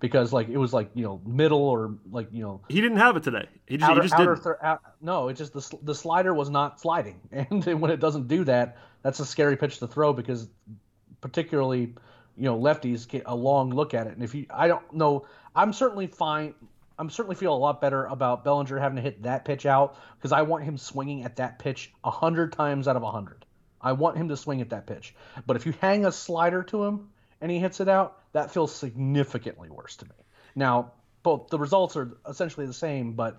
because 0.05 0.35
like 0.35 0.49
it 0.49 0.59
was 0.59 0.75
like 0.75 0.90
you 0.93 1.03
know 1.03 1.19
middle 1.25 1.62
or 1.62 1.95
like 2.11 2.29
you 2.31 2.43
know 2.43 2.61
he 2.69 2.83
didn't 2.83 2.99
have 2.99 3.17
it 3.17 3.23
today. 3.23 3.49
He 3.67 3.79
just, 3.79 3.90
outer, 3.90 4.03
he 4.03 4.09
just 4.09 4.19
didn't. 4.19 4.43
Th- 4.43 4.57
out, 4.61 4.83
no, 5.01 5.29
it 5.29 5.35
just 5.35 5.55
the 5.55 5.79
the 5.83 5.95
slider 5.95 6.35
was 6.35 6.51
not 6.51 6.79
sliding, 6.79 7.19
and 7.33 7.64
when 7.81 7.90
it 7.90 8.01
doesn't 8.01 8.29
do 8.29 8.45
that, 8.45 8.77
that's 9.03 9.21
a 9.21 9.25
scary 9.25 9.57
pitch 9.57 9.79
to 9.79 9.87
throw 9.87 10.12
because 10.12 10.49
particularly 11.23 11.95
you 12.37 12.45
know 12.45 12.59
lefties 12.59 13.09
get 13.09 13.23
a 13.25 13.35
long 13.35 13.71
look 13.71 13.95
at 13.95 14.07
it, 14.07 14.12
and 14.12 14.23
if 14.23 14.35
you 14.35 14.45
I 14.51 14.69
don't 14.69 14.93
know, 14.93 15.27
I'm 15.57 15.73
certainly 15.73 16.07
fine. 16.07 16.55
I'm 16.99 17.09
certainly 17.09 17.35
feel 17.35 17.55
a 17.55 17.57
lot 17.57 17.81
better 17.81 18.05
about 18.05 18.45
Bellinger 18.45 18.79
having 18.79 18.97
to 18.97 19.03
hit 19.03 19.23
that 19.23 19.47
pitch 19.47 19.64
out 19.64 19.97
because 20.19 20.33
I 20.33 20.43
want 20.43 20.64
him 20.64 20.77
swinging 20.77 21.25
at 21.25 21.37
that 21.37 21.59
pitch 21.59 21.93
a 22.05 22.11
hundred 22.11 22.53
times 22.53 22.88
out 22.88 22.97
of 22.97 23.03
a 23.03 23.11
hundred. 23.11 23.47
I 23.85 23.92
want 23.92 24.16
him 24.16 24.31
to 24.31 24.37
swing 24.37 24.61
at 24.61 24.70
that 24.70 24.87
pitch. 24.87 25.14
But 25.47 25.57
if 25.57 25.66
you 25.66 25.75
hang 25.81 26.07
a 26.07 26.11
slider 26.11 26.62
to 26.64 26.85
him 26.85 27.11
and 27.40 27.51
he 27.51 27.59
hits 27.59 27.81
it 27.81 27.88
out, 27.88 28.18
that 28.33 28.51
feels 28.51 28.75
significantly 28.75 29.68
worse 29.68 29.97
to 29.97 30.07
me. 30.07 30.14
Now, 30.57 30.92
both 31.23 31.49
the 31.49 31.59
results 31.59 31.97
are 31.97 32.16
essentially 32.29 32.66
the 32.66 32.73
same, 32.73 33.12
but 33.12 33.38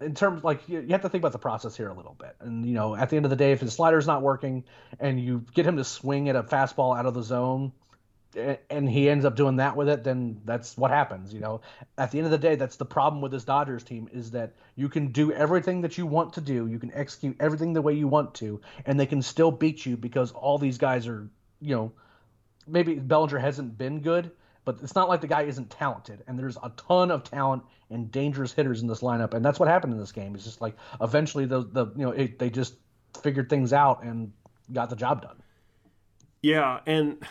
in 0.00 0.14
terms 0.14 0.42
like 0.42 0.68
you, 0.68 0.80
you 0.80 0.88
have 0.88 1.02
to 1.02 1.08
think 1.08 1.22
about 1.22 1.32
the 1.32 1.38
process 1.38 1.76
here 1.76 1.88
a 1.88 1.94
little 1.94 2.16
bit. 2.18 2.34
And 2.40 2.66
you 2.66 2.74
know, 2.74 2.96
at 2.96 3.10
the 3.10 3.16
end 3.16 3.24
of 3.24 3.30
the 3.30 3.36
day, 3.36 3.52
if 3.52 3.60
his 3.60 3.72
slider's 3.72 4.06
not 4.06 4.22
working 4.22 4.64
and 4.98 5.20
you 5.20 5.44
get 5.54 5.64
him 5.66 5.76
to 5.76 5.84
swing 5.84 6.28
at 6.28 6.36
a 6.36 6.42
fastball 6.42 6.98
out 6.98 7.06
of 7.06 7.14
the 7.14 7.22
zone, 7.22 7.72
and 8.70 8.88
he 8.88 9.08
ends 9.08 9.24
up 9.24 9.36
doing 9.36 9.56
that 9.56 9.76
with 9.76 9.88
it, 9.88 10.04
then 10.04 10.40
that's 10.44 10.76
what 10.76 10.90
happens. 10.90 11.32
You 11.32 11.40
know, 11.40 11.60
at 11.98 12.10
the 12.10 12.18
end 12.18 12.26
of 12.26 12.30
the 12.30 12.38
day, 12.38 12.56
that's 12.56 12.76
the 12.76 12.84
problem 12.84 13.22
with 13.22 13.32
this 13.32 13.44
Dodgers 13.44 13.84
team 13.84 14.08
is 14.12 14.30
that 14.32 14.54
you 14.76 14.88
can 14.88 15.08
do 15.08 15.32
everything 15.32 15.80
that 15.82 15.98
you 15.98 16.06
want 16.06 16.32
to 16.34 16.40
do, 16.40 16.66
you 16.66 16.78
can 16.78 16.92
execute 16.94 17.36
everything 17.40 17.72
the 17.72 17.82
way 17.82 17.94
you 17.94 18.08
want 18.08 18.34
to, 18.34 18.60
and 18.86 18.98
they 18.98 19.06
can 19.06 19.22
still 19.22 19.50
beat 19.50 19.86
you 19.86 19.96
because 19.96 20.32
all 20.32 20.58
these 20.58 20.78
guys 20.78 21.06
are, 21.06 21.28
you 21.60 21.74
know, 21.74 21.92
maybe 22.66 22.94
Bellinger 22.94 23.38
hasn't 23.38 23.76
been 23.78 24.00
good, 24.00 24.30
but 24.64 24.78
it's 24.82 24.94
not 24.94 25.08
like 25.08 25.20
the 25.20 25.26
guy 25.26 25.42
isn't 25.42 25.70
talented. 25.70 26.22
And 26.26 26.38
there's 26.38 26.56
a 26.56 26.72
ton 26.76 27.10
of 27.10 27.24
talent 27.24 27.62
and 27.90 28.10
dangerous 28.10 28.52
hitters 28.52 28.82
in 28.82 28.88
this 28.88 29.00
lineup, 29.00 29.34
and 29.34 29.44
that's 29.44 29.60
what 29.60 29.68
happened 29.68 29.92
in 29.92 29.98
this 29.98 30.12
game. 30.12 30.34
It's 30.34 30.44
just 30.44 30.60
like 30.60 30.76
eventually 31.00 31.44
the 31.44 31.62
the 31.64 31.86
you 31.96 32.04
know 32.04 32.10
it, 32.10 32.38
they 32.38 32.50
just 32.50 32.74
figured 33.22 33.48
things 33.48 33.72
out 33.72 34.02
and 34.02 34.32
got 34.72 34.90
the 34.90 34.96
job 34.96 35.22
done. 35.22 35.36
Yeah, 36.42 36.80
and 36.86 37.24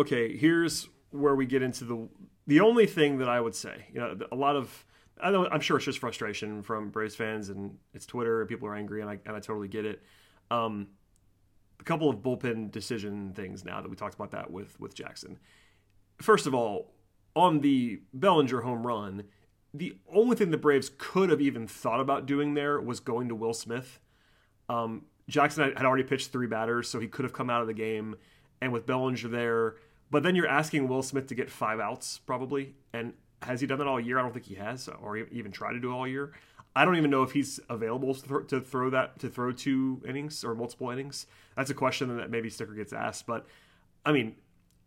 okay, 0.00 0.36
here's 0.36 0.88
where 1.10 1.34
we 1.34 1.46
get 1.46 1.62
into 1.62 1.84
the 1.84 2.08
the 2.46 2.60
only 2.60 2.86
thing 2.86 3.18
that 3.18 3.28
I 3.28 3.40
would 3.40 3.54
say. 3.54 3.86
You 3.92 4.00
know, 4.00 4.18
a 4.32 4.36
lot 4.36 4.56
of 4.56 4.84
I 5.22 5.30
know 5.30 5.48
I'm 5.50 5.60
sure 5.60 5.76
it's 5.76 5.86
just 5.86 5.98
frustration 5.98 6.62
from 6.62 6.90
Braves 6.90 7.14
fans 7.14 7.48
and 7.48 7.76
it's 7.94 8.06
Twitter 8.06 8.40
and 8.40 8.48
people 8.48 8.68
are 8.68 8.74
angry 8.74 9.00
and 9.00 9.10
I 9.10 9.18
and 9.26 9.36
I 9.36 9.40
totally 9.40 9.68
get 9.68 9.84
it. 9.84 10.02
Um, 10.50 10.88
a 11.78 11.84
couple 11.84 12.10
of 12.10 12.16
bullpen 12.16 12.70
decision 12.70 13.32
things 13.34 13.64
now 13.64 13.80
that 13.80 13.88
we 13.88 13.96
talked 13.96 14.14
about 14.14 14.32
that 14.32 14.50
with 14.50 14.78
with 14.80 14.94
Jackson. 14.94 15.38
First 16.20 16.46
of 16.46 16.54
all, 16.54 16.92
on 17.34 17.60
the 17.60 18.02
Bellinger 18.12 18.60
home 18.60 18.86
run, 18.86 19.24
the 19.72 19.96
only 20.12 20.36
thing 20.36 20.50
the 20.50 20.58
Braves 20.58 20.90
could 20.98 21.30
have 21.30 21.40
even 21.40 21.66
thought 21.66 22.00
about 22.00 22.26
doing 22.26 22.54
there 22.54 22.80
was 22.80 23.00
going 23.00 23.28
to 23.28 23.34
Will 23.34 23.54
Smith. 23.54 24.00
Um, 24.68 25.06
Jackson 25.28 25.72
had 25.76 25.86
already 25.86 26.02
pitched 26.02 26.32
three 26.32 26.46
batters, 26.46 26.88
so 26.88 26.98
he 26.98 27.06
could 27.06 27.24
have 27.24 27.32
come 27.32 27.48
out 27.48 27.60
of 27.60 27.68
the 27.68 27.74
game, 27.74 28.16
and 28.60 28.72
with 28.72 28.84
Bellinger 28.84 29.28
there, 29.28 29.76
but 30.10 30.22
then 30.22 30.34
you're 30.34 30.48
asking 30.48 30.88
Will 30.88 31.02
Smith 31.02 31.26
to 31.28 31.34
get 31.34 31.50
five 31.50 31.80
outs 31.80 32.18
probably, 32.18 32.74
and 32.92 33.12
has 33.42 33.60
he 33.60 33.66
done 33.66 33.78
that 33.78 33.86
all 33.86 34.00
year? 34.00 34.18
I 34.18 34.22
don't 34.22 34.32
think 34.32 34.46
he 34.46 34.56
has, 34.56 34.88
or 35.00 35.16
even 35.16 35.52
tried 35.52 35.72
to 35.72 35.80
do 35.80 35.90
it 35.90 35.94
all 35.94 36.06
year. 36.06 36.32
I 36.74 36.84
don't 36.84 36.96
even 36.96 37.10
know 37.10 37.22
if 37.22 37.32
he's 37.32 37.58
available 37.68 38.14
to 38.14 38.20
throw, 38.20 38.42
to 38.44 38.60
throw 38.60 38.90
that 38.90 39.18
to 39.20 39.28
throw 39.28 39.52
two 39.52 40.02
innings 40.06 40.44
or 40.44 40.54
multiple 40.54 40.90
innings. 40.90 41.26
That's 41.56 41.70
a 41.70 41.74
question 41.74 42.16
that 42.16 42.30
maybe 42.30 42.48
Snitker 42.48 42.76
gets 42.76 42.92
asked. 42.92 43.26
But 43.26 43.46
I 44.04 44.12
mean, 44.12 44.36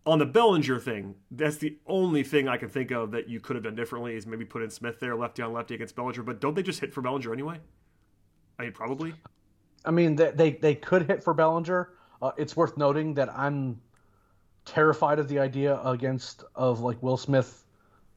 on 0.06 0.20
the 0.20 0.26
Bellinger 0.26 0.80
thing, 0.80 1.16
that's 1.32 1.58
the 1.58 1.78
only 1.88 2.24
thing 2.24 2.48
I 2.48 2.58
can 2.58 2.70
think 2.70 2.92
of 2.92 3.12
that 3.12 3.28
you 3.28 3.40
could 3.40 3.56
have 3.56 3.64
done 3.64 3.76
differently 3.76 4.16
is 4.16 4.26
maybe 4.26 4.46
put 4.46 4.62
in 4.62 4.70
Smith 4.70 5.00
there, 5.00 5.16
lefty 5.16 5.42
on 5.42 5.52
lefty 5.52 5.76
against 5.76 5.96
Bellinger. 5.96 6.24
But 6.24 6.40
don't 6.40 6.56
they 6.56 6.64
just 6.64 6.80
hit 6.80 6.94
for 6.94 7.02
Bellinger 7.02 7.34
anyway? 7.34 7.60
I 8.60 8.64
mean, 8.64 8.72
probably. 8.72 9.14
I 9.84 9.92
mean, 9.92 10.16
they 10.16 10.32
they, 10.32 10.52
they 10.52 10.76
could 10.76 11.08
hit 11.08 11.24
for 11.24 11.34
Bellinger. 11.34 11.90
Uh, 12.22 12.32
it's 12.38 12.56
worth 12.56 12.78
noting 12.78 13.16
that 13.16 13.30
I'm 13.38 13.82
terrified 14.65 15.19
of 15.19 15.28
the 15.28 15.39
idea 15.39 15.80
against 15.84 16.43
of 16.56 16.80
like 16.80 17.02
Will 17.02 17.17
Smith 17.17 17.63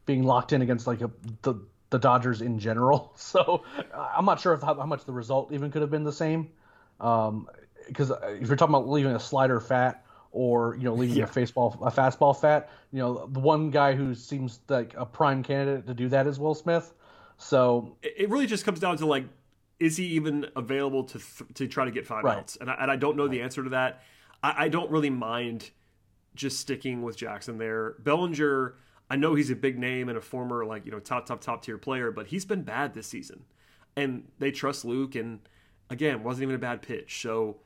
being 0.04 0.22
locked 0.22 0.52
in 0.52 0.62
against 0.62 0.86
like 0.86 1.00
a, 1.00 1.10
the 1.42 1.54
the 1.90 1.98
Dodgers 1.98 2.42
in 2.42 2.58
general. 2.58 3.12
So 3.26 3.64
I'm 3.94 4.24
not 4.24 4.40
sure 4.40 4.54
if 4.54 4.62
how, 4.62 4.74
how 4.74 4.86
much 4.86 5.04
the 5.04 5.12
result 5.12 5.52
even 5.52 5.70
could 5.70 5.82
have 5.82 5.90
been 5.90 6.04
the 6.04 6.12
same. 6.12 6.50
Because 6.98 8.10
um, 8.10 8.18
if 8.22 8.48
you're 8.48 8.56
talking 8.56 8.74
about 8.74 8.88
leaving 8.88 9.12
a 9.12 9.20
slider 9.20 9.60
fat 9.60 10.04
or 10.30 10.76
you 10.76 10.84
know 10.84 10.94
leaving 10.94 11.16
yeah. 11.16 11.24
a 11.24 11.26
baseball 11.32 11.76
a 11.82 11.90
fastball 11.90 12.38
fat, 12.38 12.70
you 12.92 13.00
know 13.00 13.26
the 13.26 13.40
one 13.40 13.70
guy 13.70 13.94
who 13.94 14.14
seems 14.14 14.60
like 14.68 14.94
a 14.96 15.04
prime 15.04 15.42
candidate 15.42 15.86
to 15.86 15.94
do 15.94 16.08
that 16.08 16.26
is 16.26 16.38
Will 16.38 16.54
Smith. 16.54 16.92
So 17.38 17.96
it 18.02 18.30
really 18.30 18.46
just 18.46 18.64
comes 18.64 18.80
down 18.80 18.96
to 18.98 19.06
like, 19.06 19.24
is 19.78 19.96
he 19.96 20.06
even 20.06 20.46
available 20.56 21.04
to 21.04 21.18
th- 21.18 21.54
to 21.54 21.66
try 21.66 21.84
to 21.84 21.90
get 21.90 22.06
five 22.06 22.24
right. 22.24 22.38
outs? 22.38 22.56
And 22.60 22.70
I, 22.70 22.76
and 22.80 22.90
I 22.90 22.96
don't 22.96 23.16
know 23.16 23.24
right. 23.24 23.32
the 23.32 23.42
answer 23.42 23.62
to 23.64 23.70
that. 23.70 24.02
I, 24.42 24.64
I 24.64 24.68
don't 24.68 24.90
really 24.90 25.10
mind 25.10 25.70
just 26.36 26.60
sticking 26.60 27.02
with 27.02 27.16
Jackson 27.16 27.58
there. 27.58 27.96
Bellinger 27.98 28.76
I 29.08 29.16
know 29.16 29.34
he's 29.34 29.50
a 29.50 29.56
big 29.56 29.78
name 29.78 30.08
and 30.08 30.18
a 30.18 30.20
former 30.20 30.64
like 30.64 30.84
you 30.84 30.92
know 30.92 30.98
top 30.98 31.26
top 31.26 31.40
top 31.40 31.62
tier 31.62 31.78
player, 31.78 32.10
but 32.10 32.26
he's 32.26 32.44
been 32.44 32.62
bad 32.62 32.94
this 32.94 33.06
season, 33.06 33.44
and 33.96 34.24
they 34.38 34.50
trust 34.50 34.84
Luke. 34.84 35.14
And 35.14 35.40
again, 35.90 36.22
wasn't 36.24 36.44
even 36.44 36.54
a 36.56 36.58
bad 36.58 36.82
pitch, 36.82 37.22
so 37.22 37.58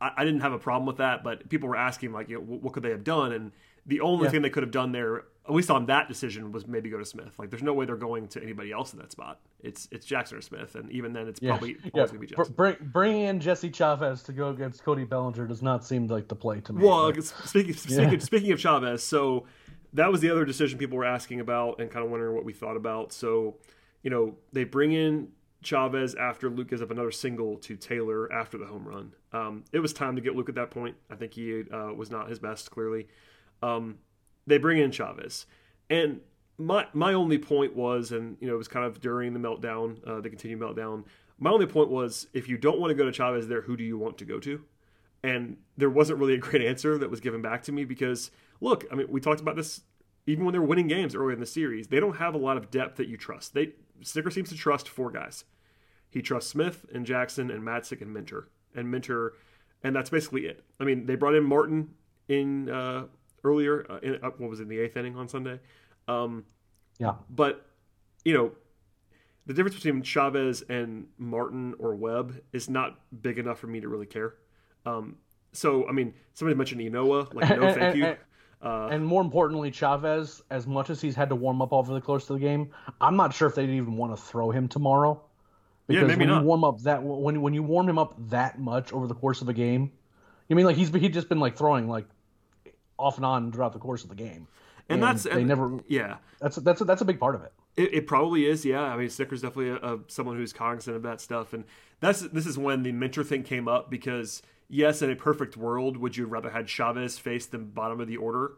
I, 0.00 0.12
I 0.18 0.24
didn't 0.24 0.40
have 0.40 0.52
a 0.52 0.58
problem 0.58 0.86
with 0.86 0.96
that. 0.96 1.22
But 1.22 1.48
people 1.48 1.68
were 1.68 1.76
asking 1.76 2.12
like, 2.12 2.28
you 2.28 2.36
know, 2.36 2.42
what 2.42 2.72
could 2.72 2.82
they 2.82 2.90
have 2.90 3.04
done? 3.04 3.32
And 3.32 3.52
the 3.86 4.00
only 4.00 4.24
yeah. 4.24 4.30
thing 4.30 4.42
they 4.42 4.50
could 4.50 4.62
have 4.62 4.72
done 4.72 4.92
there, 4.92 5.24
at 5.48 5.54
least 5.54 5.70
on 5.70 5.86
that 5.86 6.06
decision, 6.06 6.52
was 6.52 6.66
maybe 6.66 6.90
go 6.90 6.98
to 6.98 7.04
Smith. 7.04 7.38
Like, 7.38 7.50
there's 7.50 7.62
no 7.62 7.72
way 7.72 7.86
they're 7.86 7.96
going 7.96 8.28
to 8.28 8.42
anybody 8.42 8.72
else 8.72 8.92
in 8.92 8.98
that 9.00 9.10
spot. 9.10 9.40
It's 9.60 9.88
it's 9.90 10.06
Jackson 10.06 10.38
or 10.38 10.42
Smith, 10.42 10.74
and 10.74 10.90
even 10.92 11.12
then, 11.12 11.28
it's 11.28 11.40
yeah. 11.42 11.50
probably 11.50 11.76
yeah. 11.82 11.90
always 11.94 12.10
to 12.10 12.18
be 12.18 12.26
Jackson. 12.26 12.54
Bring, 12.54 12.76
bringing 12.80 13.22
in 13.22 13.40
Jesse 13.40 13.70
Chavez 13.70 14.22
to 14.24 14.32
go 14.32 14.50
against 14.50 14.84
Cody 14.84 15.04
Bellinger 15.04 15.46
does 15.46 15.62
not 15.62 15.84
seem 15.84 16.06
like 16.06 16.28
the 16.28 16.36
play 16.36 16.60
to 16.60 16.72
me. 16.72 16.84
Well, 16.84 17.12
speaking 17.22 17.74
speaking, 17.74 18.20
speaking 18.20 18.52
of 18.52 18.60
Chavez, 18.60 19.02
so 19.02 19.46
that 19.92 20.10
was 20.10 20.20
the 20.20 20.30
other 20.30 20.44
decision 20.44 20.78
people 20.78 20.98
were 20.98 21.04
asking 21.04 21.40
about 21.40 21.80
and 21.80 21.90
kind 21.90 22.04
of 22.04 22.10
wondering 22.10 22.34
what 22.34 22.44
we 22.44 22.52
thought 22.52 22.76
about. 22.76 23.12
So, 23.12 23.56
you 24.02 24.10
know, 24.10 24.36
they 24.52 24.64
bring 24.64 24.92
in 24.92 25.28
Chavez 25.62 26.14
after 26.14 26.48
Luke 26.48 26.68
gives 26.68 26.82
up 26.82 26.90
another 26.90 27.10
single 27.10 27.56
to 27.58 27.76
Taylor 27.76 28.32
after 28.32 28.56
the 28.56 28.66
home 28.66 28.86
run. 28.86 29.12
Um, 29.32 29.64
it 29.72 29.80
was 29.80 29.92
time 29.92 30.16
to 30.16 30.22
get 30.22 30.36
Luke 30.36 30.48
at 30.48 30.54
that 30.56 30.70
point. 30.70 30.96
I 31.10 31.16
think 31.16 31.34
he 31.34 31.64
uh, 31.72 31.92
was 31.94 32.10
not 32.10 32.28
his 32.28 32.38
best, 32.38 32.70
clearly. 32.70 33.08
Um, 33.62 33.98
they 34.46 34.58
bring 34.58 34.78
in 34.78 34.90
Chavez. 34.90 35.46
And 35.88 36.20
my 36.58 36.86
my 36.92 37.14
only 37.14 37.38
point 37.38 37.74
was, 37.74 38.12
and 38.12 38.36
you 38.40 38.48
know, 38.48 38.54
it 38.54 38.58
was 38.58 38.68
kind 38.68 38.86
of 38.86 39.00
during 39.00 39.32
the 39.32 39.40
meltdown, 39.40 39.96
uh, 40.06 40.20
the 40.20 40.28
continued 40.28 40.60
meltdown. 40.60 41.04
My 41.38 41.50
only 41.50 41.66
point 41.66 41.88
was, 41.88 42.26
if 42.34 42.48
you 42.48 42.58
don't 42.58 42.78
want 42.78 42.90
to 42.90 42.94
go 42.94 43.04
to 43.04 43.12
Chavez 43.12 43.48
there, 43.48 43.62
who 43.62 43.76
do 43.76 43.84
you 43.84 43.96
want 43.98 44.18
to 44.18 44.24
go 44.24 44.38
to? 44.40 44.62
And 45.22 45.56
there 45.76 45.90
wasn't 45.90 46.18
really 46.18 46.34
a 46.34 46.38
great 46.38 46.62
answer 46.62 46.98
that 46.98 47.10
was 47.10 47.20
given 47.20 47.42
back 47.42 47.62
to 47.64 47.72
me 47.72 47.84
because 47.84 48.30
look, 48.60 48.84
I 48.92 48.94
mean, 48.94 49.06
we 49.10 49.20
talked 49.20 49.40
about 49.40 49.56
this 49.56 49.82
even 50.26 50.44
when 50.44 50.52
they're 50.52 50.62
winning 50.62 50.86
games 50.86 51.14
early 51.14 51.32
in 51.32 51.40
the 51.40 51.46
series. 51.46 51.88
They 51.88 51.98
don't 51.98 52.16
have 52.16 52.34
a 52.34 52.38
lot 52.38 52.56
of 52.56 52.70
depth 52.70 52.96
that 52.96 53.08
you 53.08 53.16
trust. 53.16 53.54
They 53.54 53.72
Snitker 54.02 54.32
seems 54.32 54.48
to 54.50 54.54
trust 54.54 54.88
four 54.88 55.10
guys. 55.10 55.44
He 56.10 56.22
trusts 56.22 56.50
Smith 56.50 56.86
and 56.92 57.06
Jackson 57.06 57.50
and 57.50 57.62
Matzek 57.62 58.00
and 58.00 58.12
Minter 58.12 58.48
and 58.74 58.90
Minter, 58.90 59.34
and 59.82 59.94
that's 59.94 60.10
basically 60.10 60.46
it. 60.46 60.64
I 60.78 60.84
mean, 60.84 61.06
they 61.06 61.14
brought 61.14 61.34
in 61.34 61.44
Martin 61.44 61.90
in 62.28 62.68
uh, 62.68 63.04
earlier. 63.44 63.86
Uh, 63.90 63.98
in, 64.02 64.14
uh, 64.16 64.30
what 64.38 64.50
was 64.50 64.60
it, 64.60 64.64
in 64.64 64.68
the 64.68 64.78
eighth 64.78 64.96
inning 64.96 65.16
on 65.16 65.28
Sunday? 65.28 65.60
Um, 66.08 66.44
yeah, 66.98 67.14
but 67.28 67.66
you 68.24 68.34
know. 68.34 68.52
The 69.46 69.54
difference 69.54 69.76
between 69.76 70.02
Chavez 70.02 70.62
and 70.68 71.08
Martin 71.18 71.74
or 71.80 71.96
Webb 71.96 72.40
is 72.52 72.68
not 72.68 73.00
big 73.22 73.38
enough 73.38 73.58
for 73.58 73.66
me 73.66 73.80
to 73.80 73.88
really 73.88 74.06
care. 74.06 74.34
Um, 74.86 75.16
so, 75.52 75.88
I 75.88 75.92
mean, 75.92 76.14
somebody 76.34 76.56
mentioned 76.56 76.82
Ynoa. 76.82 77.34
Like, 77.34 77.58
no, 77.58 77.72
thank 77.72 77.96
you. 77.96 78.16
Uh, 78.62 78.88
and 78.92 79.04
more 79.04 79.22
importantly, 79.22 79.72
Chavez, 79.72 80.42
as 80.50 80.66
much 80.68 80.90
as 80.90 81.00
he's 81.00 81.16
had 81.16 81.30
to 81.30 81.34
warm 81.34 81.62
up 81.62 81.72
over 81.72 81.92
the 81.92 82.00
course 82.00 82.28
of 82.30 82.38
the 82.38 82.40
game, 82.40 82.70
I'm 83.00 83.16
not 83.16 83.34
sure 83.34 83.48
if 83.48 83.56
they'd 83.56 83.70
even 83.70 83.96
want 83.96 84.14
to 84.14 84.22
throw 84.22 84.50
him 84.50 84.68
tomorrow. 84.68 85.20
Because 85.88 86.02
yeah, 86.02 86.06
maybe 86.06 86.20
when 86.20 86.28
not. 86.28 86.42
you 86.42 86.46
warm 86.46 86.62
up 86.62 86.80
that 86.82 87.02
when 87.02 87.40
when 87.42 87.54
you 87.54 87.64
warm 87.64 87.88
him 87.88 87.98
up 87.98 88.14
that 88.28 88.60
much 88.60 88.92
over 88.92 89.08
the 89.08 89.14
course 89.14 89.40
of 89.40 89.48
a 89.48 89.54
game, 89.54 89.90
you 90.48 90.54
mean 90.54 90.66
like 90.66 90.76
he's 90.76 90.90
he's 90.90 91.10
just 91.10 91.28
been 91.28 91.40
like 91.40 91.56
throwing 91.56 91.88
like 91.88 92.06
off 93.00 93.16
and 93.16 93.24
on 93.24 93.52
throughout 93.52 93.72
the 93.72 93.78
course 93.78 94.02
of 94.02 94.10
the 94.10 94.16
game. 94.16 94.46
And, 94.88 94.96
and 94.96 95.02
that's 95.02 95.22
they 95.22 95.30
and, 95.32 95.48
never 95.48 95.78
yeah. 95.88 96.16
That's 96.40 96.56
that's 96.56 96.80
a, 96.80 96.84
that's 96.84 97.00
a 97.00 97.04
big 97.04 97.20
part 97.20 97.34
of 97.34 97.42
it. 97.42 97.52
It, 97.76 97.94
it 97.94 98.06
probably 98.06 98.46
is, 98.46 98.64
yeah. 98.64 98.82
I 98.82 98.96
mean, 98.96 99.08
Snitker's 99.08 99.42
definitely 99.42 99.70
a, 99.70 99.76
a, 99.76 99.98
someone 100.08 100.36
who's 100.36 100.52
cognizant 100.52 100.96
of 100.96 101.02
that 101.04 101.20
stuff, 101.20 101.52
and 101.52 101.64
that's 102.00 102.20
this 102.20 102.46
is 102.46 102.58
when 102.58 102.82
the 102.82 102.92
Minter 102.92 103.22
thing 103.22 103.42
came 103.42 103.68
up 103.68 103.90
because 103.90 104.42
yes, 104.68 105.02
in 105.02 105.10
a 105.10 105.16
perfect 105.16 105.56
world, 105.56 105.96
would 105.96 106.16
you 106.16 106.26
rather 106.26 106.50
had 106.50 106.68
Chavez 106.68 107.18
face 107.18 107.46
the 107.46 107.58
bottom 107.58 108.00
of 108.00 108.08
the 108.08 108.16
order 108.16 108.52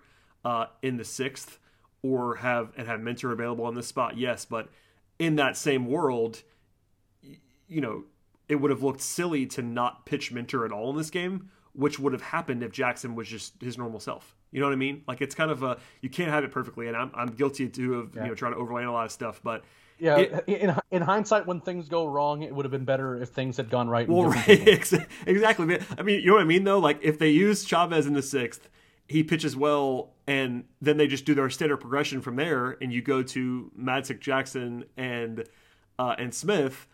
uh, 0.44 0.66
in 0.80 0.96
the 0.96 1.04
sixth, 1.04 1.58
or 2.02 2.36
have 2.36 2.72
and 2.76 2.88
have 2.88 3.00
Minter 3.00 3.32
available 3.32 3.66
on 3.66 3.74
this 3.74 3.86
spot? 3.86 4.16
Yes, 4.16 4.44
but 4.44 4.68
in 5.18 5.36
that 5.36 5.56
same 5.56 5.86
world, 5.86 6.42
you 7.68 7.80
know, 7.80 8.04
it 8.48 8.56
would 8.56 8.70
have 8.70 8.82
looked 8.82 9.00
silly 9.00 9.46
to 9.46 9.62
not 9.62 10.06
pitch 10.06 10.32
Minter 10.32 10.64
at 10.64 10.72
all 10.72 10.90
in 10.90 10.96
this 10.96 11.10
game, 11.10 11.50
which 11.74 11.98
would 11.98 12.12
have 12.12 12.22
happened 12.22 12.62
if 12.62 12.72
Jackson 12.72 13.14
was 13.14 13.28
just 13.28 13.54
his 13.60 13.78
normal 13.78 14.00
self. 14.00 14.34
You 14.50 14.60
know 14.60 14.66
what 14.66 14.74
I 14.74 14.76
mean? 14.76 15.02
Like 15.06 15.20
it's 15.20 15.34
kind 15.34 15.50
of 15.50 15.62
a 15.62 15.78
you 16.00 16.10
can't 16.10 16.30
have 16.30 16.44
it 16.44 16.50
perfectly, 16.50 16.88
and 16.88 16.96
I'm 16.96 17.10
I'm 17.14 17.28
guilty 17.28 17.68
too 17.68 17.94
of 17.94 18.14
yeah. 18.14 18.24
you 18.24 18.28
know 18.28 18.34
trying 18.34 18.52
to 18.52 18.58
overlay 18.58 18.84
a 18.84 18.92
lot 18.92 19.06
of 19.06 19.12
stuff, 19.12 19.40
but 19.42 19.64
yeah, 20.02 20.18
it, 20.18 20.44
in 20.48 20.76
in 20.90 21.02
hindsight, 21.02 21.46
when 21.46 21.60
things 21.60 21.88
go 21.88 22.06
wrong, 22.06 22.42
it 22.42 22.52
would 22.52 22.64
have 22.64 22.72
been 22.72 22.84
better 22.84 23.22
if 23.22 23.28
things 23.28 23.56
had 23.56 23.70
gone 23.70 23.88
right. 23.88 24.08
Well, 24.08 24.24
right, 24.24 24.48
exactly. 25.26 25.78
I 25.96 26.02
mean, 26.02 26.20
you 26.20 26.26
know 26.26 26.32
what 26.34 26.42
I 26.42 26.44
mean, 26.44 26.64
though. 26.64 26.80
Like 26.80 26.98
if 27.02 27.20
they 27.20 27.30
use 27.30 27.64
Chavez 27.64 28.06
in 28.06 28.14
the 28.14 28.22
sixth, 28.22 28.68
he 29.06 29.22
pitches 29.22 29.56
well, 29.56 30.14
and 30.26 30.64
then 30.80 30.96
they 30.96 31.06
just 31.06 31.24
do 31.24 31.34
their 31.34 31.48
standard 31.50 31.76
progression 31.76 32.20
from 32.20 32.34
there, 32.34 32.76
and 32.80 32.92
you 32.92 33.00
go 33.00 33.22
to 33.22 33.70
Matzek, 33.78 34.18
Jackson, 34.18 34.84
and 34.96 35.44
uh, 36.00 36.16
and 36.18 36.34
Smith. 36.34 36.88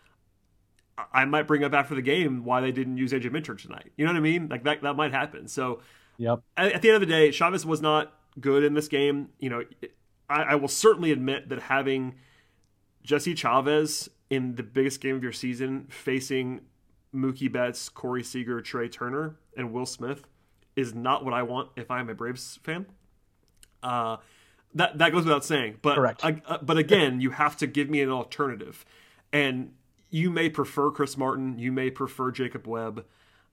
I 1.13 1.25
might 1.25 1.47
bring 1.47 1.63
up 1.63 1.73
after 1.73 1.95
the 1.95 2.01
game 2.01 2.43
why 2.43 2.61
they 2.61 2.71
didn't 2.71 2.97
use 2.97 3.11
AJ 3.11 3.31
Minter 3.31 3.55
tonight. 3.55 3.91
You 3.97 4.05
know 4.05 4.11
what 4.11 4.17
I 4.17 4.21
mean? 4.21 4.47
Like 4.49 4.63
that 4.63 4.81
that 4.81 4.95
might 4.95 5.11
happen. 5.11 5.47
So, 5.47 5.81
yep. 6.17 6.41
At, 6.57 6.73
at 6.73 6.81
the 6.81 6.89
end 6.89 6.95
of 6.95 7.01
the 7.01 7.13
day, 7.13 7.31
Chavez 7.31 7.65
was 7.65 7.81
not 7.81 8.13
good 8.39 8.63
in 8.63 8.73
this 8.73 8.87
game. 8.87 9.29
You 9.39 9.49
know, 9.49 9.63
I, 10.29 10.41
I 10.43 10.55
will 10.55 10.67
certainly 10.67 11.11
admit 11.11 11.49
that 11.49 11.63
having 11.63 12.15
Jesse 13.03 13.33
Chavez 13.33 14.09
in 14.29 14.55
the 14.55 14.63
biggest 14.63 15.01
game 15.01 15.15
of 15.15 15.23
your 15.23 15.31
season 15.31 15.87
facing 15.89 16.61
Mookie 17.13 17.51
Betts, 17.51 17.89
Corey 17.89 18.23
Seager, 18.23 18.61
Trea 18.61 18.89
Turner, 18.89 19.35
and 19.57 19.73
Will 19.73 19.85
Smith 19.85 20.25
is 20.75 20.93
not 20.93 21.25
what 21.25 21.33
I 21.33 21.43
want 21.43 21.69
if 21.75 21.89
I'm 21.89 22.09
a 22.09 22.13
Braves 22.13 22.59
fan. 22.63 22.85
Uh, 23.81 24.17
that 24.75 24.97
that 24.99 25.11
goes 25.11 25.23
without 25.25 25.43
saying. 25.43 25.77
But 25.81 25.95
Correct. 25.95 26.23
I, 26.23 26.41
uh, 26.45 26.59
but 26.61 26.77
again, 26.77 27.21
you 27.21 27.31
have 27.31 27.57
to 27.57 27.67
give 27.67 27.89
me 27.89 28.01
an 28.01 28.09
alternative, 28.09 28.85
and 29.33 29.73
you 30.09 30.29
may 30.29 30.49
prefer 30.49 30.91
Chris 30.91 31.17
Martin, 31.17 31.59
you 31.59 31.71
may 31.71 31.89
prefer 31.89 32.31
Jacob 32.31 32.67
Webb. 32.67 33.05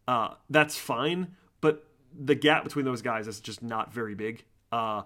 Uh, 0.09 0.35
that's 0.49 0.79
fine, 0.79 1.35
but 1.61 1.85
the 2.19 2.35
gap 2.35 2.65
between 2.65 2.85
those 2.85 3.03
guys 3.03 3.27
is 3.29 3.41
just 3.41 3.63
not 3.63 3.93
very 3.93 4.15
big. 4.15 4.45
Uh, 4.73 5.03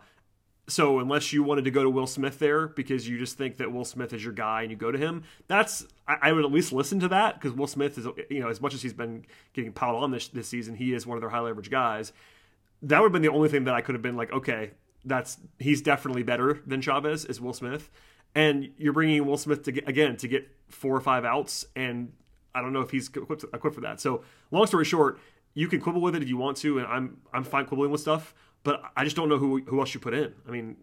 so 0.69 1.01
unless 1.01 1.33
you 1.33 1.43
wanted 1.43 1.65
to 1.65 1.71
go 1.71 1.83
to 1.83 1.91
Will 1.91 2.07
Smith 2.07 2.39
there 2.39 2.69
because 2.69 3.09
you 3.09 3.19
just 3.19 3.37
think 3.37 3.57
that 3.57 3.73
Will 3.73 3.85
Smith 3.85 4.13
is 4.13 4.23
your 4.23 4.33
guy 4.33 4.63
and 4.63 4.71
you 4.71 4.77
go 4.77 4.93
to 4.93 4.99
him, 4.99 5.25
that's 5.49 5.87
I, 6.07 6.17
I 6.23 6.33
would 6.33 6.45
at 6.45 6.53
least 6.53 6.73
listen 6.73 7.01
to 7.01 7.09
that 7.09 7.35
because 7.35 7.57
Will 7.57 7.67
Smith 7.67 7.99
is 7.99 8.07
you 8.29 8.41
know 8.41 8.49
as 8.49 8.61
much 8.61 8.75
as 8.75 8.83
he's 8.83 8.93
been 8.93 9.25
getting 9.53 9.73
piled 9.73 10.03
on 10.03 10.11
this 10.11 10.29
this 10.29 10.49
season, 10.49 10.77
he 10.77 10.95
is 10.95 11.07
one 11.07 11.17
of 11.17 11.23
their 11.23 11.31
high 11.31 11.41
leverage 11.41 11.71
guys. 11.71 12.13
That 12.83 13.01
would 13.01 13.07
have 13.07 13.13
been 13.13 13.23
the 13.23 13.29
only 13.29 13.49
thing 13.49 13.65
that 13.65 13.75
I 13.75 13.81
could 13.81 13.95
have 13.95 14.03
been 14.03 14.17
like, 14.17 14.33
okay, 14.33 14.71
that's 15.05 15.39
he's 15.59 15.83
definitely 15.83 16.23
better 16.23 16.61
than 16.67 16.81
Chavez 16.81 17.25
is 17.25 17.41
Will 17.41 17.53
Smith, 17.53 17.91
and 18.35 18.71
you're 18.77 18.93
bringing 18.93 19.25
Will 19.27 19.37
Smith 19.37 19.63
to 19.65 19.73
get, 19.73 19.89
again 19.89 20.17
to 20.19 20.29
get 20.29 20.49
four 20.69 20.97
or 20.97 21.01
five 21.01 21.25
outs, 21.25 21.65
and 21.75 22.13
I 22.55 22.61
don't 22.61 22.73
know 22.73 22.81
if 22.81 22.91
he's 22.91 23.09
equipped, 23.09 23.45
equipped 23.53 23.75
for 23.75 23.83
that. 23.83 24.01
So 24.01 24.25
long 24.51 24.67
story 24.67 24.85
short, 24.85 25.21
you 25.55 25.69
can 25.69 25.81
quibble 25.81 26.01
with 26.01 26.15
it 26.15 26.23
if 26.23 26.29
you 26.29 26.37
want 26.37 26.57
to, 26.59 26.79
and 26.79 26.87
I'm 26.87 27.19
I'm 27.33 27.45
fine 27.45 27.67
quibbling 27.67 27.91
with 27.91 28.01
stuff 28.01 28.35
but 28.63 28.83
I 28.97 29.05
just 29.05 29.17
don't 29.17 29.29
know 29.29 29.39
who 29.39 29.63
who 29.63 29.81
else 29.81 29.95
you 29.95 30.01
put 30.01 30.15
in. 30.15 30.35
I 30.47 30.51
mean, 30.51 30.77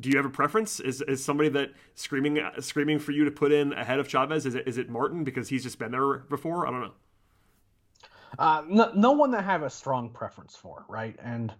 do 0.00 0.08
you 0.08 0.16
have 0.16 0.26
a 0.26 0.30
preference? 0.30 0.80
Is 0.80 1.02
is 1.02 1.24
somebody 1.24 1.48
that 1.50 1.72
screaming 1.94 2.40
screaming 2.60 2.98
for 2.98 3.12
you 3.12 3.24
to 3.24 3.30
put 3.30 3.52
in 3.52 3.72
ahead 3.72 3.98
of 3.98 4.08
Chavez? 4.08 4.46
Is 4.46 4.54
it 4.54 4.66
is 4.66 4.78
it 4.78 4.88
Martin 4.88 5.24
because 5.24 5.48
he's 5.48 5.62
just 5.62 5.78
been 5.78 5.92
there 5.92 6.18
before? 6.18 6.66
I 6.66 6.70
don't 6.70 6.80
know. 6.80 6.92
Uh, 8.38 8.62
no, 8.68 8.92
no 8.94 9.12
one 9.12 9.30
that 9.30 9.40
I 9.40 9.42
have 9.44 9.62
a 9.62 9.70
strong 9.70 10.10
preference 10.10 10.54
for, 10.56 10.84
right? 10.88 11.16
And 11.22 11.54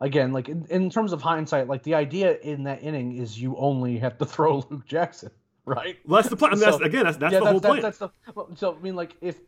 again, 0.00 0.32
like 0.32 0.48
in, 0.48 0.66
in 0.70 0.90
terms 0.90 1.12
of 1.12 1.22
hindsight, 1.22 1.68
like 1.68 1.82
the 1.82 1.94
idea 1.94 2.38
in 2.38 2.64
that 2.64 2.82
inning 2.82 3.16
is 3.16 3.40
you 3.40 3.56
only 3.56 3.98
have 3.98 4.18
to 4.18 4.26
throw 4.26 4.64
Luke 4.70 4.86
Jackson, 4.86 5.30
right? 5.64 5.98
Well, 6.06 6.22
that's 6.22 6.30
the 6.30 6.36
plan. 6.36 6.56
so, 6.56 6.64
that's, 6.64 6.80
again, 6.80 7.04
that's, 7.04 7.16
that's 7.16 7.32
yeah, 7.32 7.38
the 7.40 7.44
that's, 7.44 7.52
whole 7.52 7.60
that's, 7.60 7.98
plan. 7.98 8.10
That's 8.26 8.50
the, 8.50 8.56
so 8.56 8.76
I 8.76 8.82
mean, 8.82 8.96
like 8.96 9.16
if 9.20 9.38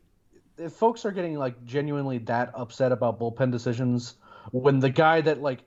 if 0.59 0.73
folks 0.73 1.05
are 1.05 1.13
getting 1.13 1.37
like 1.37 1.65
genuinely 1.65 2.19
that 2.19 2.53
upset 2.55 2.93
about 2.93 3.19
bullpen 3.19 3.51
decisions 3.51 4.15
when 4.53 4.81
the 4.81 4.91
guy 4.91 5.21
that 5.21 5.41
like 5.41 5.61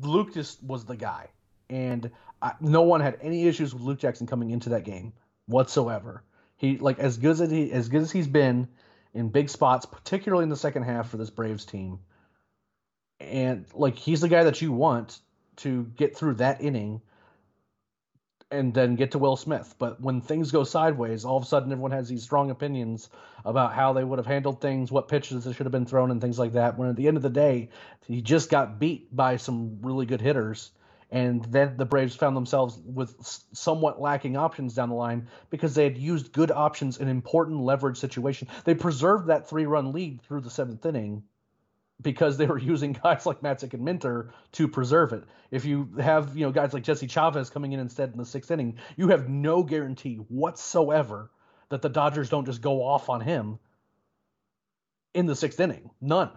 Luke 0.00 0.34
just 0.34 0.62
was 0.62 0.84
the 0.84 0.96
guy, 0.96 1.28
and 1.70 2.10
I, 2.40 2.52
no 2.60 2.82
one 2.82 3.00
had 3.00 3.18
any 3.22 3.46
issues 3.46 3.72
with 3.72 3.82
Luke 3.82 3.98
Jackson 3.98 4.26
coming 4.26 4.50
into 4.50 4.70
that 4.70 4.84
game 4.84 5.12
whatsoever. 5.46 6.22
He 6.56 6.78
like 6.78 6.98
as 6.98 7.16
good 7.16 7.40
as 7.40 7.50
he 7.50 7.72
as 7.72 7.88
good 7.88 8.02
as 8.02 8.10
he's 8.10 8.26
been 8.26 8.68
in 9.14 9.28
big 9.28 9.48
spots, 9.48 9.86
particularly 9.86 10.44
in 10.44 10.48
the 10.48 10.56
second 10.56 10.84
half 10.84 11.10
for 11.10 11.16
this 11.16 11.30
Braves 11.30 11.64
team. 11.64 11.98
And 13.30 13.66
like 13.74 13.96
he's 13.96 14.20
the 14.20 14.28
guy 14.28 14.44
that 14.44 14.60
you 14.60 14.72
want 14.72 15.18
to 15.56 15.84
get 15.96 16.16
through 16.16 16.34
that 16.34 16.60
inning 16.60 17.02
and 18.50 18.74
then 18.74 18.96
get 18.96 19.12
to 19.12 19.18
Will 19.18 19.36
Smith. 19.36 19.74
But 19.78 20.00
when 20.00 20.20
things 20.20 20.52
go 20.52 20.62
sideways, 20.64 21.24
all 21.24 21.38
of 21.38 21.42
a 21.42 21.46
sudden 21.46 21.72
everyone 21.72 21.92
has 21.92 22.08
these 22.08 22.22
strong 22.22 22.50
opinions 22.50 23.08
about 23.44 23.72
how 23.72 23.94
they 23.94 24.04
would 24.04 24.18
have 24.18 24.26
handled 24.26 24.60
things, 24.60 24.92
what 24.92 25.08
pitches 25.08 25.44
should 25.44 25.66
have 25.66 25.72
been 25.72 25.86
thrown, 25.86 26.10
and 26.10 26.20
things 26.20 26.38
like 26.38 26.52
that. 26.52 26.78
When 26.78 26.90
at 26.90 26.96
the 26.96 27.08
end 27.08 27.16
of 27.16 27.22
the 27.22 27.30
day, 27.30 27.70
he 28.06 28.20
just 28.20 28.50
got 28.50 28.78
beat 28.78 29.14
by 29.14 29.38
some 29.38 29.78
really 29.80 30.06
good 30.06 30.20
hitters. 30.20 30.70
And 31.10 31.44
then 31.44 31.76
the 31.76 31.84
Braves 31.84 32.16
found 32.16 32.36
themselves 32.36 32.78
with 32.84 33.14
somewhat 33.52 34.00
lacking 34.00 34.36
options 34.36 34.74
down 34.74 34.88
the 34.88 34.94
line 34.94 35.28
because 35.50 35.74
they 35.74 35.84
had 35.84 35.98
used 35.98 36.32
good 36.32 36.50
options 36.50 36.98
in 36.98 37.08
important 37.08 37.60
leverage 37.60 37.98
situation. 37.98 38.48
They 38.64 38.74
preserved 38.74 39.26
that 39.26 39.48
three 39.48 39.66
run 39.66 39.92
lead 39.92 40.22
through 40.22 40.40
the 40.40 40.50
seventh 40.50 40.84
inning 40.86 41.24
because 42.02 42.36
they 42.36 42.46
were 42.46 42.58
using 42.72 42.92
guys 42.92 43.26
like 43.26 43.40
Matzek 43.40 43.74
and 43.74 43.84
Minter 43.84 44.32
to 44.52 44.68
preserve 44.68 45.12
it. 45.12 45.24
If 45.50 45.64
you 45.64 45.88
have, 46.00 46.36
you 46.36 46.46
know, 46.46 46.52
guys 46.52 46.72
like 46.72 46.82
Jesse 46.82 47.06
Chavez 47.06 47.50
coming 47.50 47.72
in 47.72 47.80
instead 47.80 48.10
in 48.12 48.18
the 48.18 48.24
sixth 48.24 48.50
inning, 48.50 48.78
you 48.96 49.08
have 49.08 49.28
no 49.28 49.62
guarantee 49.62 50.16
whatsoever 50.16 51.30
that 51.68 51.82
the 51.82 51.88
Dodgers 51.88 52.28
don't 52.28 52.44
just 52.44 52.60
go 52.60 52.82
off 52.82 53.08
on 53.08 53.20
him 53.20 53.58
in 55.14 55.26
the 55.26 55.36
sixth 55.36 55.60
inning. 55.60 55.90
None. 56.00 56.30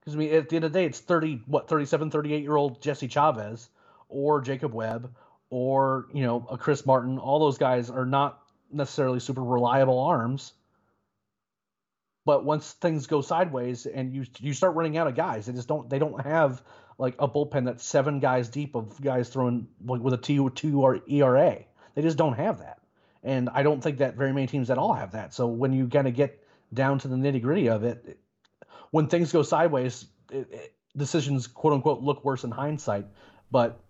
Because 0.00 0.14
I 0.14 0.18
mean, 0.18 0.34
at 0.34 0.48
the 0.48 0.56
end 0.56 0.64
of 0.64 0.72
the 0.72 0.78
day, 0.80 0.86
it's 0.86 1.00
30, 1.00 1.42
what, 1.46 1.68
37, 1.68 2.10
38 2.10 2.42
year 2.42 2.56
old 2.56 2.82
Jesse 2.82 3.08
Chavez 3.08 3.68
or 4.08 4.40
Jacob 4.40 4.74
Webb 4.74 5.14
or, 5.50 6.06
you 6.12 6.24
know, 6.24 6.46
a 6.50 6.58
Chris 6.58 6.84
Martin. 6.84 7.18
All 7.18 7.38
those 7.38 7.58
guys 7.58 7.90
are 7.90 8.06
not 8.06 8.42
necessarily 8.72 9.20
super 9.20 9.42
reliable 9.42 10.00
arms 10.00 10.54
but 12.24 12.44
once 12.44 12.72
things 12.72 13.06
go 13.06 13.20
sideways 13.20 13.86
and 13.86 14.12
you 14.12 14.24
you 14.38 14.52
start 14.52 14.74
running 14.74 14.96
out 14.96 15.06
of 15.06 15.14
guys, 15.14 15.46
they 15.46 15.52
just 15.52 15.68
don't 15.68 15.88
they 15.90 15.98
don't 15.98 16.24
have 16.24 16.62
like 16.98 17.14
a 17.18 17.28
bullpen 17.28 17.64
that's 17.64 17.84
seven 17.84 18.20
guys 18.20 18.48
deep 18.48 18.74
of 18.74 19.00
guys 19.00 19.28
throwing 19.28 19.66
like 19.84 20.00
with 20.00 20.14
a 20.14 20.18
two 20.18 20.50
two 20.50 20.82
or 20.82 21.00
ERA. 21.08 21.58
They 21.94 22.02
just 22.02 22.16
don't 22.16 22.34
have 22.34 22.60
that, 22.60 22.78
and 23.22 23.48
I 23.50 23.62
don't 23.62 23.82
think 23.82 23.98
that 23.98 24.16
very 24.16 24.32
many 24.32 24.46
teams 24.46 24.70
at 24.70 24.78
all 24.78 24.94
have 24.94 25.12
that. 25.12 25.34
So 25.34 25.46
when 25.46 25.72
you 25.72 25.88
kind 25.88 26.06
of 26.06 26.14
get 26.14 26.42
down 26.72 26.98
to 27.00 27.08
the 27.08 27.16
nitty 27.16 27.42
gritty 27.42 27.68
of 27.68 27.84
it, 27.84 28.18
when 28.90 29.08
things 29.08 29.32
go 29.32 29.42
sideways, 29.42 30.06
it, 30.30 30.48
it, 30.50 30.74
decisions 30.96 31.46
quote 31.46 31.72
unquote 31.74 32.02
look 32.02 32.24
worse 32.24 32.44
in 32.44 32.50
hindsight, 32.50 33.06
but 33.50 33.80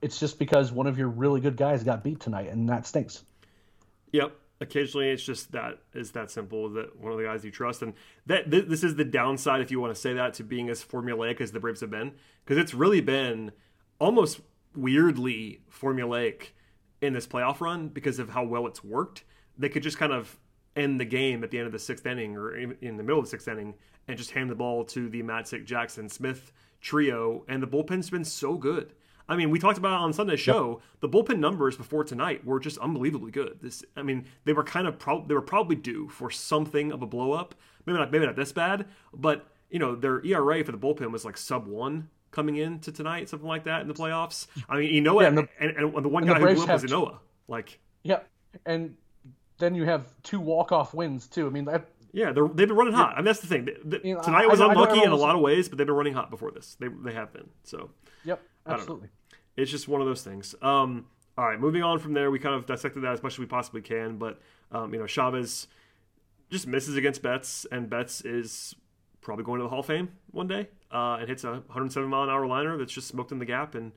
it's 0.00 0.18
just 0.18 0.38
because 0.38 0.72
one 0.72 0.86
of 0.86 0.98
your 0.98 1.08
really 1.08 1.40
good 1.40 1.56
guys 1.56 1.84
got 1.84 2.02
beat 2.02 2.20
tonight, 2.20 2.48
and 2.48 2.68
that 2.70 2.86
stinks. 2.86 3.22
Yep, 4.12 4.32
occasionally 4.60 5.10
it's 5.10 5.24
just 5.24 5.52
that 5.52 5.78
is 5.92 6.12
that 6.12 6.30
simple 6.30 6.68
that 6.70 6.98
one 6.98 7.12
of 7.12 7.18
the 7.18 7.24
guys 7.24 7.44
you 7.44 7.50
trust. 7.50 7.82
And 7.82 7.94
that 8.26 8.50
th- 8.50 8.66
this 8.66 8.84
is 8.84 8.96
the 8.96 9.04
downside 9.04 9.60
if 9.60 9.70
you 9.70 9.80
want 9.80 9.94
to 9.94 10.00
say 10.00 10.12
that 10.14 10.34
to 10.34 10.44
being 10.44 10.68
as 10.68 10.84
formulaic 10.84 11.40
as 11.40 11.52
the 11.52 11.60
braves 11.60 11.80
have 11.80 11.90
been 11.90 12.12
because 12.44 12.58
it's 12.58 12.74
really 12.74 13.00
been 13.00 13.52
almost 13.98 14.40
weirdly 14.74 15.60
formulaic 15.70 16.48
in 17.00 17.12
this 17.12 17.26
playoff 17.26 17.60
run 17.60 17.88
because 17.88 18.18
of 18.18 18.30
how 18.30 18.44
well 18.44 18.66
it's 18.66 18.82
worked. 18.82 19.24
They 19.58 19.68
could 19.68 19.82
just 19.82 19.98
kind 19.98 20.12
of 20.12 20.38
end 20.76 20.98
the 20.98 21.04
game 21.04 21.44
at 21.44 21.50
the 21.50 21.58
end 21.58 21.66
of 21.66 21.72
the 21.72 21.78
sixth 21.78 22.06
inning 22.06 22.36
or 22.36 22.56
in 22.56 22.96
the 22.96 23.02
middle 23.02 23.18
of 23.18 23.24
the 23.24 23.30
sixth 23.30 23.46
inning 23.48 23.74
and 24.08 24.18
just 24.18 24.32
hand 24.32 24.50
the 24.50 24.54
ball 24.54 24.84
to 24.84 25.08
the 25.08 25.22
Matzek 25.22 25.64
Jackson 25.64 26.08
Smith 26.08 26.52
trio. 26.80 27.44
And 27.48 27.62
the 27.62 27.66
bullpen's 27.66 28.10
been 28.10 28.24
so 28.24 28.54
good 28.54 28.92
I 29.28 29.36
mean, 29.36 29.50
we 29.50 29.58
talked 29.58 29.78
about 29.78 29.94
it 29.94 30.02
on 30.02 30.12
Sunday's 30.12 30.40
show. 30.40 30.82
Yep. 31.00 31.00
The 31.00 31.08
bullpen 31.08 31.38
numbers 31.38 31.76
before 31.76 32.04
tonight 32.04 32.44
were 32.44 32.60
just 32.60 32.78
unbelievably 32.78 33.30
good. 33.30 33.58
This, 33.62 33.84
I 33.96 34.02
mean, 34.02 34.26
they 34.44 34.52
were 34.52 34.64
kind 34.64 34.86
of 34.86 34.98
they 35.26 35.34
were 35.34 35.40
probably 35.40 35.76
due 35.76 36.08
for 36.08 36.30
something 36.30 36.92
of 36.92 37.02
a 37.02 37.06
blow 37.06 37.32
up. 37.32 37.54
Maybe 37.86 37.98
not, 37.98 38.12
maybe 38.12 38.26
not 38.26 38.36
this 38.36 38.52
bad, 38.52 38.86
but 39.12 39.46
you 39.70 39.78
know, 39.78 39.94
their 39.94 40.24
ERA 40.24 40.62
for 40.64 40.72
the 40.72 40.78
bullpen 40.78 41.10
was 41.10 41.24
like 41.24 41.36
sub 41.36 41.66
one 41.66 42.08
coming 42.30 42.56
into 42.56 42.92
tonight, 42.92 43.28
something 43.28 43.48
like 43.48 43.64
that 43.64 43.80
in 43.80 43.88
the 43.88 43.94
playoffs. 43.94 44.46
I 44.68 44.78
mean, 44.78 44.94
you 44.94 45.00
know, 45.00 45.20
yeah, 45.20 45.28
and, 45.28 45.38
the, 45.38 45.48
and, 45.58 45.70
and, 45.76 46.04
the 46.04 46.08
one 46.08 46.26
guy 46.26 46.38
the 46.38 46.46
who 46.46 46.54
blew 46.54 46.64
up 46.64 46.82
was 46.82 46.84
Ynoa. 46.84 47.18
Like, 47.48 47.78
yeah, 48.02 48.20
and 48.66 48.96
then 49.58 49.74
you 49.74 49.84
have 49.84 50.06
two 50.22 50.40
walk 50.40 50.72
off 50.72 50.94
wins 50.94 51.26
too. 51.26 51.46
I 51.46 51.50
mean, 51.50 51.64
that 51.66 51.88
yeah, 52.14 52.30
they 52.30 52.40
have 52.40 52.54
been 52.54 52.72
running 52.72 52.94
hot. 52.94 53.14
I 53.14 53.16
mean, 53.16 53.24
that's 53.24 53.40
the 53.40 53.48
thing. 53.48 53.68
The, 53.84 54.00
you 54.04 54.14
know, 54.14 54.22
tonight 54.22 54.48
was 54.48 54.60
I, 54.60 54.70
unlucky 54.70 55.00
I 55.00 55.04
in 55.04 55.10
a 55.10 55.16
lot 55.16 55.34
of 55.34 55.40
ways, 55.40 55.68
but 55.68 55.78
they've 55.78 55.86
been 55.86 55.96
running 55.96 56.14
hot 56.14 56.30
before 56.30 56.52
this. 56.52 56.76
They 56.78 56.86
they 56.88 57.12
have 57.12 57.32
been. 57.32 57.48
So. 57.64 57.90
Yep. 58.24 58.40
Absolutely. 58.66 59.08
It's 59.56 59.70
just 59.70 59.88
one 59.88 60.00
of 60.00 60.06
those 60.06 60.22
things. 60.22 60.54
Um, 60.62 61.06
all 61.36 61.44
right, 61.44 61.58
moving 61.58 61.82
on 61.82 61.98
from 61.98 62.12
there, 62.12 62.30
we 62.30 62.38
kind 62.38 62.54
of 62.54 62.66
dissected 62.66 63.02
that 63.02 63.12
as 63.12 63.22
much 63.22 63.34
as 63.34 63.38
we 63.40 63.46
possibly 63.46 63.82
can, 63.82 64.16
but 64.18 64.40
um, 64.70 64.94
you 64.94 65.00
know, 65.00 65.06
Chavez 65.06 65.66
just 66.50 66.66
misses 66.68 66.96
against 66.96 67.20
Betts, 67.22 67.66
and 67.72 67.90
Betts 67.90 68.20
is 68.20 68.76
probably 69.20 69.44
going 69.44 69.58
to 69.58 69.64
the 69.64 69.68
Hall 69.68 69.80
of 69.80 69.86
Fame 69.86 70.10
one 70.30 70.46
day, 70.46 70.68
uh, 70.92 71.16
and 71.18 71.28
hits 71.28 71.42
a 71.42 71.50
107 71.50 72.08
mile 72.08 72.22
an 72.22 72.30
hour 72.30 72.46
liner 72.46 72.78
that's 72.78 72.92
just 72.92 73.08
smoked 73.08 73.32
in 73.32 73.40
the 73.40 73.44
gap, 73.44 73.74
and 73.74 73.90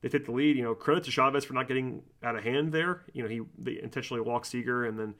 they 0.00 0.08
take 0.08 0.24
the 0.24 0.32
lead. 0.32 0.56
You 0.56 0.64
know, 0.64 0.74
credit 0.74 1.04
to 1.04 1.12
Chavez 1.12 1.44
for 1.44 1.54
not 1.54 1.68
getting 1.68 2.02
out 2.22 2.34
of 2.34 2.42
hand 2.42 2.72
there. 2.72 3.02
You 3.12 3.22
know, 3.22 3.28
he 3.28 3.40
they 3.58 3.80
intentionally 3.80 4.20
walks 4.20 4.48
Seager 4.48 4.84
and 4.84 4.98
then 4.98 5.14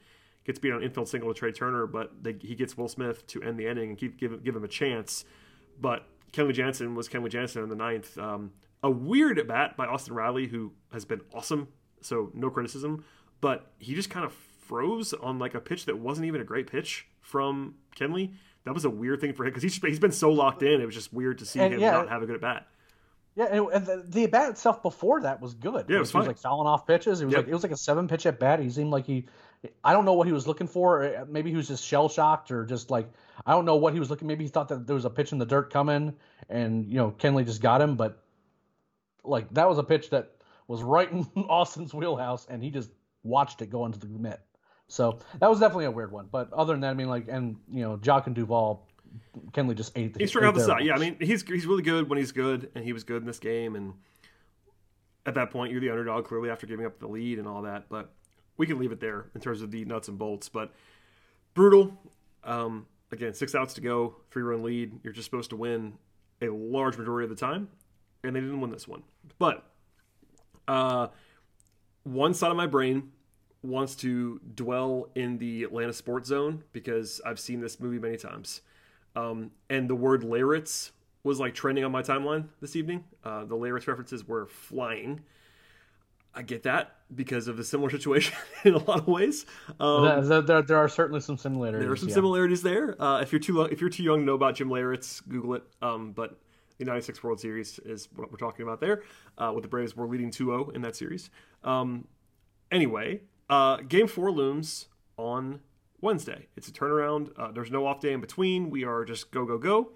gets 0.45 0.59
beat 0.59 0.71
on 0.71 0.83
infield 0.83 1.07
single 1.07 1.33
to 1.33 1.39
Trea 1.39 1.51
Turner, 1.51 1.87
but 1.87 2.11
they, 2.21 2.35
he 2.39 2.55
gets 2.55 2.77
Will 2.77 2.87
Smith 2.87 3.25
to 3.27 3.41
end 3.41 3.59
the 3.59 3.67
inning 3.67 3.89
and 3.89 3.97
keep 3.97 4.17
give 4.17 4.43
give 4.43 4.55
him 4.55 4.63
a 4.63 4.67
chance. 4.69 5.25
But 5.79 6.05
Kenley 6.31 6.53
Jansen 6.53 6.95
was 6.95 7.09
Kenley 7.09 7.29
Jansen 7.29 7.63
in 7.63 7.69
the 7.69 7.75
ninth. 7.75 8.17
Um, 8.17 8.51
a 8.81 8.89
weird 8.91 9.39
at 9.39 9.47
bat 9.47 9.77
by 9.77 9.85
Austin 9.85 10.13
Riley, 10.13 10.47
who 10.47 10.73
has 10.91 11.05
been 11.05 11.21
awesome, 11.33 11.69
so 12.01 12.31
no 12.33 12.49
criticism, 12.49 13.05
but 13.39 13.71
he 13.79 13.95
just 13.95 14.09
kind 14.09 14.25
of 14.25 14.33
froze 14.33 15.13
on 15.13 15.39
like 15.39 15.55
a 15.55 15.59
pitch 15.59 15.85
that 15.85 15.97
wasn't 15.97 16.27
even 16.27 16.41
a 16.41 16.43
great 16.43 16.67
pitch 16.67 17.07
from 17.21 17.75
Kenley. 17.95 18.33
That 18.65 18.73
was 18.73 18.85
a 18.85 18.89
weird 18.89 19.21
thing 19.21 19.33
for 19.33 19.43
him 19.43 19.49
because 19.51 19.63
he's, 19.63 19.75
he's 19.75 19.99
been 19.99 20.11
so 20.11 20.31
locked 20.31 20.63
in. 20.63 20.81
It 20.81 20.85
was 20.85 20.95
just 20.95 21.13
weird 21.13 21.39
to 21.39 21.45
see 21.45 21.59
and 21.59 21.73
him 21.73 21.79
yeah, 21.79 21.91
not 21.91 22.09
have 22.09 22.23
a 22.23 22.25
good 22.25 22.35
at 22.35 22.41
bat. 22.41 22.67
Yeah, 23.35 23.45
and 23.45 23.85
the, 23.85 24.03
the 24.07 24.27
bat 24.27 24.51
itself 24.51 24.83
before 24.83 25.21
that 25.21 25.41
was 25.41 25.55
good. 25.55 25.85
Yeah, 25.89 25.97
it 25.97 25.99
was, 25.99 26.11
he 26.11 26.17
was 26.17 26.27
like 26.27 26.37
fouling 26.37 26.67
off 26.67 26.85
pitches. 26.85 27.21
It 27.21 27.25
was 27.25 27.33
yep. 27.33 27.43
like 27.43 27.47
it 27.49 27.53
was 27.53 27.63
like 27.63 27.71
a 27.71 27.77
seven 27.77 28.07
pitch 28.07 28.25
at 28.25 28.39
bat. 28.39 28.59
He 28.59 28.69
seemed 28.69 28.91
like 28.91 29.05
he, 29.05 29.25
I 29.83 29.93
don't 29.93 30.05
know 30.05 30.13
what 30.13 30.27
he 30.27 30.33
was 30.33 30.47
looking 30.47 30.67
for. 30.67 31.03
Uh, 31.03 31.25
maybe 31.27 31.49
he 31.49 31.55
was 31.55 31.67
just 31.67 31.85
shell 31.85 32.09
shocked 32.09 32.51
or 32.51 32.65
just 32.65 32.91
like 32.91 33.09
I 33.45 33.53
don't 33.53 33.65
know 33.65 33.75
what 33.75 33.93
he 33.93 33.99
was 33.99 34.09
looking. 34.09 34.27
Maybe 34.27 34.43
he 34.43 34.49
thought 34.49 34.67
that 34.69 34.85
there 34.87 34.95
was 34.95 35.05
a 35.05 35.09
pitch 35.09 35.31
in 35.31 35.37
the 35.37 35.45
dirt 35.45 35.71
coming, 35.71 36.13
and 36.49 36.85
you 36.85 36.97
know 36.97 37.11
Kenley 37.11 37.45
just 37.45 37.61
got 37.61 37.81
him. 37.81 37.95
But 37.95 38.21
like 39.23 39.53
that 39.53 39.67
was 39.67 39.77
a 39.77 39.83
pitch 39.83 40.09
that 40.09 40.31
was 40.67 40.81
right 40.81 41.11
in 41.11 41.25
Austin's 41.49 41.93
wheelhouse, 41.93 42.45
and 42.49 42.63
he 42.63 42.69
just 42.69 42.89
watched 43.23 43.61
it 43.61 43.69
go 43.69 43.85
into 43.85 43.99
the 43.99 44.07
mitt. 44.07 44.41
So 44.87 45.19
that 45.39 45.49
was 45.49 45.59
definitely 45.59 45.85
a 45.85 45.91
weird 45.91 46.11
one. 46.11 46.27
But 46.31 46.51
other 46.53 46.73
than 46.73 46.81
that, 46.81 46.89
I 46.89 46.93
mean, 46.93 47.07
like, 47.07 47.27
and 47.27 47.57
you 47.71 47.81
know, 47.81 47.97
Joc 47.97 48.27
and 48.27 48.35
Duvall, 48.35 48.87
Kenley 49.51 49.75
just 49.75 49.97
ate. 49.97 50.13
The, 50.13 50.19
he 50.19 50.27
struck 50.27 50.43
out 50.43 50.55
the 50.55 50.61
side. 50.61 50.83
Yeah, 50.83 50.95
I 50.95 50.99
mean, 50.99 51.17
he's 51.19 51.41
he's 51.43 51.65
really 51.65 51.83
good 51.83 52.09
when 52.09 52.19
he's 52.19 52.31
good, 52.31 52.69
and 52.75 52.83
he 52.83 52.93
was 52.93 53.03
good 53.03 53.21
in 53.21 53.25
this 53.25 53.39
game. 53.39 53.75
And 53.75 53.93
at 55.25 55.35
that 55.35 55.51
point, 55.51 55.71
you're 55.71 55.81
the 55.81 55.89
underdog 55.89 56.25
clearly 56.25 56.49
after 56.49 56.67
giving 56.67 56.85
up 56.85 56.99
the 56.99 57.07
lead 57.07 57.39
and 57.39 57.47
all 57.47 57.61
that. 57.63 57.89
But 57.89 58.13
we 58.57 58.67
can 58.67 58.79
leave 58.79 58.91
it 58.91 58.99
there 58.99 59.25
in 59.35 59.41
terms 59.41 59.61
of 59.61 59.71
the 59.71 59.85
nuts 59.85 60.07
and 60.07 60.17
bolts. 60.17 60.49
But 60.49 60.71
brutal. 61.53 61.97
Um, 62.43 62.87
again, 63.11 63.33
six 63.33 63.55
outs 63.55 63.73
to 63.75 63.81
go, 63.81 64.15
three 64.31 64.43
run 64.43 64.63
lead. 64.63 64.99
You're 65.03 65.13
just 65.13 65.25
supposed 65.25 65.49
to 65.51 65.55
win 65.55 65.93
a 66.41 66.49
large 66.49 66.97
majority 66.97 67.23
of 67.23 67.29
the 67.29 67.35
time 67.35 67.69
and 68.23 68.35
they 68.35 68.39
didn't 68.39 68.59
win 68.61 68.71
this 68.71 68.87
one. 68.87 69.03
But 69.37 69.63
uh, 70.67 71.07
one 72.03 72.33
side 72.33 72.51
of 72.51 72.57
my 72.57 72.67
brain 72.67 73.11
wants 73.61 73.95
to 73.95 74.39
dwell 74.55 75.09
in 75.15 75.37
the 75.37 75.63
Atlanta 75.63 75.93
sports 75.93 76.29
zone 76.29 76.63
because 76.73 77.21
I've 77.25 77.39
seen 77.39 77.61
this 77.61 77.79
movie 77.79 77.99
many 77.99 78.17
times. 78.17 78.61
Um, 79.15 79.51
and 79.69 79.89
the 79.89 79.95
word 79.95 80.21
Leyritz 80.21 80.91
was 81.23 81.39
like 81.39 81.53
trending 81.53 81.85
on 81.85 81.91
my 81.91 82.01
timeline 82.01 82.47
this 82.61 82.75
evening. 82.75 83.05
Uh, 83.23 83.45
the 83.45 83.55
Leyritz 83.55 83.87
references 83.87 84.27
were 84.27 84.47
flying. 84.47 85.21
I 86.35 86.41
get 86.41 86.63
that 86.63 86.95
because 87.13 87.47
of 87.47 87.57
the 87.57 87.63
similar 87.63 87.89
situation 87.89 88.35
in 88.63 88.73
a 88.73 88.79
lot 88.79 88.99
of 88.99 89.07
ways. 89.07 89.45
Um, 89.79 90.27
there, 90.27 90.41
there, 90.41 90.61
there, 90.63 90.77
are 90.77 90.89
certainly 90.89 91.21
some 91.21 91.37
similarities. 91.37 91.81
There 91.81 91.91
are 91.91 91.95
some 91.95 92.09
yeah. 92.09 92.15
similarities 92.15 92.63
there. 92.63 92.99
Uh, 93.01 93.21
if 93.21 93.31
you're 93.31 93.39
too 93.39 93.61
if 93.61 93.81
you're 93.81 93.89
too 93.89 94.03
young 94.03 94.19
to 94.19 94.25
know 94.25 94.33
about 94.33 94.55
Jim 94.55 94.69
Leyritz, 94.69 95.21
Google 95.27 95.55
it. 95.55 95.63
Um, 95.81 96.11
but 96.11 96.39
the 96.79 96.85
96 96.85 97.23
World 97.23 97.39
Series 97.39 97.79
is 97.79 98.09
what 98.15 98.31
we're 98.31 98.37
talking 98.37 98.63
about 98.63 98.79
there, 98.79 99.03
uh, 99.37 99.51
with 99.53 99.61
the 99.61 99.67
Braves 99.67 99.95
were 99.95 100.07
leading 100.07 100.31
2 100.31 100.45
0 100.45 100.69
in 100.69 100.81
that 100.81 100.95
series. 100.95 101.29
Um, 101.63 102.07
anyway, 102.71 103.21
uh, 103.49 103.77
game 103.77 104.07
four 104.07 104.31
looms 104.31 104.87
on 105.17 105.59
Wednesday. 106.01 106.47
It's 106.57 106.67
a 106.67 106.71
turnaround. 106.71 107.31
Uh, 107.37 107.51
there's 107.51 107.71
no 107.71 107.85
off 107.85 107.99
day 107.99 108.13
in 108.13 108.21
between. 108.21 108.69
We 108.69 108.83
are 108.83 109.05
just 109.05 109.31
go, 109.31 109.45
go, 109.45 109.57
go. 109.57 109.91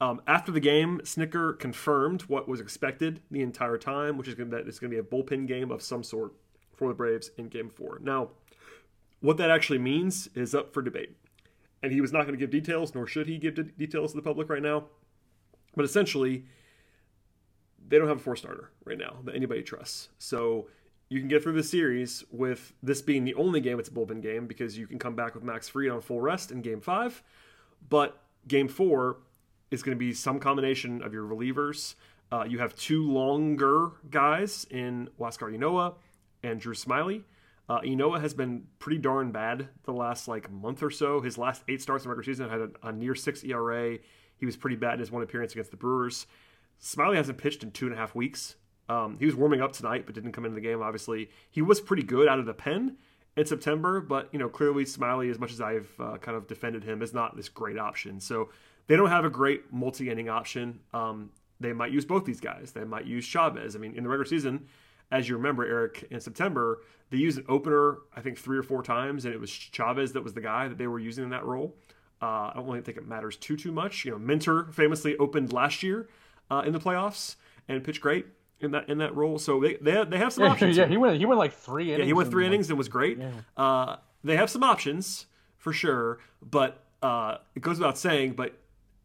Um, 0.00 0.22
after 0.26 0.50
the 0.50 0.60
game, 0.60 1.00
Snitker 1.04 1.58
confirmed 1.58 2.22
what 2.22 2.48
was 2.48 2.60
expected 2.60 3.20
the 3.30 3.42
entire 3.42 3.76
time, 3.76 4.16
which 4.16 4.28
is 4.28 4.34
gonna, 4.34 4.50
that 4.50 4.66
it's 4.66 4.78
going 4.78 4.90
to 4.90 4.94
be 4.94 5.00
a 5.00 5.02
bullpen 5.02 5.46
game 5.46 5.70
of 5.70 5.82
some 5.82 6.02
sort 6.02 6.32
for 6.74 6.88
the 6.88 6.94
Braves 6.94 7.30
in 7.36 7.48
game 7.48 7.68
four. 7.68 7.98
Now, 8.02 8.30
what 9.20 9.36
that 9.36 9.50
actually 9.50 9.78
means 9.78 10.28
is 10.34 10.54
up 10.54 10.72
for 10.72 10.80
debate. 10.80 11.16
And 11.82 11.92
he 11.92 12.00
was 12.00 12.12
not 12.12 12.22
going 12.22 12.32
to 12.32 12.38
give 12.38 12.50
details, 12.50 12.94
nor 12.94 13.06
should 13.06 13.26
he 13.26 13.38
give 13.38 13.76
details 13.76 14.12
to 14.12 14.16
the 14.16 14.22
public 14.22 14.48
right 14.48 14.62
now. 14.62 14.84
But 15.76 15.84
essentially, 15.84 16.44
they 17.86 17.98
don't 17.98 18.08
have 18.08 18.18
a 18.18 18.20
four 18.20 18.36
starter 18.36 18.70
right 18.84 18.98
now 18.98 19.16
that 19.24 19.34
anybody 19.34 19.62
trusts. 19.62 20.08
So 20.18 20.68
you 21.08 21.20
can 21.20 21.28
get 21.28 21.42
through 21.42 21.54
the 21.54 21.62
series 21.62 22.24
with 22.30 22.72
this 22.82 23.02
being 23.02 23.24
the 23.24 23.34
only 23.34 23.60
game 23.60 23.78
it's 23.78 23.88
a 23.88 23.92
bullpen 23.92 24.22
game 24.22 24.46
because 24.46 24.78
you 24.78 24.86
can 24.86 24.98
come 24.98 25.14
back 25.14 25.34
with 25.34 25.44
Max 25.44 25.68
Fried 25.68 25.90
on 25.90 26.00
full 26.00 26.20
rest 26.20 26.50
in 26.50 26.62
game 26.62 26.80
five. 26.80 27.22
But 27.88 28.22
game 28.46 28.68
four 28.68 29.18
is 29.70 29.82
going 29.82 29.96
to 29.96 29.98
be 29.98 30.12
some 30.12 30.38
combination 30.40 31.02
of 31.02 31.12
your 31.12 31.24
relievers. 31.24 31.94
Uh, 32.32 32.44
you 32.44 32.58
have 32.58 32.74
two 32.76 33.10
longer 33.10 33.90
guys 34.10 34.66
in 34.70 35.08
Huascar 35.18 35.56
Ynoa 35.56 35.94
and 36.42 36.60
Drew 36.60 36.74
Smyly. 36.74 37.24
Uh, 37.68 37.80
Ynoa 37.82 38.20
has 38.20 38.34
been 38.34 38.64
pretty 38.78 38.98
darn 38.98 39.30
bad 39.30 39.68
the 39.84 39.92
last 39.92 40.26
like 40.26 40.50
month 40.50 40.82
or 40.82 40.90
so. 40.90 41.20
His 41.20 41.38
last 41.38 41.62
eight 41.68 41.80
starts 41.80 42.04
in 42.04 42.10
the 42.10 42.16
regular 42.16 42.34
season 42.34 42.48
had 42.48 42.60
a, 42.60 42.88
a 42.88 42.92
near 42.92 43.14
six 43.14 43.44
ERA. 43.44 43.98
He 44.36 44.46
was 44.46 44.56
pretty 44.56 44.76
bad 44.76 44.94
in 44.94 45.00
his 45.00 45.10
one 45.10 45.22
appearance 45.22 45.52
against 45.52 45.70
the 45.70 45.76
Brewers. 45.76 46.26
Smyly 46.82 47.16
hasn't 47.16 47.38
pitched 47.38 47.62
in 47.62 47.70
two 47.70 47.86
and 47.86 47.94
a 47.94 47.98
half 47.98 48.14
weeks. 48.14 48.56
Um, 48.88 49.16
he 49.18 49.26
was 49.26 49.36
warming 49.36 49.60
up 49.60 49.72
tonight, 49.72 50.04
but 50.04 50.14
didn't 50.16 50.32
come 50.32 50.44
into 50.44 50.56
the 50.56 50.60
game. 50.60 50.82
Obviously, 50.82 51.30
he 51.48 51.62
was 51.62 51.80
pretty 51.80 52.02
good 52.02 52.26
out 52.26 52.40
of 52.40 52.46
the 52.46 52.54
pen 52.54 52.96
in 53.36 53.46
September, 53.46 54.00
but 54.00 54.28
you 54.32 54.38
know 54.38 54.48
clearly 54.48 54.84
Smyly, 54.84 55.30
as 55.30 55.38
much 55.38 55.52
as 55.52 55.60
I've 55.60 55.92
uh, 56.00 56.16
kind 56.18 56.36
of 56.36 56.48
defended 56.48 56.82
him, 56.82 57.02
is 57.02 57.14
not 57.14 57.36
this 57.36 57.48
great 57.48 57.78
option. 57.78 58.18
So 58.18 58.50
they 58.90 58.96
don't 58.96 59.08
have 59.08 59.24
a 59.24 59.30
great 59.30 59.72
multi-inning 59.72 60.28
option. 60.28 60.80
Um, 60.92 61.30
they 61.60 61.72
might 61.72 61.92
use 61.92 62.04
both 62.04 62.24
these 62.24 62.40
guys. 62.40 62.72
They 62.72 62.82
might 62.82 63.06
use 63.06 63.24
Chavez. 63.24 63.76
I 63.76 63.78
mean, 63.78 63.94
in 63.94 64.02
the 64.02 64.08
regular 64.08 64.24
season, 64.24 64.66
as 65.12 65.28
you 65.28 65.36
remember, 65.36 65.64
Eric, 65.64 66.08
in 66.10 66.18
September, 66.18 66.80
they 67.10 67.16
used 67.16 67.38
an 67.38 67.44
opener, 67.48 67.98
I 68.16 68.20
think, 68.20 68.36
three 68.36 68.58
or 68.58 68.64
four 68.64 68.82
times, 68.82 69.26
and 69.26 69.32
it 69.32 69.40
was 69.40 69.48
Chavez 69.48 70.12
that 70.14 70.24
was 70.24 70.34
the 70.34 70.40
guy 70.40 70.66
that 70.66 70.76
they 70.76 70.88
were 70.88 70.98
using 70.98 71.22
in 71.22 71.30
that 71.30 71.44
role. 71.44 71.76
Uh, 72.20 72.50
I 72.50 72.52
don't 72.56 72.66
really 72.66 72.80
think 72.80 72.98
it 72.98 73.06
matters 73.06 73.36
too 73.36 73.56
too 73.56 73.70
much. 73.70 74.04
You 74.04 74.10
know, 74.10 74.18
Minter 74.18 74.64
famously 74.72 75.16
opened 75.18 75.52
last 75.52 75.84
year 75.84 76.08
uh, 76.50 76.64
in 76.66 76.72
the 76.72 76.80
playoffs 76.80 77.36
and 77.68 77.84
pitched 77.84 78.00
great 78.00 78.26
in 78.58 78.72
that 78.72 78.88
in 78.88 78.98
that 78.98 79.14
role. 79.14 79.38
So 79.38 79.60
they 79.60 79.74
they 79.76 79.92
have, 79.92 80.10
they 80.10 80.18
have 80.18 80.32
some 80.32 80.44
yeah, 80.44 80.50
options. 80.52 80.76
Yeah, 80.76 80.88
he 80.88 80.96
went 80.96 81.16
he 81.16 81.26
went 81.26 81.38
like 81.38 81.52
three 81.52 81.94
innings. 81.94 82.00
Yeah, 82.00 82.06
he 82.06 82.12
went 82.12 82.28
three 82.28 82.44
innings 82.44 82.68
and 82.70 82.76
was 82.76 82.88
great. 82.88 83.18
Yeah. 83.18 83.30
Uh, 83.56 83.96
they 84.24 84.36
have 84.36 84.50
some 84.50 84.64
options 84.64 85.26
for 85.58 85.72
sure, 85.72 86.18
but 86.42 86.84
uh, 87.02 87.36
it 87.54 87.62
goes 87.62 87.78
without 87.78 87.96
saying. 87.96 88.32
But 88.32 88.59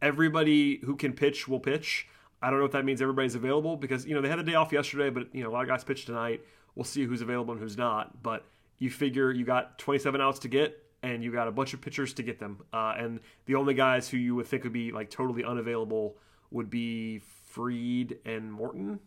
everybody 0.06 0.80
who 0.86 0.96
can 0.96 1.14
pitch 1.14 1.48
will 1.48 1.60
pitch. 1.60 2.08
I 2.42 2.52
don't 2.52 2.60
know 2.60 2.66
if 2.66 2.72
that 2.74 2.86
means 2.86 3.02
everybody's 3.02 3.34
available 3.34 3.76
because 3.76 4.06
you 4.06 4.14
know 4.14 4.22
they 4.22 4.30
had 4.30 4.40
a 4.40 4.44
day 4.44 4.54
off 4.54 4.72
yesterday, 4.72 5.10
but 5.10 5.34
you 5.34 5.44
know 5.44 5.50
a 5.50 5.54
lot 5.54 5.64
of 5.64 5.68
guys 5.68 5.84
pitched 5.84 6.06
tonight. 6.06 6.42
We'll 6.76 6.86
see 6.86 7.04
who's 7.06 7.22
available 7.22 7.54
and 7.54 7.62
who's 7.62 7.78
not. 7.78 8.22
But 8.22 8.46
you 8.78 8.92
figure 8.92 9.32
you 9.32 9.46
got 9.46 9.80
27 9.80 10.22
outs 10.22 10.40
to 10.40 10.48
get, 10.48 10.84
and 11.02 11.24
you 11.24 11.32
got 11.32 11.48
a 11.48 11.52
bunch 11.52 11.74
of 11.74 11.82
pitchers 11.82 12.14
to 12.14 12.24
get 12.24 12.40
them. 12.40 12.62
Uh, 12.72 12.94
and 12.98 13.20
the 13.46 13.56
only 13.56 13.74
guys 13.74 14.08
who 14.08 14.18
you 14.18 14.36
would 14.36 14.46
think 14.46 14.64
would 14.64 14.74
be 14.74 14.92
like 14.92 15.10
totally 15.10 15.44
unavailable 15.44 16.18
would 16.52 16.70
be 16.70 17.20
Fried 17.20 18.20
and 18.26 18.52
Morton. 18.52 19.00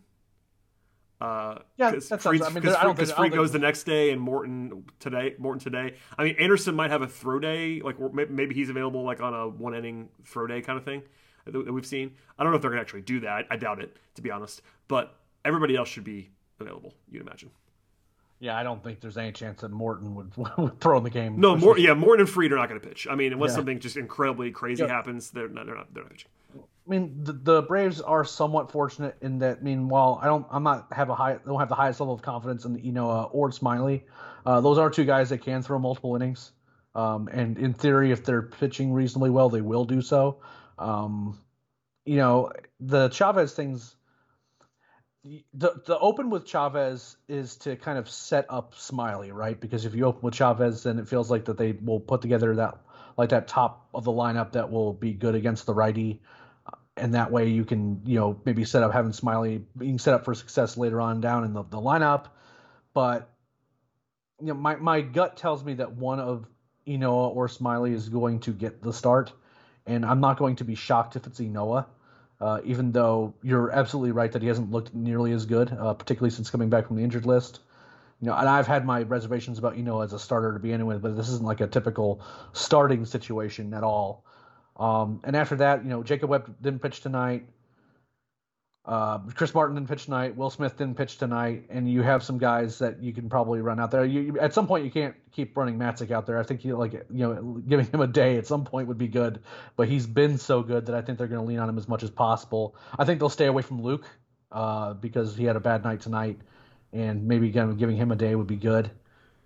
Uh, 1.21 1.59
Yeah, 1.77 1.91
cause 1.91 2.07
that 2.09 2.21
sounds- 2.21 2.41
I 2.41 2.49
mean, 2.49 2.63
cause 2.63 2.75
I 2.75 2.83
don't 2.83 2.95
'cause 2.95 3.09
think- 3.09 3.19
I 3.19 3.21
don't 3.23 3.29
Fried 3.31 3.33
goes 3.33 3.51
think- 3.51 3.61
the 3.61 3.67
next 3.67 3.83
day, 3.83 4.11
and 4.11 4.21
Morton 4.21 4.85
today. 4.99 5.35
Morton 5.37 5.59
today. 5.59 5.95
I 6.17 6.23
mean, 6.23 6.35
Anderson 6.39 6.75
might 6.75 6.91
have 6.91 7.01
a 7.01 7.07
throw 7.07 7.39
day, 7.39 7.81
like 7.81 7.97
maybe 8.29 8.55
he's 8.55 8.69
available 8.69 9.03
like 9.03 9.19
on 9.21 9.33
a 9.33 9.47
one 9.47 9.75
inning 9.75 10.09
throw 10.23 10.47
day 10.47 10.61
kind 10.61 10.77
of 10.77 10.85
thing 10.85 11.03
that 11.45 11.51
that 11.51 11.73
we've 11.73 11.85
seen. 11.85 12.15
I 12.37 12.43
don't 12.43 12.51
know 12.53 12.55
if 12.55 12.61
they're 12.61 12.71
gonna 12.71 12.81
actually 12.81 13.01
do 13.01 13.19
that. 13.21 13.47
I 13.51 13.57
doubt 13.57 13.81
it, 13.81 13.97
to 14.15 14.21
be 14.21 14.31
honest. 14.31 14.61
But 14.87 15.13
everybody 15.43 15.75
else 15.75 15.89
should 15.89 16.05
be 16.05 16.29
available. 16.59 16.93
You'd 17.11 17.21
imagine. 17.23 17.51
Yeah, 18.41 18.57
I 18.57 18.63
don't 18.63 18.81
think 18.81 19.01
there's 19.01 19.17
any 19.17 19.33
chance 19.33 19.59
that 19.59 19.71
Morton 19.71 20.15
would, 20.15 20.31
would 20.57 20.79
throw 20.79 20.97
in 20.97 21.03
the 21.03 21.09
game. 21.09 21.37
No, 21.41 21.57
more. 21.57 21.77
Yeah, 21.77 21.93
Morton 21.95 22.21
and 22.21 22.29
Fried 22.29 22.53
are 22.53 22.55
not 22.55 22.69
going 22.69 22.79
to 22.79 22.87
pitch. 22.87 23.05
I 23.11 23.15
mean, 23.15 23.33
unless 23.33 23.49
Yeah. 23.51 23.55
something 23.57 23.79
just 23.79 23.97
incredibly 23.97 24.51
crazy 24.51 24.83
Yeah. 24.83 24.87
happens, 24.89 25.31
they're 25.31 25.49
not. 25.49 25.65
They're 25.65 25.75
not. 25.75 25.93
They're 25.93 26.03
not 26.03 26.11
pitching. 26.13 26.31
I 26.89 26.91
mean, 26.91 27.23
the, 27.23 27.33
the 27.33 27.61
Braves 27.61 28.01
are 28.01 28.25
somewhat 28.25 28.71
fortunate 28.71 29.15
in 29.21 29.39
that. 29.39 29.63
Meanwhile, 29.63 30.19
I 30.23 30.25
don't, 30.25 30.47
I'm 30.49 30.63
not 30.63 30.91
have 30.91 31.09
a 31.09 31.15
high, 31.15 31.37
don't 31.45 31.59
have 31.59 31.69
the 31.69 31.75
highest 31.75 31.99
level 31.99 32.15
of 32.15 32.23
confidence 32.23 32.65
in 32.65 32.79
you 32.79 32.91
know 32.91 33.11
uh, 33.11 33.23
or 33.25 33.51
Smyly. 33.51 34.01
Uh, 34.43 34.59
those 34.59 34.79
are 34.79 34.89
two 34.89 35.05
guys 35.05 35.29
that 35.29 35.43
can 35.43 35.61
throw 35.61 35.77
multiple 35.77 36.15
innings, 36.15 36.51
um, 36.95 37.29
and 37.31 37.59
in 37.59 37.75
theory, 37.75 38.11
if 38.11 38.25
they're 38.25 38.41
pitching 38.41 38.91
reasonably 38.91 39.29
well, 39.29 39.49
they 39.49 39.61
will 39.61 39.85
do 39.85 40.01
so. 40.01 40.39
Um, 40.79 41.37
you 42.05 42.17
know, 42.17 42.51
the 42.79 43.09
Chavez 43.09 43.53
things. 43.53 43.95
The 45.53 45.83
the 45.85 45.99
open 45.99 46.31
with 46.31 46.47
Chavez 46.47 47.17
is 47.27 47.57
to 47.57 47.75
kind 47.75 47.99
of 47.99 48.09
set 48.09 48.47
up 48.49 48.73
Smyly, 48.73 49.31
right? 49.31 49.59
Because 49.59 49.85
if 49.85 49.93
you 49.93 50.05
open 50.05 50.21
with 50.23 50.33
Chavez, 50.33 50.83
then 50.83 50.97
it 50.97 51.07
feels 51.07 51.29
like 51.29 51.45
that 51.45 51.57
they 51.57 51.73
will 51.73 51.99
put 51.99 52.21
together 52.21 52.55
that 52.55 52.79
like 53.15 53.29
that 53.29 53.47
top 53.49 53.89
of 53.93 54.05
the 54.05 54.11
lineup 54.11 54.53
that 54.53 54.71
will 54.71 54.93
be 54.93 55.11
good 55.11 55.35
against 55.35 55.65
the 55.65 55.73
righty 55.73 56.21
and 56.99 57.13
that 57.13 57.31
way 57.31 57.49
you 57.49 57.65
can 57.65 58.01
you 58.05 58.19
know 58.19 58.39
maybe 58.45 58.63
set 58.65 58.83
up 58.83 58.93
having 58.93 59.11
Smyly 59.11 59.63
being 59.77 59.99
set 59.99 60.13
up 60.13 60.25
for 60.25 60.33
success 60.33 60.77
later 60.77 61.01
on 61.01 61.21
down 61.21 61.43
in 61.43 61.53
the, 61.53 61.63
the 61.63 61.77
lineup. 61.77 62.25
But 62.93 63.29
you 64.39 64.47
know 64.47 64.53
my 64.55 64.75
my 64.75 65.01
gut 65.01 65.37
tells 65.37 65.63
me 65.63 65.75
that 65.75 65.93
one 65.93 66.19
of 66.19 66.45
Ynoa 66.87 67.35
or 67.35 67.47
Smyly 67.47 67.93
is 67.93 68.09
going 68.09 68.39
to 68.41 68.51
get 68.51 68.81
the 68.81 68.93
start, 68.93 69.31
and 69.85 70.05
I'm 70.05 70.19
not 70.19 70.37
going 70.37 70.57
to 70.57 70.63
be 70.63 70.75
shocked 70.75 71.15
if 71.15 71.27
it's 71.27 71.39
Ynoa. 71.39 71.85
Uh, 72.41 72.61
even 72.63 72.93
though 72.93 73.33
you're 73.43 73.69
absolutely 73.69 74.11
right 74.11 74.31
that 74.31 74.41
he 74.41 74.47
hasn't 74.47 74.71
looked 74.71 74.93
nearly 74.93 75.33
as 75.33 75.45
good, 75.45 75.75
uh, 75.77 75.93
particularly 75.93 76.29
since 76.29 76.49
coming 76.49 76.69
back 76.69 76.87
from 76.87 76.95
the 76.95 77.03
injured 77.03 77.25
list. 77.25 77.59
You 78.21 78.27
know, 78.27 78.35
and 78.35 78.47
I've 78.47 78.67
had 78.67 78.85
my 78.85 79.01
reservations 79.03 79.59
about 79.59 79.75
Ynoa 79.75 80.05
as 80.05 80.13
a 80.13 80.19
starter 80.19 80.53
to 80.53 80.59
begin 80.59 80.85
with, 80.85 81.01
but 81.01 81.17
this 81.17 81.29
isn't 81.29 81.45
like 81.45 81.59
a 81.59 81.67
typical 81.67 82.21
starting 82.53 83.05
situation 83.05 83.73
at 83.73 83.83
all. 83.83 84.25
Um, 84.79 85.19
and 85.25 85.35
after 85.35 85.57
that, 85.57 85.83
you 85.83 85.89
know, 85.89 86.03
Jacob 86.03 86.29
Webb 86.29 86.55
didn't 86.61 86.81
pitch 86.81 87.01
tonight. 87.01 87.45
Uh, 88.85 89.19
Chris 89.35 89.53
Martin 89.53 89.75
didn't 89.75 89.89
pitch 89.89 90.05
tonight. 90.05 90.35
Will 90.35 90.49
Smith 90.49 90.77
didn't 90.77 90.95
pitch 90.95 91.17
tonight, 91.17 91.65
and 91.69 91.87
you 91.91 92.01
have 92.01 92.23
some 92.23 92.37
guys 92.39 92.79
that 92.79 93.03
you 93.03 93.13
can 93.13 93.29
probably 93.29 93.61
run 93.61 93.79
out 93.79 93.91
there. 93.91 94.03
You, 94.05 94.21
you- 94.21 94.39
at 94.39 94.53
some 94.53 94.65
point 94.67 94.83
you 94.85 94.89
can't 94.89 95.15
keep 95.31 95.55
running 95.55 95.77
Matzek 95.77 96.09
out 96.11 96.25
there. 96.25 96.39
I 96.39 96.43
think 96.43 96.65
you 96.65 96.75
like 96.75 96.93
you 96.93 97.03
know 97.11 97.61
giving 97.67 97.85
him 97.85 97.99
a 98.01 98.07
day 98.07 98.37
at 98.37 98.47
some 98.47 98.63
point 98.63 98.87
would 98.87 98.97
be 98.97 99.07
good, 99.09 99.41
but 99.75 99.87
he's 99.89 100.07
been 100.07 100.37
so 100.39 100.63
good 100.63 100.87
that 100.87 100.95
I 100.95 101.01
think 101.01 101.17
they're 101.17 101.27
going 101.27 101.41
to 101.41 101.45
lean 101.47 101.59
on 101.59 101.69
him 101.69 101.77
as 101.77 101.87
much 101.87 102.01
as 102.03 102.09
possible. 102.09 102.75
I 102.97 103.05
think 103.05 103.19
they'll 103.19 103.29
stay 103.29 103.45
away 103.47 103.61
from 103.61 103.83
Luke 103.83 104.07
uh, 104.51 104.93
because 104.93 105.35
he 105.35 105.43
had 105.43 105.57
a 105.57 105.59
bad 105.59 105.83
night 105.83 105.99
tonight, 106.01 106.39
and 106.93 107.27
maybe 107.27 107.55
of 107.55 107.77
giving 107.77 107.97
him 107.97 108.11
a 108.11 108.15
day 108.15 108.33
would 108.33 108.47
be 108.47 108.55
good. 108.55 108.89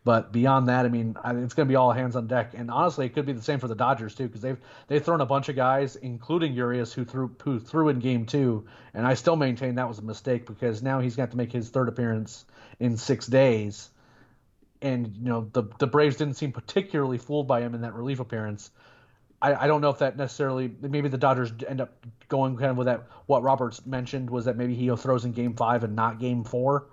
But 0.05 0.33
beyond 0.33 0.67
that, 0.67 0.85
I 0.85 0.89
mean, 0.89 1.15
I, 1.23 1.31
it's 1.31 1.53
going 1.53 1.67
to 1.67 1.71
be 1.71 1.77
all 1.77 1.91
hands 1.91 2.17
on 2.17 2.27
deck. 2.27 2.53
And 2.55 2.69
honestly, 2.69 3.05
it 3.05 3.13
could 3.13 3.25
be 3.25 3.31
the 3.31 3.41
same 3.41 3.59
for 3.59 3.69
the 3.69 3.75
Dodgers 3.75 4.13
too, 4.15 4.27
because 4.27 4.41
they've 4.41 4.57
they've 4.87 5.03
thrown 5.03 5.21
a 5.21 5.25
bunch 5.25 5.47
of 5.47 5.55
guys, 5.55 5.95
including 5.95 6.53
Urias, 6.53 6.91
who 6.91 7.05
threw 7.05 7.33
who 7.41 7.59
threw 7.59 7.87
in 7.87 7.99
Game 7.99 8.25
Two, 8.25 8.65
and 8.93 9.07
I 9.07 9.13
still 9.13 9.37
maintain 9.37 9.75
that 9.75 9.87
was 9.87 9.99
a 9.99 10.03
mistake 10.03 10.45
because 10.45 10.83
now 10.83 10.99
he's 10.99 11.15
got 11.15 11.31
to 11.31 11.37
make 11.37 11.53
his 11.53 11.69
third 11.69 11.87
appearance 11.87 12.43
in 12.79 12.97
six 12.97 13.27
days. 13.27 13.89
And 14.81 15.15
you 15.15 15.29
know 15.29 15.49
the 15.53 15.63
the 15.79 15.87
Braves 15.87 16.17
didn't 16.17 16.35
seem 16.35 16.51
particularly 16.51 17.17
fooled 17.17 17.47
by 17.47 17.61
him 17.61 17.73
in 17.73 17.81
that 17.81 17.93
relief 17.93 18.19
appearance. 18.19 18.71
I, 19.41 19.55
I 19.55 19.67
don't 19.67 19.79
know 19.79 19.89
if 19.89 19.99
that 19.99 20.17
necessarily 20.17 20.69
maybe 20.81 21.07
the 21.07 21.17
Dodgers 21.17 21.53
end 21.65 21.79
up 21.79 22.05
going 22.27 22.57
kind 22.57 22.71
of 22.71 22.77
with 22.77 22.87
that 22.87 23.07
what 23.25 23.41
Roberts 23.41 23.85
mentioned 23.85 24.29
was 24.29 24.45
that 24.45 24.57
maybe 24.57 24.75
he 24.75 24.93
throws 24.97 25.23
in 25.23 25.31
Game 25.31 25.53
Five 25.53 25.85
and 25.85 25.95
not 25.95 26.19
Game 26.19 26.43
Four. 26.43 26.87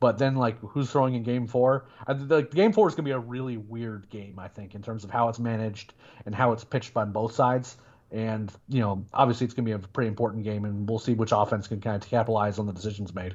But 0.00 0.18
then, 0.18 0.36
like, 0.36 0.58
who's 0.60 0.90
throwing 0.90 1.14
in 1.14 1.22
Game 1.22 1.46
Four? 1.46 1.86
The 2.06 2.42
Game 2.42 2.72
Four 2.72 2.88
is 2.88 2.94
going 2.94 3.04
to 3.04 3.08
be 3.08 3.12
a 3.12 3.18
really 3.18 3.56
weird 3.56 4.10
game, 4.10 4.38
I 4.38 4.48
think, 4.48 4.74
in 4.74 4.82
terms 4.82 5.04
of 5.04 5.10
how 5.10 5.28
it's 5.28 5.38
managed 5.38 5.94
and 6.26 6.34
how 6.34 6.52
it's 6.52 6.64
pitched 6.64 6.92
by 6.92 7.04
both 7.04 7.32
sides. 7.34 7.76
And 8.10 8.52
you 8.68 8.80
know, 8.80 9.04
obviously, 9.12 9.44
it's 9.46 9.54
going 9.54 9.64
to 9.64 9.78
be 9.78 9.84
a 9.84 9.88
pretty 9.88 10.08
important 10.08 10.44
game, 10.44 10.64
and 10.64 10.88
we'll 10.88 10.98
see 10.98 11.14
which 11.14 11.32
offense 11.32 11.68
can 11.68 11.80
kind 11.80 12.02
of 12.02 12.08
capitalize 12.08 12.58
on 12.58 12.66
the 12.66 12.72
decisions 12.72 13.14
made. 13.14 13.34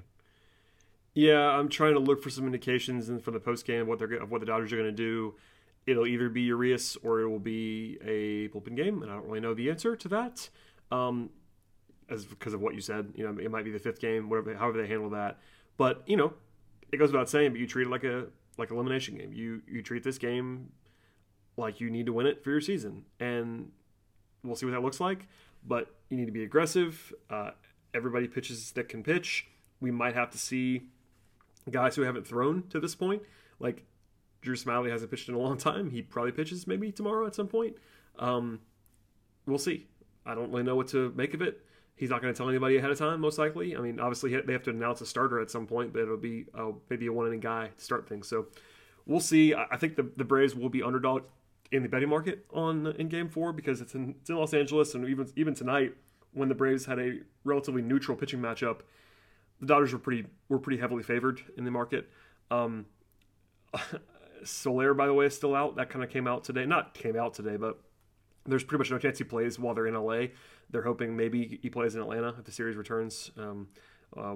Yeah, 1.14 1.50
I'm 1.50 1.70
trying 1.70 1.94
to 1.94 2.00
look 2.00 2.22
for 2.22 2.30
some 2.30 2.46
indications 2.46 3.10
and 3.10 3.22
for 3.22 3.32
the 3.32 3.40
post 3.40 3.66
game 3.66 3.82
of 3.82 3.88
what 3.88 4.00
they're 4.00 4.14
of 4.14 4.32
what 4.32 4.40
the 4.40 4.46
Dodgers 4.46 4.72
are 4.72 4.78
going 4.78 4.90
to 4.90 4.96
do. 4.96 5.36
It'll 5.86 6.06
either 6.06 6.30
be 6.30 6.44
Urias 6.44 6.98
or 7.04 7.22
it 7.22 7.28
will 7.28 7.40
be 7.40 7.98
a 8.04 8.50
bullpen 8.50 8.76
game, 8.76 9.02
and 9.02 9.12
I 9.12 9.16
don't 9.16 9.26
really 9.26 9.40
know 9.40 9.54
the 9.54 9.70
answer 9.70 9.96
to 9.96 10.08
that. 10.10 10.50
Um, 10.92 11.32
as 12.10 12.26
because 12.26 12.54
of 12.54 12.62
what 12.62 12.76
you 12.76 12.82
said, 12.82 13.12
you 13.16 13.26
know, 13.26 13.42
it 13.42 13.50
might 13.50 13.66
be 13.66 13.72
the 13.72 13.80
fifth 13.80 14.00
game, 14.00 14.30
whatever, 14.30 14.56
however 14.56 14.82
they 14.82 14.88
handle 14.88 15.10
that. 15.12 15.40
But 15.78 16.04
you 16.06 16.18
know, 16.18 16.34
it 16.92 16.98
goes 16.98 17.12
without 17.12 17.30
saying, 17.30 17.52
but 17.52 17.60
you 17.60 17.68
treat 17.68 17.88
it 17.88 17.90
like 17.90 18.04
a 18.04 18.28
like 18.58 18.72
elimination 18.72 19.18
game. 19.18 19.34
You 19.34 19.62
you 19.68 19.82
treat 19.82 20.04
this 20.04 20.18
game 20.18 20.72
like 21.58 21.80
you 21.80 21.90
need 21.90 22.06
to 22.06 22.14
win 22.14 22.26
it 22.26 22.44
for 22.44 22.52
your 22.52 22.62
season, 22.62 23.06
and 23.20 23.72
we'll 24.44 24.56
see 24.56 24.66
what 24.66 24.72
that 24.74 24.82
looks 24.82 25.00
like. 25.00 25.28
But 25.66 25.94
you 26.10 26.18
need 26.18 26.26
to 26.26 26.32
be 26.32 26.44
aggressive. 26.44 27.14
Uh, 27.30 27.52
everybody 27.94 28.28
pitches 28.28 28.72
that 28.72 28.90
can 28.90 29.04
pitch. 29.04 29.48
We 29.82 29.92
might 29.92 30.16
have 30.16 30.32
to 30.32 30.38
see 30.38 30.84
guys 31.70 31.96
who 31.96 32.04
haven't 32.04 32.26
thrown 32.28 32.64
to 32.70 32.80
this 32.80 32.96
point, 32.96 33.22
like 33.60 33.86
Drew 34.42 34.56
Smyly 34.56 34.90
hasn't 34.90 35.12
pitched 35.12 35.30
in 35.30 35.36
a 35.36 35.40
long 35.40 35.58
time. 35.58 35.92
He 35.92 36.02
probably 36.02 36.32
pitches 36.32 36.66
maybe 36.68 36.92
tomorrow 36.92 37.28
at 37.28 37.36
some 37.36 37.48
point. 37.48 37.76
Um, 38.18 38.60
we'll 39.46 39.58
see. 39.58 39.88
I 40.26 40.36
don't 40.36 40.52
really 40.52 40.64
know 40.64 40.76
what 40.76 40.88
to 40.90 41.14
make 41.16 41.34
of 41.34 41.42
it. 41.42 41.64
He's 42.00 42.10
not 42.10 42.22
going 42.22 42.34
to 42.34 42.38
tell 42.38 42.48
anybody 42.48 42.78
ahead 42.78 42.92
of 42.92 42.98
time, 42.98 43.20
most 43.20 43.38
likely. 43.38 43.76
I 43.76 43.82
mean, 43.82 44.00
obviously 44.00 44.34
they 44.40 44.54
have 44.54 44.64
to 44.64 44.70
announce 44.70 45.02
a 45.02 45.06
starter 45.06 45.42
at 45.42 45.52
some 45.52 45.68
point, 45.68 45.92
but 45.92 46.04
it'll 46.04 46.16
be 46.16 46.46
uh, 46.58 46.72
maybe 46.90 47.08
a 47.08 47.12
one 47.12 47.28
inning 47.28 47.42
guy 47.42 47.72
to 47.78 47.84
start 47.84 48.08
things. 48.08 48.26
So 48.26 48.48
we'll 49.06 49.20
see. 49.20 49.54
I 49.54 49.76
think 49.76 49.98
the, 49.98 50.10
the 50.16 50.24
Braves 50.24 50.56
will 50.56 50.70
be 50.70 50.82
underdog 50.82 51.24
in 51.74 51.84
the 51.84 51.90
betting 51.90 52.08
market 52.08 52.46
on 52.54 52.88
in 52.98 53.10
Game 53.10 53.28
Four 53.28 53.52
because 53.52 53.82
it's 53.82 53.96
in, 53.96 54.16
it's 54.22 54.30
in 54.30 54.38
Los 54.38 54.54
Angeles, 54.54 54.96
and 54.96 55.10
even 55.10 55.30
even 55.36 55.54
tonight 55.54 55.94
when 56.32 56.48
the 56.48 56.56
Braves 56.56 56.86
had 56.86 57.00
a 57.00 57.20
relatively 57.44 57.82
neutral 57.82 58.16
pitching 58.16 58.40
matchup, 58.40 58.80
the 59.60 59.66
Dodgers 59.66 59.92
were 59.92 60.00
pretty 60.00 60.26
were 60.48 60.60
pretty 60.60 60.80
heavily 60.80 61.04
favored 61.04 61.42
in 61.58 61.66
the 61.66 61.72
market. 61.72 62.10
Um, 62.50 62.86
Soler, 64.46 64.94
by 64.94 65.06
the 65.06 65.14
way, 65.14 65.26
is 65.26 65.36
still 65.36 65.54
out. 65.54 65.76
That 65.76 65.90
kind 65.90 66.02
of 66.02 66.10
came 66.10 66.28
out 66.28 66.46
today. 66.46 66.66
Not 66.66 66.94
came 66.94 67.18
out 67.18 67.34
today, 67.34 67.58
but 67.58 67.78
there's 68.50 68.64
pretty 68.64 68.80
much 68.80 68.92
no 68.92 68.98
chance 68.98 69.18
he 69.18 69.24
plays 69.24 69.58
while 69.60 69.74
they're 69.74 69.88
in 69.88 69.96
LA. 69.96 70.28
They're 70.70 70.84
hoping 70.84 71.16
maybe 71.16 71.60
he 71.62 71.70
plays 71.70 71.96
in 71.96 72.02
Atlanta 72.02 72.36
if 72.38 72.46
the 72.46 72.52
series 72.52 72.76
returns. 72.76 73.32
Um, 73.38 73.68
uh, 74.16 74.36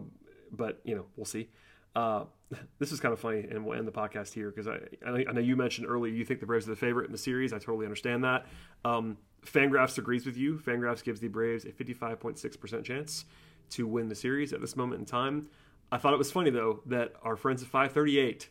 but 0.52 0.80
you 0.84 0.96
know, 0.96 1.06
we'll 1.16 1.26
see. 1.26 1.50
Uh, 1.96 2.26
this 2.80 2.92
is 2.92 3.00
kind 3.00 3.14
of 3.14 3.20
funny, 3.20 3.46
and 3.50 3.66
we'll 3.66 3.78
end 3.78 3.88
the 3.88 3.92
podcast 3.92 4.34
here 4.34 4.52
because 4.52 4.68
I, 4.68 4.80
I 5.06 5.32
know 5.32 5.42
you 5.42 5.56
mentioned 5.56 5.88
earlier 5.88 6.14
you 6.14 6.26
think 6.26 6.40
the 6.40 6.46
Braves 6.46 6.68
are 6.68 6.72
the 6.72 6.76
favorite 6.76 7.06
in 7.06 7.12
the 7.12 7.18
series. 7.18 7.54
I 7.54 7.60
totally 7.60 7.86
understand 7.86 8.24
that. 8.24 8.46
Um, 8.86 9.18
Fangraphs 9.46 9.98
agrees 9.98 10.26
with 10.26 10.38
you. 10.38 10.58
Fangraphs 10.58 11.04
gives 11.04 11.20
the 11.20 11.28
Braves 11.28 11.66
a 11.66 11.70
55.6% 11.70 12.84
chance 12.84 13.26
to 13.72 13.88
win 13.88 14.08
the 14.08 14.16
series 14.16 14.54
at 14.54 14.62
this 14.62 14.76
moment 14.76 15.00
in 15.00 15.06
time. 15.06 15.48
I 15.92 15.98
thought 15.98 16.14
it 16.14 16.18
was 16.18 16.32
funny, 16.32 16.50
though, 16.50 16.82
that 16.86 17.14
our 17.24 17.36
friends 17.36 17.62
at 17.62 17.68
538 17.68 18.50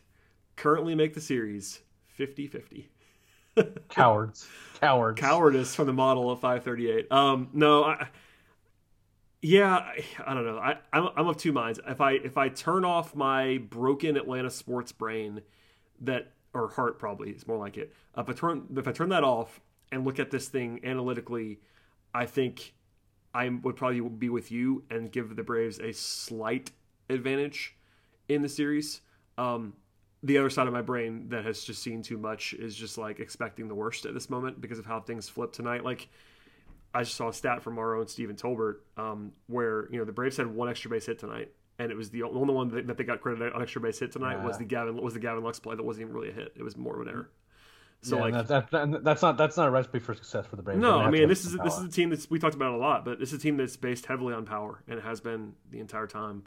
currently 0.55 0.95
make 0.95 1.13
the 1.13 1.21
series 1.21 1.81
50 2.07 2.47
50. 2.47 2.89
Cowards. 3.89 4.47
Cowards. 4.79 5.19
Cowardice 5.19 5.75
from 5.75 5.87
the 5.87 5.93
model 5.93 6.31
of 6.31 6.39
538. 6.39 7.11
Um, 7.11 7.49
no, 7.53 7.83
I, 7.83 8.07
yeah, 9.41 9.75
I, 9.75 10.03
I 10.25 10.33
don't 10.33 10.45
know. 10.45 10.57
I, 10.57 10.77
I'm, 10.91 11.09
I'm 11.15 11.27
of 11.27 11.37
two 11.37 11.51
minds. 11.51 11.79
If 11.87 12.01
I 12.01 12.13
if 12.13 12.37
I 12.37 12.49
turn 12.49 12.85
off 12.85 13.15
my 13.15 13.57
broken 13.57 14.17
Atlanta 14.17 14.49
sports 14.49 14.91
brain, 14.91 15.41
that 16.01 16.31
or 16.53 16.69
heart 16.69 16.99
probably 16.99 17.31
is 17.31 17.45
more 17.47 17.57
like 17.57 17.77
it. 17.77 17.93
Uh, 18.17 18.21
if 18.21 18.29
I 18.29 18.33
turn 18.33 18.67
if 18.75 18.87
I 18.87 18.91
turn 18.91 19.09
that 19.09 19.23
off 19.23 19.59
and 19.91 20.05
look 20.05 20.19
at 20.19 20.31
this 20.31 20.47
thing 20.47 20.79
analytically, 20.83 21.59
I 22.13 22.25
think 22.25 22.73
I 23.33 23.49
would 23.49 23.75
probably 23.75 24.01
be 24.01 24.29
with 24.29 24.51
you 24.51 24.83
and 24.89 25.11
give 25.11 25.35
the 25.35 25.43
Braves 25.43 25.79
a 25.79 25.91
slight 25.91 26.71
advantage 27.09 27.75
in 28.29 28.41
the 28.41 28.49
series. 28.49 29.01
Um, 29.37 29.73
the 30.23 30.37
other 30.37 30.49
side 30.49 30.67
of 30.67 30.73
my 30.73 30.81
brain 30.81 31.27
that 31.29 31.43
has 31.43 31.63
just 31.63 31.83
seen 31.83 32.01
too 32.01 32.17
much 32.17 32.53
is 32.53 32.75
just 32.75 32.97
like 32.97 33.19
expecting 33.19 33.67
the 33.67 33.75
worst 33.75 34.05
at 34.05 34.13
this 34.13 34.29
moment 34.29 34.61
because 34.61 34.79
of 34.79 34.85
how 34.85 35.01
things 35.01 35.27
flipped 35.27 35.53
tonight. 35.53 35.83
Like 35.83 36.07
I 36.93 37.03
just 37.03 37.15
saw 37.15 37.27
a 37.27 37.33
stat 37.33 37.61
from 37.61 37.77
our 37.77 37.95
own 37.95 38.07
Stephen 38.07 38.35
Tolbert 38.35 38.77
um, 38.97 39.33
where 39.47 39.89
you 39.91 39.99
know 39.99 40.05
the 40.05 40.13
Braves 40.13 40.37
had 40.37 40.47
one 40.47 40.69
extra 40.69 40.89
base 40.89 41.05
hit 41.05 41.19
tonight, 41.19 41.51
and 41.77 41.91
it 41.91 41.95
was 41.95 42.09
the 42.09 42.23
only 42.23 42.53
one 42.53 42.69
that, 42.69 42.97
they 42.97 43.03
got 43.03 43.21
credited 43.21 43.51
on 43.51 43.61
extra 43.61 43.81
base 43.81 43.99
hit 43.99 44.11
tonight 44.13 44.35
yeah. 44.35 44.45
was 44.45 44.57
the 44.57 44.63
Gavin 44.63 45.01
was 45.01 45.13
the 45.13 45.19
Gavin 45.19 45.43
Lux 45.43 45.59
play 45.59 45.75
that 45.75 45.83
wasn't 45.83 46.03
even 46.03 46.15
really 46.15 46.29
a 46.29 46.33
hit. 46.33 46.53
It 46.55 46.63
was 46.63 46.77
more 46.77 46.95
of 46.95 47.07
an 47.07 47.13
error. 47.13 47.29
So 48.01 48.17
yeah, 48.17 48.21
like 48.23 48.47
that, 48.47 48.71
that, 48.71 49.03
that's 49.03 49.21
not 49.21 49.37
that's 49.37 49.57
not 49.57 49.67
a 49.67 49.71
recipe 49.71 49.99
for 49.99 50.13
success 50.13 50.45
for 50.45 50.55
the 50.55 50.61
Braves. 50.61 50.79
No, 50.79 50.99
I 50.99 51.09
mean 51.09 51.27
this 51.27 51.45
is 51.45 51.57
this 51.63 51.77
is 51.77 51.83
a 51.83 51.89
team 51.89 52.09
that's 52.09 52.29
we 52.29 52.39
talked 52.39 52.55
about 52.55 52.73
a 52.73 52.77
lot, 52.77 53.03
but 53.03 53.19
this 53.19 53.29
is 53.33 53.39
a 53.39 53.41
team 53.41 53.57
that's 53.57 53.75
based 53.75 54.05
heavily 54.05 54.33
on 54.33 54.45
power, 54.45 54.83
and 54.87 54.99
it 54.99 55.03
has 55.03 55.19
been 55.19 55.53
the 55.69 55.79
entire 55.79 56.07
time. 56.07 56.43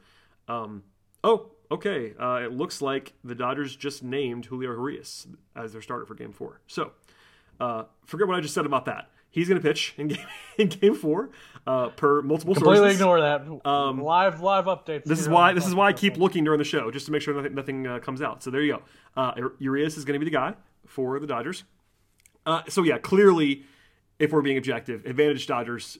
Um, 0.48 0.84
oh, 1.24 1.50
okay. 1.70 2.14
Uh, 2.18 2.40
it 2.44 2.52
looks 2.52 2.80
like 2.82 3.12
the 3.24 3.34
Dodgers 3.34 3.74
just 3.76 4.02
named 4.02 4.46
Julio 4.46 4.70
Urias 4.72 5.26
as 5.54 5.72
their 5.72 5.82
starter 5.82 6.06
for 6.06 6.14
Game 6.14 6.32
Four. 6.32 6.60
So 6.66 6.92
uh, 7.60 7.84
forget 8.04 8.26
what 8.26 8.36
I 8.36 8.40
just 8.40 8.54
said 8.54 8.66
about 8.66 8.84
that. 8.86 9.10
He's 9.30 9.48
going 9.48 9.60
to 9.60 9.66
pitch 9.68 9.94
in 9.98 10.08
game, 10.08 10.26
in 10.56 10.68
game 10.68 10.94
four, 10.94 11.30
uh, 11.66 11.88
per 11.90 12.22
multiple 12.22 12.54
Completely 12.54 12.78
sources. 12.78 13.00
ignore 13.00 13.20
that. 13.20 13.68
Um, 13.68 14.00
live 14.02 14.40
live 14.40 14.64
updates. 14.64 15.04
This 15.04 15.20
is 15.20 15.28
why 15.28 15.52
this 15.52 15.66
is 15.66 15.74
why 15.74 15.88
I 15.88 15.92
keep 15.92 16.16
looking 16.16 16.44
during 16.44 16.58
the 16.58 16.64
show 16.64 16.90
just 16.90 17.06
to 17.06 17.12
make 17.12 17.20
sure 17.22 17.34
nothing, 17.34 17.54
nothing 17.54 17.86
uh, 17.86 17.98
comes 17.98 18.22
out. 18.22 18.42
So 18.42 18.50
there 18.50 18.62
you 18.62 18.78
go. 18.78 18.82
Uh, 19.20 19.48
Urias 19.58 19.96
is 19.96 20.04
going 20.04 20.18
to 20.18 20.24
be 20.24 20.30
the 20.30 20.34
guy 20.34 20.54
for 20.86 21.18
the 21.20 21.26
Dodgers. 21.26 21.64
Uh, 22.46 22.62
so 22.68 22.82
yeah, 22.82 22.96
clearly, 22.98 23.64
if 24.18 24.32
we're 24.32 24.40
being 24.42 24.56
objective, 24.56 25.04
advantage 25.04 25.46
Dodgers 25.46 25.98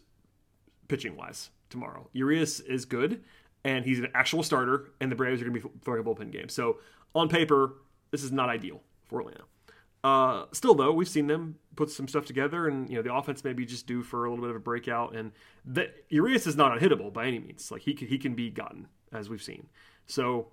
pitching 0.89 1.17
wise 1.17 1.51
tomorrow. 1.69 2.09
Urias 2.12 2.61
is 2.61 2.85
good 2.85 3.23
and 3.67 3.85
he's 3.85 3.99
an 3.99 4.07
actual 4.14 4.45
starter, 4.45 4.93
and 5.01 5.11
the 5.11 5.17
Braves 5.17 5.43
are 5.43 5.45
going 5.45 5.61
to 5.61 5.69
be 5.69 5.75
throwing 5.85 6.01
a 6.01 6.05
bullpen 6.05 6.31
game. 6.31 6.49
So 6.49 6.79
on 7.17 7.29
paper, 7.29 7.75
this 8.12 8.23
is 8.23 8.31
not 8.31 8.49
ideal 8.49 8.81
for 9.07 9.21
Atlanta. 9.21 9.43
Uh, 10.05 10.45
still, 10.53 10.75
though, 10.75 10.93
we've 10.93 11.09
seen 11.09 11.27
them 11.27 11.57
put 11.75 11.91
some 11.91 12.07
stuff 12.07 12.25
together, 12.25 12.69
and 12.69 12.89
you 12.89 12.95
know 12.95 13.03
the 13.03 13.12
offense 13.12 13.43
maybe 13.43 13.67
just 13.67 13.89
due 13.89 14.05
for 14.05 14.25
a 14.25 14.31
little 14.31 14.45
bit 14.45 14.51
of 14.51 14.57
a 14.57 14.61
breakout. 14.61 15.17
And 15.17 15.33
the, 15.64 15.91
Urias 16.11 16.47
is 16.47 16.55
not 16.55 16.79
unhittable 16.79 17.12
by 17.12 17.27
any 17.27 17.41
means. 17.41 17.73
Like 17.73 17.83
he 17.83 17.93
can, 17.93 18.07
he 18.07 18.19
can 18.19 18.37
be 18.37 18.51
gotten, 18.51 18.87
as 19.12 19.29
we've 19.29 19.43
seen. 19.43 19.67
So 20.07 20.47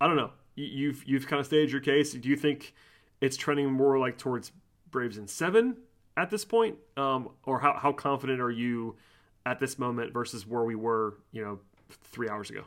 I 0.00 0.06
don't 0.06 0.16
know. 0.16 0.30
You've 0.54 1.02
you've 1.06 1.26
kind 1.26 1.40
of 1.40 1.46
stated 1.46 1.72
your 1.72 1.80
case. 1.80 2.12
Do 2.12 2.28
you 2.28 2.36
think 2.36 2.72
it's 3.20 3.36
trending 3.36 3.68
more 3.72 3.98
like 3.98 4.16
towards 4.16 4.52
Braves 4.92 5.18
in 5.18 5.26
seven 5.26 5.76
at 6.16 6.30
this 6.30 6.44
point, 6.44 6.76
um, 6.96 7.30
or 7.42 7.58
how 7.58 7.76
how 7.76 7.90
confident 7.92 8.40
are 8.40 8.50
you 8.50 8.96
at 9.44 9.58
this 9.58 9.76
moment 9.76 10.12
versus 10.12 10.46
where 10.46 10.62
we 10.62 10.76
were, 10.76 11.18
you 11.32 11.42
know, 11.42 11.58
three 11.90 12.28
hours 12.28 12.50
ago. 12.50 12.64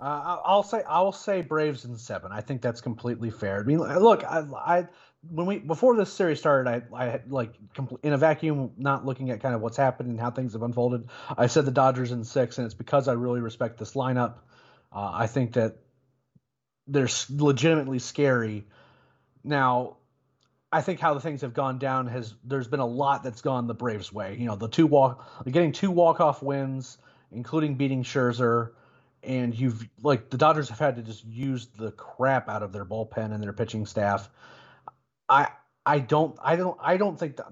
Uh, 0.00 0.38
I'll 0.44 0.62
say 0.62 0.82
I'll 0.88 1.12
say 1.12 1.42
Braves 1.42 1.84
in 1.84 1.96
seven. 1.96 2.32
I 2.32 2.40
think 2.40 2.62
that's 2.62 2.80
completely 2.80 3.30
fair. 3.30 3.60
I 3.60 3.62
mean, 3.62 3.78
look, 3.78 4.24
I, 4.24 4.44
I 4.54 4.88
when 5.30 5.46
we 5.46 5.58
before 5.58 5.96
this 5.96 6.12
series 6.12 6.40
started, 6.40 6.68
I 6.68 6.82
I 6.94 7.06
had 7.06 7.30
like 7.30 7.54
in 8.02 8.12
a 8.12 8.18
vacuum, 8.18 8.72
not 8.76 9.06
looking 9.06 9.30
at 9.30 9.40
kind 9.40 9.54
of 9.54 9.60
what's 9.60 9.76
happened 9.76 10.10
and 10.10 10.20
how 10.20 10.30
things 10.30 10.54
have 10.54 10.62
unfolded. 10.62 11.08
I 11.36 11.46
said 11.46 11.64
the 11.64 11.70
Dodgers 11.70 12.10
in 12.10 12.24
six, 12.24 12.58
and 12.58 12.64
it's 12.64 12.74
because 12.74 13.06
I 13.06 13.12
really 13.12 13.40
respect 13.40 13.78
this 13.78 13.94
lineup. 13.94 14.34
Uh, 14.92 15.10
I 15.14 15.26
think 15.28 15.54
that 15.54 15.76
they're 16.88 17.08
legitimately 17.30 18.00
scary. 18.00 18.66
Now, 19.44 19.98
I 20.72 20.82
think 20.82 20.98
how 20.98 21.14
the 21.14 21.20
things 21.20 21.42
have 21.42 21.54
gone 21.54 21.78
down 21.78 22.08
has 22.08 22.34
there's 22.42 22.68
been 22.68 22.80
a 22.80 22.86
lot 22.86 23.22
that's 23.22 23.42
gone 23.42 23.68
the 23.68 23.74
Braves' 23.74 24.12
way. 24.12 24.36
You 24.38 24.46
know, 24.46 24.56
the 24.56 24.68
two 24.68 24.88
walk 24.88 25.24
getting 25.48 25.70
two 25.70 25.92
walk 25.92 26.20
off 26.20 26.42
wins 26.42 26.98
including 27.34 27.74
beating 27.74 28.02
Scherzer. 28.02 28.70
And 29.22 29.58
you've 29.58 29.88
like 30.02 30.28
the 30.28 30.36
Dodgers 30.36 30.68
have 30.68 30.78
had 30.78 30.96
to 30.96 31.02
just 31.02 31.24
use 31.24 31.68
the 31.78 31.92
crap 31.92 32.48
out 32.48 32.62
of 32.62 32.72
their 32.72 32.84
bullpen 32.84 33.32
and 33.32 33.42
their 33.42 33.54
pitching 33.54 33.86
staff. 33.86 34.28
I 35.28 35.48
I 35.86 35.98
don't 35.98 36.36
I 36.42 36.56
don't 36.56 36.76
I 36.80 36.96
don't 36.98 37.18
think 37.18 37.36
that 37.36 37.46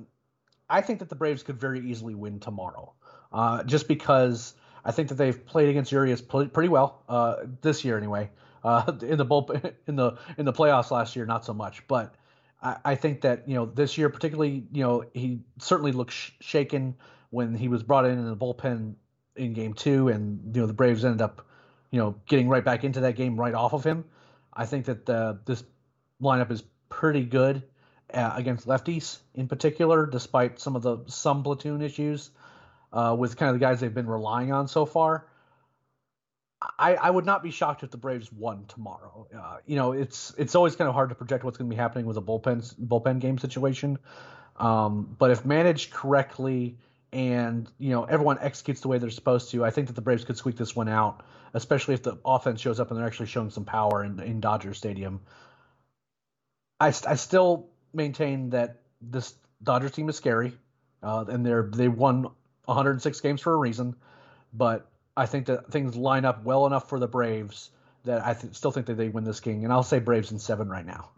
I 0.68 0.80
think 0.80 0.98
that 0.98 1.08
the 1.08 1.14
Braves 1.14 1.42
could 1.42 1.58
very 1.58 1.80
easily 1.80 2.14
win 2.14 2.40
tomorrow. 2.40 2.92
Uh, 3.32 3.62
just 3.64 3.88
because 3.88 4.54
I 4.84 4.92
think 4.92 5.08
that 5.08 5.14
they've 5.14 5.46
played 5.46 5.68
against 5.68 5.92
Urias 5.92 6.20
pretty 6.20 6.68
well 6.68 7.02
uh, 7.08 7.36
this 7.60 7.84
year 7.84 7.96
anyway. 7.96 8.30
Uh, 8.64 8.92
in 9.02 9.18
the 9.18 9.26
bullpen, 9.26 9.72
in 9.86 9.96
the 9.96 10.16
in 10.38 10.44
the 10.44 10.52
playoffs 10.52 10.90
last 10.90 11.16
year, 11.16 11.26
not 11.26 11.44
so 11.44 11.54
much. 11.54 11.86
But 11.88 12.14
I, 12.62 12.76
I 12.84 12.94
think 12.94 13.20
that 13.22 13.48
you 13.48 13.54
know 13.54 13.66
this 13.66 13.98
year, 13.98 14.08
particularly, 14.08 14.64
you 14.72 14.82
know, 14.82 15.04
he 15.14 15.40
certainly 15.58 15.92
looked 15.92 16.12
sh- 16.12 16.30
shaken 16.40 16.94
when 17.30 17.54
he 17.54 17.68
was 17.68 17.82
brought 17.82 18.04
in 18.04 18.18
in 18.18 18.26
the 18.28 18.36
bullpen 18.36 18.94
in 19.36 19.52
game 19.52 19.74
two, 19.74 20.08
and 20.08 20.54
you 20.54 20.60
know 20.60 20.66
the 20.66 20.72
Braves 20.72 21.04
ended 21.04 21.22
up, 21.22 21.46
you 21.90 21.98
know, 21.98 22.16
getting 22.26 22.48
right 22.48 22.64
back 22.64 22.84
into 22.84 23.00
that 23.00 23.16
game 23.16 23.38
right 23.38 23.54
off 23.54 23.72
of 23.72 23.84
him. 23.84 24.04
I 24.52 24.66
think 24.66 24.86
that 24.86 25.08
uh, 25.08 25.34
this 25.44 25.64
lineup 26.20 26.50
is 26.50 26.62
pretty 26.88 27.24
good 27.24 27.62
uh, 28.12 28.32
against 28.36 28.66
lefties 28.66 29.18
in 29.34 29.48
particular, 29.48 30.06
despite 30.06 30.60
some 30.60 30.76
of 30.76 30.82
the 30.82 30.98
some 31.06 31.42
platoon 31.42 31.82
issues 31.82 32.30
uh, 32.92 33.16
with 33.18 33.36
kind 33.36 33.48
of 33.48 33.54
the 33.54 33.60
guys 33.64 33.80
they've 33.80 33.94
been 33.94 34.06
relying 34.06 34.52
on 34.52 34.68
so 34.68 34.86
far. 34.86 35.26
I, 36.78 36.94
I 36.94 37.10
would 37.10 37.26
not 37.26 37.42
be 37.42 37.50
shocked 37.50 37.82
if 37.82 37.90
the 37.90 37.96
Braves 37.96 38.32
won 38.32 38.66
tomorrow. 38.68 39.26
Uh, 39.36 39.56
you 39.66 39.74
know, 39.74 39.92
it's 39.92 40.32
it's 40.38 40.54
always 40.54 40.76
kind 40.76 40.88
of 40.88 40.94
hard 40.94 41.08
to 41.08 41.14
project 41.14 41.42
what's 41.44 41.58
going 41.58 41.68
to 41.68 41.74
be 41.74 41.80
happening 41.80 42.06
with 42.06 42.16
a 42.16 42.22
bullpen 42.22 42.74
bullpen 42.86 43.18
game 43.18 43.38
situation. 43.38 43.98
Um, 44.56 45.16
but 45.18 45.30
if 45.30 45.44
managed 45.44 45.90
correctly 45.90 46.78
and 47.12 47.70
you 47.78 47.90
know 47.90 48.04
everyone 48.04 48.38
executes 48.40 48.80
the 48.80 48.88
way 48.88 48.98
they're 48.98 49.10
supposed 49.10 49.50
to, 49.50 49.64
I 49.64 49.70
think 49.70 49.88
that 49.88 49.94
the 49.94 50.00
Braves 50.00 50.24
could 50.24 50.36
squeak 50.36 50.56
this 50.56 50.74
one 50.74 50.88
out, 50.88 51.24
especially 51.54 51.94
if 51.94 52.02
the 52.02 52.18
offense 52.24 52.60
shows 52.60 52.80
up 52.80 52.90
and 52.90 52.98
they're 52.98 53.06
actually 53.06 53.26
showing 53.26 53.50
some 53.50 53.64
power 53.64 54.04
in, 54.04 54.18
in 54.20 54.40
Dodger 54.40 54.74
Stadium. 54.74 55.20
I, 56.80 56.88
I 56.88 57.14
still 57.14 57.68
maintain 57.92 58.50
that 58.50 58.80
this 59.00 59.34
Dodgers 59.62 59.92
team 59.92 60.08
is 60.08 60.16
scary, 60.16 60.52
uh, 61.02 61.24
and 61.28 61.44
they're 61.44 61.68
they 61.72 61.88
won 61.88 62.26
106 62.64 63.20
games 63.20 63.40
for 63.40 63.52
a 63.52 63.56
reason, 63.56 63.94
but 64.52 64.88
I 65.16 65.26
think 65.26 65.46
that 65.46 65.70
things 65.70 65.94
line 65.96 66.24
up 66.24 66.44
well 66.44 66.66
enough 66.66 66.88
for 66.88 66.98
the 66.98 67.08
Braves 67.08 67.70
that 68.04 68.24
I 68.26 68.34
th- 68.34 68.54
still 68.54 68.72
think 68.72 68.86
that 68.86 68.96
they 68.96 69.08
win 69.08 69.24
this 69.24 69.40
game, 69.40 69.64
and 69.64 69.72
I'll 69.72 69.82
say 69.82 69.98
Braves 69.98 70.32
in 70.32 70.38
seven 70.38 70.68
right 70.68 70.86
now. 70.86 71.10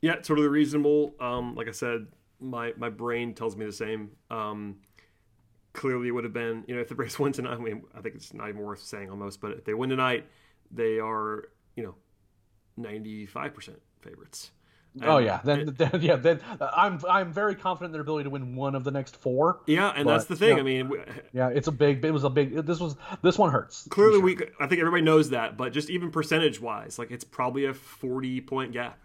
Yeah, 0.00 0.16
totally 0.16 0.48
reasonable. 0.48 1.14
Um, 1.20 1.54
like 1.54 1.68
I 1.68 1.72
said, 1.72 2.06
my 2.40 2.72
my 2.76 2.90
brain 2.90 3.34
tells 3.34 3.56
me 3.56 3.66
the 3.66 3.72
same. 3.72 4.10
Um, 4.30 4.76
clearly, 5.72 6.08
it 6.08 6.10
would 6.10 6.24
have 6.24 6.32
been 6.32 6.64
you 6.66 6.74
know 6.74 6.80
if 6.80 6.88
the 6.88 6.94
Braves 6.94 7.18
win 7.18 7.32
tonight. 7.32 7.54
I 7.54 7.58
mean, 7.58 7.82
I 7.96 8.00
think 8.00 8.14
it's 8.14 8.34
not 8.34 8.48
even 8.48 8.60
worth 8.60 8.82
saying 8.82 9.10
almost, 9.10 9.40
but 9.40 9.52
if 9.52 9.64
they 9.64 9.74
win 9.74 9.90
tonight, 9.90 10.26
they 10.70 10.98
are 10.98 11.48
you 11.76 11.84
know 11.84 11.94
ninety 12.76 13.26
five 13.26 13.54
percent 13.54 13.80
favorites. 14.00 14.50
And, 14.94 15.10
oh 15.10 15.18
yeah, 15.18 15.40
then, 15.44 15.74
then 15.78 16.00
yeah, 16.00 16.16
then 16.16 16.40
uh, 16.58 16.70
I'm 16.74 17.00
I'm 17.08 17.32
very 17.32 17.54
confident 17.54 17.90
in 17.90 17.92
their 17.92 18.00
ability 18.00 18.24
to 18.24 18.30
win 18.30 18.56
one 18.56 18.74
of 18.74 18.82
the 18.82 18.90
next 18.90 19.16
four. 19.16 19.60
Yeah, 19.66 19.92
and 19.94 20.06
but, 20.06 20.12
that's 20.12 20.24
the 20.24 20.36
thing. 20.36 20.56
Yeah, 20.56 20.62
I 20.62 20.62
mean, 20.62 20.90
yeah, 21.32 21.48
it's 21.48 21.68
a 21.68 21.72
big. 21.72 22.04
It 22.04 22.12
was 22.12 22.24
a 22.24 22.30
big. 22.30 22.54
This 22.66 22.80
was 22.80 22.96
this 23.22 23.36
one 23.36 23.50
hurts. 23.50 23.86
Clearly, 23.90 24.16
sure. 24.16 24.22
we. 24.22 24.38
I 24.58 24.66
think 24.66 24.80
everybody 24.80 25.02
knows 25.02 25.30
that, 25.30 25.56
but 25.56 25.72
just 25.72 25.90
even 25.90 26.10
percentage 26.10 26.60
wise, 26.60 26.98
like 26.98 27.10
it's 27.10 27.24
probably 27.24 27.66
a 27.66 27.74
forty 27.74 28.40
point 28.40 28.72
gap 28.72 28.98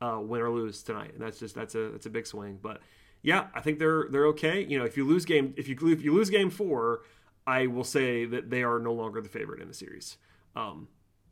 uh, 0.00 0.18
win 0.20 0.40
or 0.40 0.50
lose 0.50 0.82
tonight, 0.82 1.12
and 1.14 1.22
that's 1.22 1.38
just 1.38 1.54
that's 1.54 1.74
a 1.74 1.90
that's 1.90 2.06
a 2.06 2.10
big 2.10 2.26
swing. 2.26 2.58
But 2.60 2.80
yeah, 3.22 3.46
I 3.54 3.60
think 3.60 3.78
they're 3.78 4.06
they're 4.10 4.26
okay. 4.28 4.64
You 4.64 4.78
know, 4.78 4.84
if 4.84 4.96
you 4.96 5.04
lose 5.04 5.24
game 5.24 5.54
if 5.56 5.68
you 5.68 5.76
if 5.88 6.02
you 6.02 6.14
lose 6.14 6.30
game 6.30 6.50
four, 6.50 7.02
I 7.46 7.66
will 7.66 7.84
say 7.84 8.24
that 8.26 8.50
they 8.50 8.62
are 8.62 8.78
no 8.78 8.92
longer 8.92 9.20
the 9.20 9.28
favorite 9.28 9.60
in 9.60 9.68
the 9.68 9.74
series. 9.74 10.16
Um, 10.54 10.88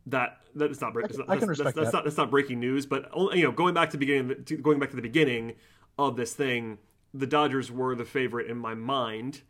that 0.06 0.38
that 0.54 0.70
is 0.70 0.80
not 0.80 0.96
I 0.96 1.06
can, 1.06 1.18
not, 1.18 1.30
I 1.30 1.36
can 1.36 1.48
respect 1.48 1.64
that's, 1.64 1.76
that's, 1.76 1.90
that. 1.90 1.98
not 1.98 2.04
that's 2.04 2.16
not 2.16 2.30
breaking 2.30 2.60
news, 2.60 2.86
but 2.86 3.10
you 3.34 3.42
know, 3.42 3.52
going 3.52 3.74
back 3.74 3.90
to 3.90 3.98
beginning 3.98 4.44
to, 4.44 4.56
going 4.56 4.78
back 4.78 4.90
to 4.90 4.96
the 4.96 5.02
beginning 5.02 5.54
of 5.98 6.16
this 6.16 6.32
thing, 6.34 6.78
the 7.12 7.26
Dodgers 7.26 7.70
were 7.70 7.94
the 7.94 8.04
favorite 8.04 8.48
in 8.48 8.56
my 8.56 8.74
mind. 8.74 9.42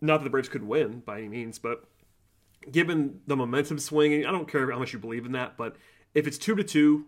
Not 0.00 0.18
that 0.18 0.24
the 0.24 0.30
Braves 0.30 0.48
could 0.48 0.62
win 0.62 1.00
by 1.00 1.18
any 1.18 1.28
means, 1.28 1.58
but 1.58 1.84
given 2.70 3.20
the 3.26 3.36
momentum 3.36 3.78
swinging, 3.78 4.26
I 4.26 4.30
don't 4.30 4.50
care 4.50 4.70
how 4.70 4.78
much 4.78 4.92
you 4.92 4.98
believe 4.98 5.24
in 5.24 5.32
that, 5.32 5.56
but 5.56 5.76
if 6.14 6.26
it's 6.26 6.38
two 6.38 6.54
to 6.54 6.64
two 6.64 7.06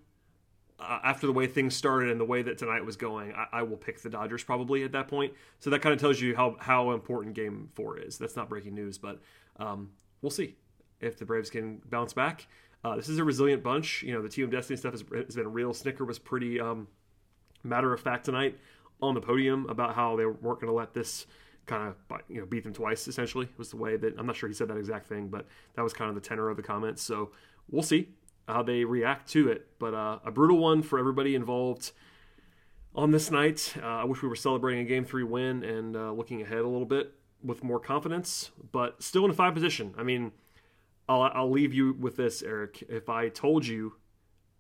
uh, 0.81 1.01
after 1.03 1.27
the 1.27 1.33
way 1.33 1.47
things 1.47 1.75
started 1.75 2.11
and 2.11 2.21
the 2.21 2.25
way 2.25 2.43
that 2.43 2.59
tonight 2.59 2.85
was 2.85 2.97
going, 2.97 3.33
I, 3.33 3.47
I, 3.59 3.63
will 3.63 3.77
pick 3.77 4.01
the 4.01 4.09
Dodgers 4.09 4.45
probably 4.45 4.85
at 4.85 4.93
that 4.93 5.09
point. 5.09 5.33
So 5.59 5.71
that 5.71 5.83
kind 5.83 5.93
of 5.93 6.01
tells 6.01 6.21
you 6.21 6.37
how 6.37 6.57
how 6.61 6.93
important 6.93 7.35
Game 7.35 7.71
Four 7.75 7.99
is. 7.99 8.17
That's 8.17 8.37
not 8.37 8.49
breaking 8.49 8.75
news, 8.75 8.97
but 8.97 9.21
um, 9.59 9.91
we'll 10.23 10.31
see 10.31 10.57
if 11.01 11.19
the 11.19 11.25
Braves 11.25 11.51
can 11.51 11.83
bounce 11.91 12.13
back. 12.13 12.47
Uh, 12.85 12.95
this 12.95 13.09
is 13.09 13.19
a 13.19 13.25
resilient 13.25 13.63
bunch. 13.63 14.05
You 14.05 14.15
know, 14.15 14.23
the 14.23 14.29
Team 14.29 14.49
Destiny 14.51 14.77
stuff 14.77 14.93
has, 14.93 15.05
has 15.13 15.35
been 15.35 15.53
real. 15.53 15.73
Snitker 15.73 16.07
was 16.07 16.19
pretty 16.19 16.61
um, 16.61 16.87
matter 17.65 17.93
of 17.93 18.01
fact 18.01 18.25
tonight 18.25 18.57
on 19.03 19.15
the 19.15 19.21
podium 19.21 19.67
about 19.69 19.95
how 19.95 20.17
they 20.17 20.27
weren't 20.27 20.61
going 20.61 20.67
to 20.67 20.73
let 20.73 20.95
this 20.95 21.27
kind 21.67 21.89
of 21.89 22.21
you 22.29 22.41
know 22.41 22.47
beat 22.47 22.63
them 22.63 22.73
twice. 22.73 23.09
Essentially, 23.09 23.49
was 23.57 23.71
the 23.71 23.77
way 23.77 23.97
that 23.97 24.15
I'm 24.17 24.27
not 24.27 24.37
sure 24.37 24.49
he 24.49 24.55
said 24.55 24.69
that 24.69 24.77
exact 24.77 25.09
thing, 25.09 25.27
but 25.27 25.47
that 25.75 25.83
was 25.83 25.93
kind 25.93 26.09
of 26.09 26.15
the 26.15 26.21
tenor 26.21 26.49
of 26.49 26.57
the 26.57 26.63
comments. 26.63 27.03
So 27.03 27.33
we'll 27.69 27.83
see 27.83 28.11
how 28.49 28.63
they 28.63 28.85
react 28.85 29.29
to 29.31 29.49
it. 29.49 29.67
But 29.79 29.95
uh, 29.95 30.19
a 30.25 30.31
brutal 30.31 30.59
one 30.59 30.83
for 30.83 30.99
everybody 30.99 31.35
involved 31.35 31.93
on 32.95 33.11
this 33.11 33.31
night. 33.31 33.75
Uh, 33.81 33.87
I 33.87 34.05
wish 34.05 34.23
we 34.23 34.29
were 34.29 34.37
celebrating 34.37 34.85
a 34.85 34.89
game 34.89 35.05
three 35.05 35.23
win 35.23 35.63
and 35.63 35.95
uh, 35.95 36.13
looking 36.13 36.43
ahead 36.43 36.59
a 36.59 36.69
little 36.69 36.87
bit 36.87 37.13
with 37.43 37.63
more 37.63 37.79
confidence, 37.79 38.51
but 38.73 39.03
still 39.03 39.25
in 39.25 39.31
a 39.31 39.35
five 39.35 39.55
position. 39.55 39.95
I 39.97 40.03
mean, 40.03 40.33
I'll, 41.09 41.23
I'll 41.23 41.51
leave 41.51 41.73
you 41.73 41.93
with 42.01 42.17
this, 42.17 42.43
Eric. 42.43 42.83
If 42.89 43.09
I 43.09 43.29
told 43.29 43.67
you 43.67 43.95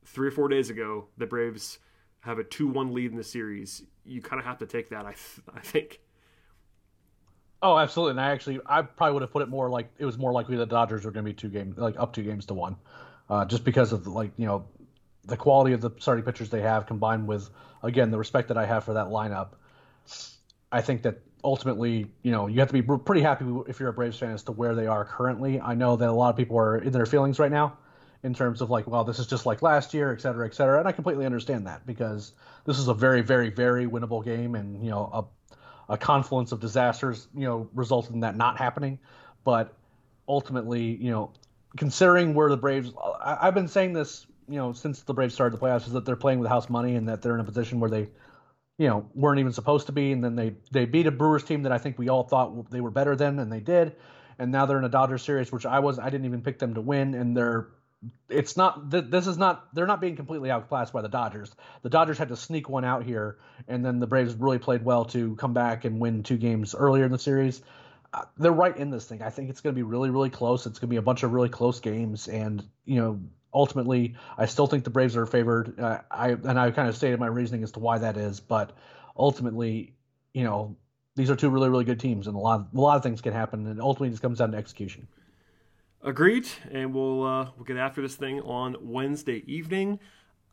three 0.05 0.28
or 0.28 0.30
four 0.30 0.49
days 0.49 0.70
ago 0.70 1.09
the 1.16 1.26
Braves 1.26 1.78
have 2.20 2.39
a 2.39 2.45
2 2.45 2.68
1 2.68 2.93
lead 2.93 3.11
in 3.11 3.16
the 3.16 3.24
series, 3.24 3.82
you 4.05 4.20
kind 4.20 4.39
of 4.39 4.47
have 4.47 4.59
to 4.59 4.66
take 4.66 4.91
that, 4.91 5.07
I, 5.07 5.12
th- 5.12 5.47
I 5.55 5.61
think. 5.61 6.01
Oh, 7.61 7.76
absolutely. 7.76 8.12
And 8.12 8.20
I 8.20 8.30
actually, 8.30 8.61
I 8.66 8.82
probably 8.82 9.14
would 9.14 9.22
have 9.22 9.32
put 9.32 9.43
it 9.43 9.49
more 9.49 9.68
like 9.68 9.91
it 9.99 10.05
was 10.05 10.16
more 10.16 10.30
likely 10.30 10.57
the 10.57 10.66
Dodgers 10.66 11.05
were 11.05 11.11
going 11.11 11.24
to 11.24 11.30
be 11.30 11.34
two 11.34 11.49
games, 11.49 11.76
like 11.76 11.99
up 11.99 12.12
two 12.12 12.22
games 12.22 12.47
to 12.47 12.55
one 12.55 12.76
uh, 13.29 13.45
just 13.45 13.64
because 13.64 13.93
of 13.93 14.07
like 14.07 14.33
you 14.37 14.47
know 14.47 14.66
the 15.24 15.37
quality 15.37 15.74
of 15.74 15.81
the 15.81 15.91
starting 15.99 16.24
pitchers 16.24 16.51
they 16.51 16.62
have 16.62 16.87
combined 16.87 17.26
with 17.26 17.49
again 17.83 18.11
the 18.11 18.18
respect 18.18 18.49
that 18.49 18.59
I 18.59 18.66
have 18.66 18.85
for 18.85 18.95
that 18.95 19.09
lineup. 19.09 19.51
I 20.70 20.83
think 20.83 21.03
that 21.03 21.20
ultimately, 21.43 22.07
you 22.22 22.33
know, 22.33 22.47
you 22.47 22.61
have 22.61 22.68
to 22.68 22.74
be 22.74 22.83
pretty 22.83 23.22
happy 23.22 23.47
if 23.68 23.81
you're 23.81 23.89
a 23.89 23.93
Braves 23.93 24.18
fan 24.18 24.33
as 24.33 24.43
to 24.45 24.53
where 24.53 24.74
they 24.74 24.87
are 24.87 25.05
currently. 25.05 25.61
I 25.61 25.74
know 25.74 25.97
that 25.97 26.09
a 26.09 26.12
lot 26.12 26.31
of 26.31 26.37
people 26.37 26.59
are 26.59 26.79
in 26.79 26.93
their 26.93 27.07
feelings 27.07 27.39
right 27.39 27.51
now 27.51 27.79
in 28.22 28.35
terms 28.35 28.61
of 28.61 28.70
like, 28.70 28.87
well, 28.87 29.05
this 29.05 29.18
is 29.18 29.26
just 29.26 29.47
like 29.47 29.62
last 29.62 29.95
year, 29.95 30.12
et 30.12 30.20
cetera, 30.20 30.47
et 30.47 30.55
cetera. 30.55 30.79
And 30.79 30.89
I 30.89 30.93
completely 30.93 31.24
understand 31.24 31.66
that 31.66 31.87
because 31.87 32.33
this 32.64 32.79
is 32.79 32.89
a 32.89 32.95
very, 32.95 33.22
very, 33.22 33.51
very 33.51 33.87
winnable 33.87 34.24
game 34.24 34.55
and, 34.55 34.83
you 34.83 34.91
know, 34.91 35.29
a, 35.89 35.95
a 35.95 35.97
confluence 35.97 36.53
of 36.53 36.61
disasters, 36.61 37.29
you 37.35 37.45
know, 37.45 37.70
resulted 37.74 38.14
in 38.14 38.20
that 38.20 38.37
not 38.37 38.59
happening. 38.59 38.99
But 39.45 39.72
ultimately, 40.26 40.97
you 40.97 41.11
know, 41.11 41.33
considering 41.76 42.35
where 42.35 42.49
the 42.51 42.57
Braves, 42.57 42.93
I, 43.29 43.47
have 43.47 43.55
been 43.55 43.68
saying 43.68 43.93
this, 43.93 44.26
you 44.49 44.57
know, 44.57 44.72
since 44.72 45.03
the 45.03 45.12
Braves 45.12 45.35
started 45.35 45.59
the 45.59 45.64
playoffs, 45.64 45.87
is 45.87 45.93
that 45.93 46.05
they're 46.05 46.16
playing 46.16 46.39
with 46.39 46.49
house 46.49 46.70
money 46.70 46.95
and 46.95 47.09
that 47.09 47.20
they're 47.20 47.35
in 47.35 47.41
a 47.41 47.45
position 47.45 47.81
where 47.81 47.91
they, 47.91 48.09
you 48.79 48.89
know, 48.89 49.09
weren't 49.14 49.41
even 49.41 49.53
supposed 49.53 49.87
to 49.87 49.93
be, 49.93 50.12
and 50.12 50.24
then 50.24 50.37
they 50.37 50.55
they 50.70 50.87
beat 50.87 51.07
a 51.07 51.11
Brewers 51.11 51.45
team 51.45 51.64
that 51.64 51.72
I 51.72 51.79
think 51.79 51.99
we 51.99 52.09
all 52.09 52.22
thought 52.22 52.70
they 52.70 52.81
were 52.81 52.91
better 52.91 53.16
than, 53.16 53.39
and 53.39 53.53
they 53.53 53.61
did, 53.61 53.97
and 54.39 54.51
now 54.51 54.66
they're 54.66 54.79
in 54.79 54.85
a 54.85 54.89
Dodgers 54.89 55.22
series, 55.22 55.53
which 55.53 55.66
I 55.66 55.81
was 55.81 55.99
I 55.99 56.11
didn't 56.11 56.26
even 56.26 56.43
pick 56.43 56.59
them 56.59 56.74
to 56.74 56.81
win, 56.81 57.14
and 57.14 57.37
they're 57.37 57.68
it's 58.29 58.57
not 58.57 58.89
this 58.91 59.26
is 59.26 59.37
not 59.37 59.74
they're 59.74 59.87
not 59.87 60.01
being 60.01 60.16
completely 60.16 60.51
outclassed 60.51 60.93
by 60.93 61.03
the 61.03 61.09
Dodgers. 61.09 61.51
The 61.83 61.91
Dodgers 61.91 62.16
had 62.16 62.29
to 62.29 62.37
sneak 62.37 62.68
one 62.68 62.85
out 62.85 63.05
here, 63.05 63.39
and 63.66 63.85
then 63.85 63.99
the 63.99 64.07
Braves 64.07 64.35
really 64.35 64.59
played 64.59 64.85
well 64.85 65.05
to 65.07 65.35
come 65.37 65.53
back 65.53 65.85
and 65.85 66.01
win 66.01 66.22
two 66.22 66.39
games 66.39 66.74
earlier 66.74 67.05
in 67.05 67.12
the 67.12 67.18
series 67.18 67.61
they're 68.38 68.52
right 68.52 68.76
in 68.76 68.90
this 68.90 69.06
thing. 69.06 69.22
I 69.22 69.30
think 69.30 69.50
it's 69.50 69.61
going 69.61 69.74
to 69.74 69.78
be 69.78 69.82
really, 69.82 70.11
really 70.11 70.30
close. 70.30 70.66
It's 70.66 70.78
going 70.78 70.88
to 70.88 70.92
be 70.92 70.96
a 70.96 71.02
bunch 71.02 71.22
of 71.22 71.32
really 71.32 71.48
close 71.48 71.80
games, 71.80 72.28
and 72.28 72.64
you 72.84 72.96
know, 72.96 73.20
ultimately, 73.52 74.16
I 74.36 74.46
still 74.46 74.66
think 74.66 74.84
the 74.84 74.90
Braves 74.90 75.16
are 75.16 75.26
favored. 75.26 75.78
Uh, 75.78 75.98
I 76.11 76.30
and 76.30 76.59
I 76.59 76.70
kind 76.70 76.88
of 76.88 76.96
stated 76.96 77.20
my 77.20 77.26
reasoning 77.26 77.62
as 77.62 77.72
to 77.72 77.80
why 77.80 77.98
that 77.98 78.16
is, 78.16 78.40
but 78.40 78.72
ultimately, 79.16 79.94
you 80.32 80.44
know, 80.44 80.76
these 81.16 81.30
are 81.30 81.36
two 81.36 81.50
really, 81.50 81.68
really 81.68 81.84
good 81.84 82.00
teams, 82.00 82.26
and 82.26 82.36
a 82.36 82.38
lot, 82.38 82.61
of, 82.61 82.66
a 82.74 82.80
lot 82.80 82.96
of 82.96 83.02
things 83.02 83.20
can 83.20 83.32
happen, 83.32 83.66
and 83.66 83.80
ultimately, 83.80 84.11
this 84.11 84.20
comes 84.20 84.38
down 84.38 84.52
to 84.52 84.59
execution. 84.59 85.06
Agreed, 86.02 86.48
and 86.70 86.94
we'll 86.94 87.24
uh, 87.24 87.50
we'll 87.56 87.64
get 87.64 87.76
after 87.76 88.00
this 88.00 88.16
thing 88.16 88.40
on 88.40 88.76
Wednesday 88.80 89.42
evening. 89.46 90.00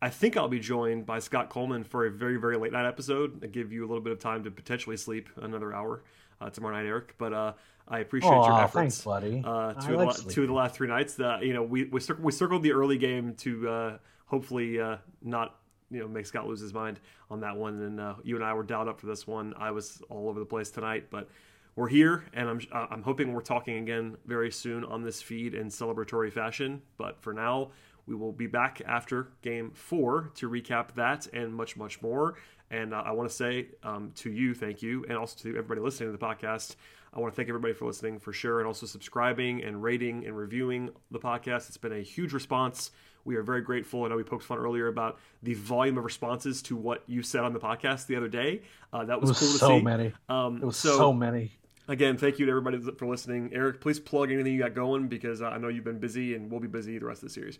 I 0.01 0.09
think 0.09 0.35
I'll 0.35 0.49
be 0.49 0.59
joined 0.59 1.05
by 1.05 1.19
Scott 1.19 1.49
Coleman 1.49 1.83
for 1.83 2.05
a 2.05 2.11
very, 2.11 2.35
very 2.35 2.57
late 2.57 2.73
night 2.73 2.85
episode 2.85 3.41
and 3.41 3.51
give 3.51 3.71
you 3.71 3.85
a 3.85 3.87
little 3.87 4.03
bit 4.03 4.11
of 4.11 4.19
time 4.19 4.43
to 4.43 4.51
potentially 4.51 4.97
sleep 4.97 5.29
another 5.37 5.73
hour 5.73 6.03
uh, 6.41 6.49
tomorrow 6.49 6.75
night, 6.75 6.87
Eric. 6.87 7.15
But 7.17 7.33
uh, 7.33 7.53
I 7.87 7.99
appreciate 7.99 8.31
Aww, 8.31 8.47
your 8.47 8.59
efforts, 8.59 8.73
thanks, 8.73 9.01
buddy. 9.01 9.43
Uh, 9.45 9.73
two, 9.73 9.99
of 9.99 10.07
like 10.07 10.15
the, 10.15 10.31
two 10.31 10.41
of 10.41 10.47
the 10.47 10.53
last 10.53 10.75
three 10.75 10.87
nights. 10.87 11.19
Uh, 11.19 11.39
you 11.41 11.53
know, 11.53 11.63
we 11.63 11.85
we, 11.85 11.99
cir- 11.99 12.17
we, 12.19 12.31
circled 12.31 12.63
the 12.63 12.71
early 12.71 12.97
game 12.97 13.35
to 13.35 13.69
uh, 13.69 13.97
hopefully 14.25 14.79
uh, 14.79 14.97
not 15.21 15.59
you 15.91 15.99
know 15.99 16.07
make 16.07 16.25
Scott 16.25 16.47
lose 16.47 16.59
his 16.59 16.73
mind 16.73 16.99
on 17.29 17.41
that 17.41 17.55
one. 17.55 17.81
And 17.81 17.99
uh, 17.99 18.15
you 18.23 18.35
and 18.35 18.43
I 18.43 18.53
were 18.53 18.63
dialed 18.63 18.87
up 18.87 18.99
for 18.99 19.05
this 19.05 19.27
one. 19.27 19.53
I 19.57 19.71
was 19.71 20.01
all 20.09 20.29
over 20.29 20.39
the 20.39 20.45
place 20.45 20.71
tonight, 20.71 21.07
but 21.11 21.29
we're 21.75 21.89
here, 21.89 22.25
and 22.33 22.49
I'm 22.49 22.61
uh, 22.71 22.87
I'm 22.89 23.03
hoping 23.03 23.33
we're 23.33 23.41
talking 23.41 23.77
again 23.77 24.17
very 24.25 24.51
soon 24.51 24.83
on 24.83 25.03
this 25.03 25.21
feed 25.21 25.53
in 25.53 25.67
celebratory 25.67 26.31
fashion. 26.31 26.81
But 26.97 27.21
for 27.21 27.33
now. 27.33 27.71
We 28.07 28.13
will 28.13 28.31
be 28.31 28.45
back 28.45 28.83
after 28.85 29.29
game 29.41 29.71
four 29.73 30.31
to 30.35 30.47
recap 30.47 30.93
that 30.93 31.25
and 31.33 31.51
much, 31.51 31.75
much 31.75 32.03
more. 32.03 32.35
And 32.71 32.93
uh, 32.93 33.03
I 33.05 33.11
want 33.11 33.29
to 33.29 33.35
say 33.35 33.67
um, 33.83 34.11
to 34.15 34.31
you, 34.31 34.53
thank 34.53 34.81
you, 34.81 35.05
and 35.07 35.17
also 35.17 35.37
to 35.43 35.49
everybody 35.49 35.81
listening 35.81 36.11
to 36.11 36.17
the 36.17 36.25
podcast. 36.25 36.75
I 37.13 37.19
want 37.19 37.33
to 37.33 37.35
thank 37.35 37.47
everybody 37.47 37.73
for 37.73 37.85
listening 37.85 38.19
for 38.19 38.33
sure, 38.33 38.59
and 38.59 38.67
also 38.67 38.85
subscribing 38.85 39.63
and 39.63 39.81
rating 39.81 40.25
and 40.25 40.35
reviewing 40.35 40.89
the 41.11 41.19
podcast. 41.19 41.67
It's 41.67 41.77
been 41.77 41.93
a 41.93 42.01
huge 42.01 42.33
response. 42.33 42.91
We 43.23 43.35
are 43.37 43.43
very 43.43 43.61
grateful. 43.61 44.03
I 44.03 44.09
know 44.09 44.17
we 44.17 44.23
poked 44.23 44.43
fun 44.43 44.57
earlier 44.57 44.87
about 44.87 45.19
the 45.41 45.53
volume 45.55 45.97
of 45.97 46.03
responses 46.03 46.61
to 46.63 46.75
what 46.75 47.03
you 47.07 47.23
said 47.23 47.41
on 47.41 47.53
the 47.53 47.59
podcast 47.59 48.07
the 48.07 48.15
other 48.17 48.27
day. 48.27 48.61
Uh, 48.93 49.05
that 49.05 49.19
was, 49.21 49.29
was 49.29 49.39
cool 49.39 49.51
to 49.53 49.57
so 49.57 49.67
see. 49.69 49.81
Many. 49.81 50.13
Um, 50.29 50.57
it 50.61 50.65
was 50.65 50.77
so, 50.77 50.97
so 50.97 51.13
many. 51.13 51.51
Again, 51.87 52.17
thank 52.17 52.39
you 52.39 52.45
to 52.45 52.51
everybody 52.51 52.79
for 52.79 53.05
listening. 53.05 53.51
Eric, 53.53 53.79
please 53.79 53.99
plug 53.99 54.31
anything 54.31 54.53
you 54.53 54.59
got 54.59 54.73
going 54.73 55.07
because 55.07 55.41
I 55.41 55.57
know 55.57 55.67
you've 55.67 55.83
been 55.83 55.99
busy 55.99 56.35
and 56.35 56.51
we'll 56.51 56.59
be 56.59 56.67
busy 56.67 56.97
the 56.97 57.05
rest 57.05 57.23
of 57.23 57.29
the 57.29 57.33
series. 57.33 57.59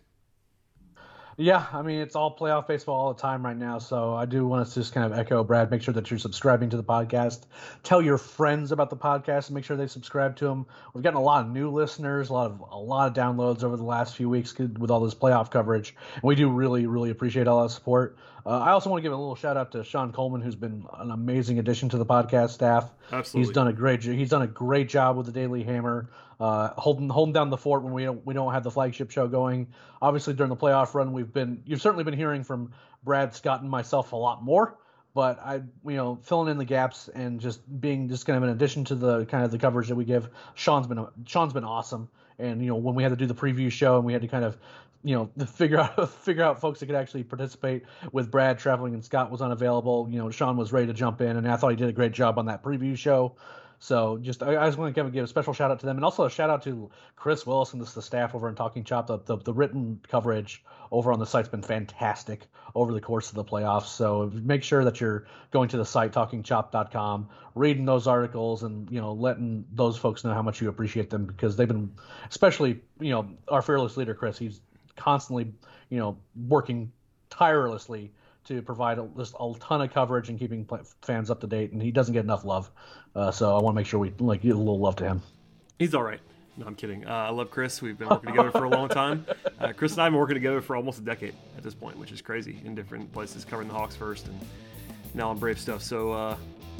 Yeah, 1.38 1.66
I 1.74 1.82
mean 1.82 2.00
it's 2.00 2.16
all 2.16 2.34
playoff 2.34 2.66
baseball 2.66 2.96
all 2.96 3.14
the 3.14 3.22
time 3.22 3.44
right 3.46 3.58
now. 3.58 3.78
So 3.80 4.16
I 4.16 4.26
do 4.26 4.48
want 4.48 4.66
to 4.66 4.74
just 4.74 4.94
kind 4.94 5.12
of 5.12 5.20
echo 5.20 5.44
Brad. 5.44 5.70
Make 5.70 5.82
sure 5.82 5.94
that 5.94 6.10
you're 6.10 6.18
subscribing 6.18 6.70
to 6.70 6.78
the 6.78 6.84
podcast. 6.84 7.42
Tell 7.84 8.02
your 8.02 8.18
friends 8.18 8.72
about 8.72 8.90
the 8.90 8.96
podcast 8.96 9.48
and 9.48 9.56
make 9.56 9.66
sure 9.66 9.76
they 9.76 9.88
subscribe 9.88 10.38
to 10.38 10.46
them. 10.46 10.66
We've 10.94 11.04
gotten 11.04 11.18
a 11.18 11.24
lot 11.24 11.46
of 11.46 11.52
new 11.52 11.70
listeners, 11.72 12.30
a 12.30 12.34
lot 12.34 12.52
of 12.52 12.64
a 12.72 12.78
lot 12.78 13.10
of 13.10 13.14
downloads 13.14 13.66
over 13.66 13.76
the 13.76 13.84
last 13.84 14.16
few 14.16 14.30
weeks 14.30 14.58
with 14.58 14.90
all 14.90 15.02
this 15.02 15.14
playoff 15.14 15.52
coverage. 15.52 15.94
And 16.14 16.24
we 16.24 16.36
do 16.36 16.50
really 16.50 16.88
really 16.88 17.10
appreciate 17.10 17.48
all 17.48 17.64
that 17.64 17.72
support. 17.72 18.18
Uh, 18.46 18.60
I 18.60 18.72
also 18.72 18.92
want 18.92 19.02
to 19.02 19.04
give 19.04 19.12
a 19.12 19.16
little 19.16 19.36
shout 19.36 19.58
out 19.58 19.72
to 19.72 19.84
Sean 19.84 20.12
Coleman, 20.12 20.42
who's 20.42 20.56
been 20.56 20.86
an 21.00 21.10
amazing 21.10 21.58
addition 21.58 21.90
to 21.90 21.98
the 21.98 22.06
podcast 22.06 22.52
staff. 22.52 22.92
Absolutely, 23.12 23.48
he's 23.48 23.56
done 23.56 23.68
a 23.68 23.74
great 23.74 24.04
he's 24.04 24.30
done 24.30 24.44
a 24.44 24.48
great 24.48 24.88
job 24.88 25.18
with 25.18 25.26
the 25.26 25.32
Daily 25.32 25.64
Hammer, 25.64 26.12
uh, 26.40 26.70
holding 26.78 27.10
holding 27.10 27.34
down 27.34 27.50
the 27.50 27.58
fort 27.58 27.82
when 27.82 27.94
we 27.94 28.04
don't 28.04 28.24
we 28.24 28.36
don't 28.36 28.54
have 28.54 28.64
the 28.64 28.70
flagship 28.70 29.10
show 29.10 29.28
going. 29.28 29.68
Obviously, 30.00 30.36
during 30.36 30.50
the 30.50 30.56
playoff 30.56 30.94
run, 30.94 31.12
we've 31.12 31.34
been 31.34 31.64
you've 31.66 31.82
certainly 31.82 32.04
been 32.04 32.14
hearing 32.14 32.44
from 32.44 32.72
Brad 33.04 33.34
Scott 33.34 33.62
and 33.62 33.70
myself 33.70 34.12
a 34.12 34.16
lot 34.16 34.44
more. 34.44 34.78
But 35.16 35.40
I, 35.40 35.62
you 35.86 35.96
know, 35.96 36.20
filling 36.22 36.52
in 36.52 36.58
the 36.58 36.66
gaps 36.66 37.08
and 37.08 37.40
just 37.40 37.62
being 37.80 38.10
just 38.10 38.26
kind 38.26 38.36
of 38.36 38.44
an 38.44 38.50
addition 38.50 38.84
to 38.86 38.96
the 38.96 39.26
kind 39.26 39.46
of 39.46 39.50
the 39.50 39.58
coverage 39.58 39.88
that 39.88 39.96
we 39.96 40.04
give. 40.04 40.30
Sean's 40.54 40.86
been 40.88 41.08
Sean's 41.26 41.54
been 41.54 41.64
awesome. 41.64 42.10
And 42.38 42.62
you 42.62 42.68
know, 42.68 42.76
when 42.76 42.96
we 42.96 43.02
had 43.04 43.10
to 43.10 43.16
do 43.16 43.26
the 43.26 43.34
preview 43.34 43.72
show 43.72 43.96
and 43.96 44.06
we 44.06 44.12
had 44.12 44.22
to 44.22 44.28
kind 44.28 44.44
of 44.44 44.58
you 45.06 45.16
know, 45.16 45.46
figure 45.46 45.80
out 45.80 46.10
figure 46.10 46.44
out 46.44 46.60
folks 46.60 46.80
that 46.80 46.88
could 46.88 46.96
actually 46.96 47.24
participate 47.24 47.84
with 48.12 48.32
Brad 48.32 48.58
traveling 48.58 48.96
and 48.96 49.06
Scott 49.06 49.32
was 49.32 49.42
unavailable. 49.42 50.08
You 50.10 50.18
know, 50.18 50.32
Sean 50.32 50.58
was 50.58 50.74
ready 50.74 50.88
to 50.88 50.94
jump 50.94 51.22
in, 51.22 51.38
and 51.38 51.48
I 51.48 51.56
thought 51.56 51.70
he 51.70 51.76
did 51.76 51.90
a 51.90 51.94
great 51.94 52.12
job 52.12 52.40
on 52.40 52.48
that 52.48 52.64
preview 52.64 52.98
show. 52.98 53.36
So 53.78 54.18
just 54.18 54.42
I, 54.42 54.58
I 54.58 54.66
just 54.66 54.80
want 54.80 54.96
to 54.96 55.04
give, 55.04 55.14
give 55.14 55.24
a 55.24 55.28
special 55.28 55.54
shout 55.54 55.70
out 55.70 55.80
to 55.82 55.86
them, 55.86 55.98
and 55.98 56.04
also 56.04 56.26
a 56.26 56.30
shout 56.30 56.50
out 56.50 56.64
to 56.64 56.90
Kris 57.16 57.46
Willis 57.46 57.74
and 57.74 57.82
the 57.82 58.02
staff 58.02 58.34
over 58.34 58.50
in 58.50 58.56
Talking 58.56 58.84
Chop. 58.84 59.06
The, 59.06 59.20
the, 59.20 59.38
the 59.38 59.54
written 59.54 60.02
coverage 60.08 60.64
over 60.92 61.14
on 61.14 61.20
the 61.20 61.26
site's 61.28 61.50
been 61.50 61.62
fantastic 61.62 62.48
over 62.74 62.92
the 62.92 63.02
course 63.02 63.30
of 63.30 63.36
the 63.36 63.44
playoffs. 63.44 63.88
So 63.88 64.32
make 64.34 64.64
sure 64.64 64.84
that 64.86 65.00
you're 65.00 65.28
going 65.52 65.70
to 65.70 65.78
the 65.78 65.86
site 65.86 66.14
talkingchop.com, 66.14 67.30
reading 67.54 67.86
those 67.86 68.08
articles, 68.08 68.64
and 68.64 68.90
you 68.90 69.02
know 69.02 69.14
letting 69.14 69.66
those 69.72 69.98
folks 69.98 70.24
know 70.24 70.34
how 70.34 70.42
much 70.42 70.62
you 70.62 70.70
appreciate 70.70 71.12
them 71.12 71.26
because 71.26 71.56
they've 71.56 71.68
been, 71.68 71.92
especially 72.28 72.82
you 73.00 73.12
know 73.12 73.30
our 73.50 73.62
fearless 73.62 73.98
leader 73.98 74.16
Chris. 74.16 74.40
He's 74.40 74.62
constantly, 74.96 75.54
you 75.90 75.98
know, 75.98 76.18
working 76.48 76.92
tirelessly 77.30 78.12
to 78.46 78.62
provide 78.62 79.00
a, 79.00 79.08
just 79.18 79.36
a 79.40 79.54
ton 79.60 79.82
of 79.82 79.92
coverage 79.94 80.30
and 80.30 80.40
keeping 80.40 80.68
fans 81.02 81.32
up 81.32 81.42
to 81.42 81.48
date. 81.48 81.72
And 81.72 81.82
he 81.82 81.92
doesn't 81.92 82.14
get 82.14 82.24
enough 82.24 82.46
love, 82.46 82.70
uh, 83.16 83.32
so 83.32 83.56
I 83.56 83.62
want 83.62 83.76
to 83.76 83.80
make 83.80 83.88
sure 83.88 84.00
we 84.00 84.12
like 84.20 84.42
give 84.42 84.56
a 84.56 84.60
little 84.60 84.80
love 84.80 84.96
to 84.98 85.06
him. 85.06 85.22
He's 85.80 85.94
all 85.94 86.04
right. 86.04 86.20
No, 86.58 86.66
I'm 86.66 86.76
kidding. 86.76 87.06
Uh, 87.06 87.12
I 87.12 87.30
love 87.32 87.52
Chris. 87.52 87.82
We've 87.82 87.98
been 87.98 88.08
working 88.08 88.30
together 88.30 88.52
for 88.52 88.64
a 88.64 88.70
long 88.70 88.90
time. 88.90 89.26
Uh, 89.58 89.72
Chris 89.72 89.94
and 89.94 90.02
I 90.02 90.04
have 90.04 90.12
been 90.12 90.20
working 90.20 90.34
together 90.34 90.60
for 90.60 90.76
almost 90.76 91.00
a 91.00 91.02
decade 91.02 91.34
at 91.58 91.64
this 91.64 91.74
point, 91.74 91.98
which 91.98 92.12
is 92.12 92.22
crazy 92.22 92.60
in 92.66 92.76
different 92.76 93.12
places, 93.14 93.46
covering 93.46 93.70
the 93.70 93.74
Hawks 93.74 93.96
first 93.96 94.28
and 94.28 94.38
now 95.14 95.30
on 95.30 95.38
Brave 95.38 95.58
stuff. 95.58 95.82
So, 95.82 96.12
uh, 96.12 96.36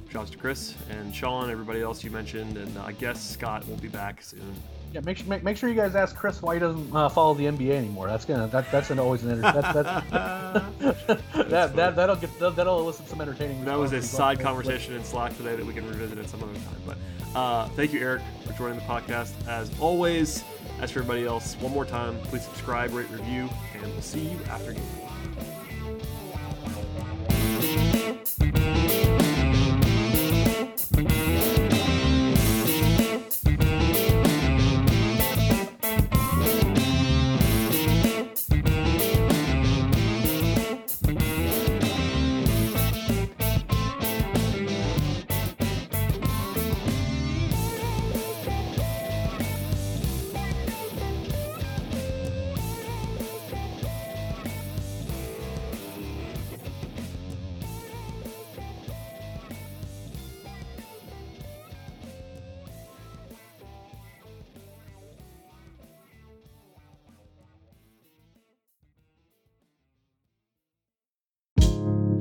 shouts 0.10 0.30
to 0.32 0.38
Chris 0.38 0.76
and 0.90 1.14
Sean, 1.14 1.50
everybody 1.50 1.82
else 1.82 2.04
you 2.04 2.12
mentioned, 2.12 2.58
and 2.58 2.78
I 2.80 2.94
guess 2.94 3.22
Scott 3.22 3.68
will 3.68 3.78
be 3.78 3.88
back 3.88 4.22
soon 4.22 4.56
Yeah, 4.94 5.02
make 5.02 5.18
sure 5.18 5.28
make, 5.28 5.44
make 5.44 5.58
sure 5.58 5.70
you 5.70 5.76
guys 5.76 5.96
ask 5.96 6.16
Chris 6.16 6.42
why 6.42 6.54
he 6.54 6.60
doesn't 6.60 6.96
uh, 6.96 7.10
follow 7.10 7.34
the 7.34 7.46
NBA 7.46 7.72
anymore. 7.72 8.08
That's 8.08 8.26
gonna 8.26 8.48
that 8.48 8.72
that's 8.72 8.90
an 8.92 9.00
always 9.00 9.24
an 9.24 9.32
enter- 9.32 9.62
that, 9.62 9.74
that's, 9.74 10.10
that, 11.50 11.76
that 11.76 11.96
that'll 11.96 12.16
get 12.16 12.40
that'll 12.40 12.80
elicit 12.80 13.08
some 13.10 13.20
entertaining. 13.22 13.66
That 13.66 13.78
was 13.78 13.92
a 13.92 14.02
side 14.02 14.40
conversation 14.40 14.94
in 14.94 15.04
Slack 15.04 15.36
today 15.38 15.56
that 15.56 15.66
we 15.66 15.74
can 15.74 15.88
revisit 15.88 16.18
at 16.18 16.30
some 16.30 16.44
other 16.44 16.54
time. 16.54 16.82
But 16.86 16.98
uh, 17.36 17.68
thank 17.70 17.92
you, 17.92 18.00
Eric, 18.00 18.22
for 18.46 18.54
joining 18.54 18.80
the 18.80 18.86
podcast. 18.86 19.34
As 19.48 19.70
always, 19.80 20.44
as 20.80 20.92
for 20.92 21.00
everybody 21.00 21.26
else, 21.26 21.56
one 21.56 21.74
more 21.74 21.86
time, 21.86 22.18
please 22.24 22.44
subscribe, 22.44 22.94
rate, 22.94 23.10
review, 23.10 23.50
and 23.74 23.84
we'll 23.84 24.02
see 24.02 24.22
you 24.22 24.40
after 24.50 24.72
game. 24.72 25.05